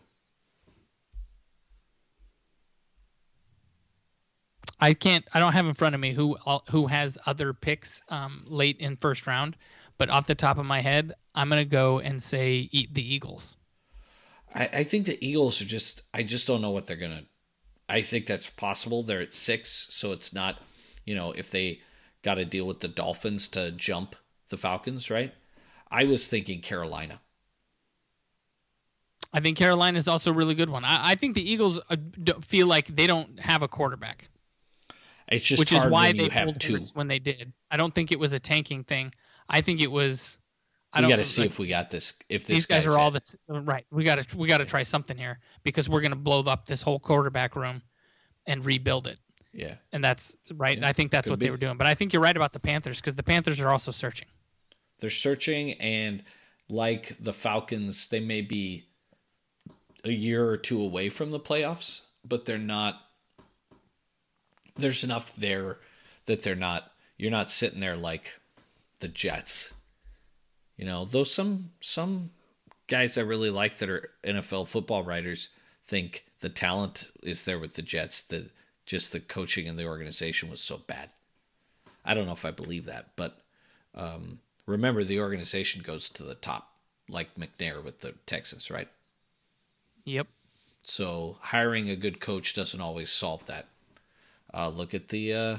I 4.80 4.94
can't. 4.94 5.26
I 5.34 5.40
don't 5.40 5.54
have 5.54 5.66
in 5.66 5.74
front 5.74 5.96
of 5.96 6.02
me 6.02 6.14
who 6.14 6.38
who 6.70 6.88
has 6.88 7.18
other 7.26 7.54
picks 7.54 8.02
um, 8.10 8.46
late 8.48 8.78
in 8.78 8.96
first 8.96 9.28
round, 9.28 9.58
but 9.98 10.10
off 10.10 10.28
the 10.28 10.36
top 10.36 10.58
of 10.58 10.66
my 10.66 10.82
head, 10.82 11.14
I'm 11.36 11.50
gonna 11.50 11.66
go 11.66 12.00
and 12.00 12.22
say 12.22 12.70
eat 12.72 12.94
the 12.94 13.14
Eagles. 13.14 13.58
I, 14.54 14.70
I 14.74 14.84
think 14.84 15.06
the 15.06 15.24
Eagles 15.26 15.62
are 15.62 15.66
just. 15.66 16.04
I 16.14 16.24
just 16.24 16.48
don't 16.48 16.62
know 16.62 16.72
what 16.72 16.88
they're 16.88 16.98
gonna. 16.98 17.24
I 17.90 18.02
think 18.02 18.26
that's 18.26 18.50
possible. 18.50 19.04
They're 19.04 19.22
at 19.22 19.34
six, 19.34 19.88
so 19.92 20.12
it's 20.12 20.34
not. 20.34 20.62
You 21.06 21.16
know, 21.16 21.32
if 21.32 21.52
they 21.52 21.82
got 22.22 22.36
to 22.36 22.46
deal 22.46 22.66
with 22.66 22.80
the 22.80 22.88
Dolphins 22.88 23.48
to 23.50 23.72
jump 23.72 24.16
the 24.50 24.58
Falcons, 24.58 25.10
right? 25.10 25.34
I 25.92 26.04
was 26.06 26.28
thinking 26.28 26.62
Carolina. 26.62 27.22
I 29.34 29.40
think 29.40 29.58
Carolina 29.58 29.98
is 29.98 30.08
also 30.08 30.32
a 30.32 30.34
really 30.34 30.56
good 30.56 30.70
one. 30.70 30.86
I, 30.86 31.12
I 31.12 31.16
think 31.16 31.36
the 31.36 31.50
Eagles 31.50 31.80
uh, 31.90 31.98
feel 32.42 32.68
like 32.68 32.88
they 32.88 33.08
don't 33.08 33.40
have 33.40 33.62
a 33.62 33.68
quarterback. 33.68 34.30
It's 35.32 35.46
just 35.46 35.60
which 35.60 35.72
is 35.72 35.86
why 35.86 36.08
when 36.08 36.18
they 36.18 36.30
have 36.30 36.58
two. 36.58 36.84
When 36.94 37.08
they 37.08 37.20
did. 37.20 37.54
I 37.70 37.78
don't 37.78 37.94
think 37.94 38.12
it 38.12 38.20
was 38.20 38.34
a 38.34 38.40
tanking 38.40 38.84
thing. 38.84 39.14
I 39.48 39.62
think 39.62 39.82
it 39.82 39.92
was. 39.92 40.38
I 40.92 41.02
We 41.02 41.08
got 41.08 41.18
to 41.18 41.26
see 41.26 41.42
like, 41.42 41.52
if 41.52 41.60
we 41.60 41.68
got 41.68 41.92
this. 41.92 42.16
If 42.30 42.48
this 42.48 42.58
these 42.58 42.66
guys 42.66 42.86
are 42.88 42.98
all 42.98 43.12
this 43.12 43.36
right. 43.48 43.86
We 43.92 44.04
got 44.04 44.16
to 44.16 44.38
we 44.38 44.48
got 44.48 44.58
to 44.58 44.66
try 44.66 44.84
something 44.84 45.18
here 45.18 45.40
because 45.64 45.88
we're 45.88 46.02
going 46.02 46.12
to 46.12 46.18
blow 46.18 46.42
up 46.42 46.66
this 46.66 46.82
whole 46.82 47.00
quarterback 47.00 47.56
room 47.56 47.82
and 48.48 48.66
rebuild 48.66 49.06
it. 49.08 49.20
Yeah, 49.52 49.76
And 49.94 50.04
that's 50.04 50.36
right. 50.54 50.78
Yeah, 50.78 50.88
I 50.88 50.94
think 50.94 51.10
that's 51.10 51.28
what 51.28 51.40
be. 51.40 51.48
they 51.48 51.52
were 51.52 51.58
doing. 51.58 51.76
But 51.76 51.88
I 51.88 51.96
think 51.96 52.14
you're 52.14 52.22
right 52.22 52.36
about 52.36 52.54
the 52.54 52.60
Panthers 52.60 52.98
because 52.98 53.16
the 53.16 53.24
Panthers 53.24 53.60
are 53.60 53.70
also 53.70 53.92
searching. 53.92 54.28
they're 55.00 55.10
searching, 55.10 55.74
and 55.74 56.24
like 56.70 57.16
the 57.20 57.34
Falcons, 57.34 58.08
they 58.10 58.20
may 58.20 58.42
be 58.42 58.86
a 60.04 60.12
year 60.12 60.48
or 60.48 60.58
two 60.58 60.82
away 60.82 61.10
from 61.10 61.32
the 61.32 61.40
playoffs, 61.40 62.02
but 62.24 62.46
they're 62.46 62.58
not. 62.58 63.02
There's 64.82 65.04
enough 65.04 65.36
there 65.36 65.78
that 66.26 66.44
they're 66.44 66.56
not. 66.56 66.92
You're 67.18 67.32
not 67.32 67.52
sitting 67.52 67.80
there 67.80 67.98
like 67.98 68.40
the 69.00 69.08
Jets. 69.08 69.74
You 70.78 70.86
know, 70.86 71.06
though 71.06 71.24
some 71.24 71.72
some 71.82 72.32
guys 72.88 73.18
I 73.18 73.22
really 73.22 73.50
like 73.50 73.78
that 73.78 73.90
are 73.90 74.12
NFL 74.24 74.68
football 74.68 75.04
writers 75.04 75.50
think 75.86 76.26
the 76.42 76.50
talent 76.50 77.10
is 77.22 77.46
there 77.46 77.60
with 77.60 77.74
the 77.74 77.82
Jets. 77.82 78.22
The 78.22 78.50
just 78.86 79.12
the 79.12 79.20
coaching 79.20 79.68
and 79.68 79.78
the 79.78 79.86
organization 79.86 80.50
was 80.50 80.62
so 80.62 80.78
bad. 80.78 81.10
I 82.04 82.14
don't 82.14 82.26
know 82.26 82.34
if 82.34 82.46
I 82.46 82.52
believe 82.52 82.86
that, 82.86 83.10
but 83.16 83.42
um, 83.94 84.40
remember 84.66 85.04
the 85.04 85.20
organization 85.20 85.82
goes 85.84 86.10
to 86.10 86.24
the 86.24 86.36
top, 86.36 86.72
like 87.08 87.36
McNair 87.36 87.84
with 87.84 88.00
the 88.00 88.14
Texans, 88.26 88.72
right? 88.72 88.88
Yep. 90.06 90.28
So 90.84 91.38
hiring 91.42 91.90
a 91.90 91.96
good 91.96 92.20
coach 92.20 92.56
doesn't 92.56 92.82
always 92.82 93.12
solve 93.12 93.46
that. 93.46 93.68
Uh, 94.54 94.70
look 94.70 94.94
at 94.94 95.10
the 95.10 95.34
uh, 95.34 95.58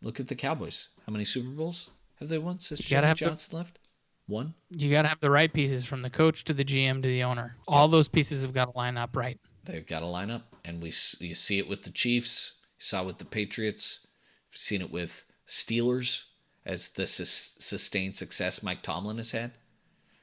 look 0.00 0.20
at 0.20 0.28
the 0.28 0.34
Cowboys. 0.34 0.88
How 1.06 1.12
many 1.12 1.24
Super 1.24 1.50
Bowls 1.50 1.90
have 2.18 2.28
they 2.28 2.38
won 2.38 2.60
since 2.60 2.80
Johnny 2.80 3.14
Johnson 3.14 3.50
the, 3.50 3.56
left? 3.56 3.78
One. 4.26 4.54
You 4.70 4.90
got 4.90 5.02
to 5.02 5.08
have 5.08 5.20
the 5.20 5.30
right 5.30 5.52
pieces 5.52 5.84
from 5.84 6.02
the 6.02 6.10
coach 6.10 6.44
to 6.44 6.54
the 6.54 6.64
GM 6.64 7.02
to 7.02 7.08
the 7.08 7.24
owner. 7.24 7.56
All 7.66 7.88
those 7.88 8.08
pieces 8.08 8.42
have 8.42 8.54
got 8.54 8.66
to 8.66 8.78
line 8.78 8.96
up 8.96 9.16
right. 9.16 9.38
They've 9.64 9.86
got 9.86 10.00
to 10.00 10.06
line 10.06 10.30
up, 10.30 10.54
and 10.64 10.80
we 10.80 10.92
you 11.18 11.34
see 11.34 11.58
it 11.58 11.68
with 11.68 11.82
the 11.82 11.90
Chiefs. 11.90 12.54
You 12.78 12.84
saw 12.84 13.02
it 13.02 13.06
with 13.06 13.18
the 13.18 13.24
Patriots. 13.24 14.06
You've 14.48 14.56
seen 14.56 14.80
it 14.80 14.90
with 14.90 15.24
Steelers 15.46 16.24
as 16.64 16.90
the 16.90 17.06
sustained 17.06 18.16
success 18.16 18.62
Mike 18.62 18.82
Tomlin 18.82 19.16
has 19.18 19.32
had. 19.32 19.52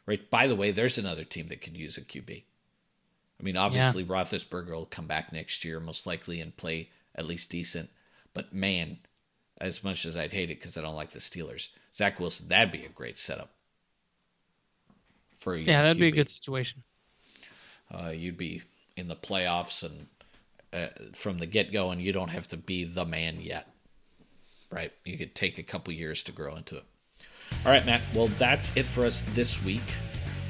Right. 0.05 0.29
By 0.29 0.47
the 0.47 0.55
way, 0.55 0.71
there's 0.71 0.97
another 0.97 1.23
team 1.23 1.49
that 1.49 1.61
could 1.61 1.77
use 1.77 1.97
a 1.97 2.01
QB. 2.01 2.43
I 3.39 3.43
mean, 3.43 3.55
obviously, 3.55 4.03
yeah. 4.03 4.09
Roethlisberger 4.09 4.71
will 4.71 4.85
come 4.85 5.07
back 5.07 5.31
next 5.31 5.63
year, 5.63 5.79
most 5.79 6.05
likely, 6.05 6.41
and 6.41 6.55
play 6.57 6.89
at 7.15 7.25
least 7.25 7.49
decent. 7.49 7.89
But 8.39 8.53
man, 8.53 8.99
as 9.59 9.83
much 9.83 10.05
as 10.05 10.15
I'd 10.15 10.31
hate 10.31 10.49
it 10.49 10.61
because 10.61 10.77
I 10.77 10.81
don't 10.81 10.95
like 10.95 11.09
the 11.09 11.19
Steelers, 11.19 11.67
Zach 11.93 12.21
Wilson, 12.21 12.47
that'd 12.47 12.71
be 12.71 12.85
a 12.85 12.89
great 12.89 13.17
setup 13.17 13.49
for 15.37 15.55
a 15.55 15.59
yeah, 15.59 15.81
that'd 15.81 15.97
QB. 15.97 15.99
be 15.99 16.07
a 16.07 16.11
good 16.11 16.29
situation. 16.29 16.83
Uh, 17.93 18.11
you'd 18.15 18.37
be 18.37 18.61
in 18.95 19.09
the 19.09 19.15
playoffs 19.17 19.83
and 19.83 20.07
uh, 20.71 20.87
from 21.11 21.39
the 21.39 21.45
get 21.47 21.73
go, 21.73 21.89
and 21.89 22.01
you 22.01 22.13
don't 22.13 22.29
have 22.29 22.47
to 22.47 22.55
be 22.55 22.85
the 22.85 23.03
man 23.03 23.41
yet, 23.41 23.67
right? 24.71 24.93
You 25.03 25.17
could 25.17 25.35
take 25.35 25.57
a 25.57 25.63
couple 25.63 25.91
years 25.91 26.23
to 26.23 26.31
grow 26.31 26.55
into 26.55 26.77
it. 26.77 26.85
All 27.65 27.73
right, 27.73 27.85
Matt. 27.85 27.99
Well, 28.15 28.27
that's 28.27 28.73
it 28.77 28.85
for 28.85 29.05
us 29.05 29.21
this 29.33 29.61
week. 29.65 29.83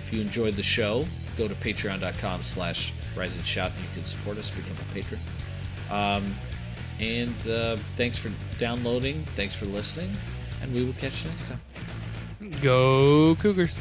If 0.05 0.13
you 0.13 0.21
enjoyed 0.21 0.53
the 0.53 0.61
show, 0.61 1.05
go 1.39 1.47
to 1.47 1.55
patreon.com 1.55 2.43
slash 2.43 2.93
rise 3.15 3.35
and 3.35 3.43
shout 3.43 3.71
and 3.71 3.79
you 3.79 3.89
can 3.95 4.05
support 4.05 4.37
us, 4.37 4.51
become 4.51 4.77
a 4.77 4.93
patron. 4.93 5.19
Um, 5.89 6.25
and 6.99 7.47
uh, 7.47 7.77
thanks 7.95 8.17
for 8.17 8.31
downloading. 8.59 9.23
Thanks 9.35 9.55
for 9.55 9.65
listening. 9.65 10.11
And 10.61 10.73
we 10.73 10.83
will 10.83 10.93
catch 10.93 11.23
you 11.23 11.29
next 11.29 11.47
time. 11.47 11.61
Go 12.61 13.35
Cougars. 13.35 13.77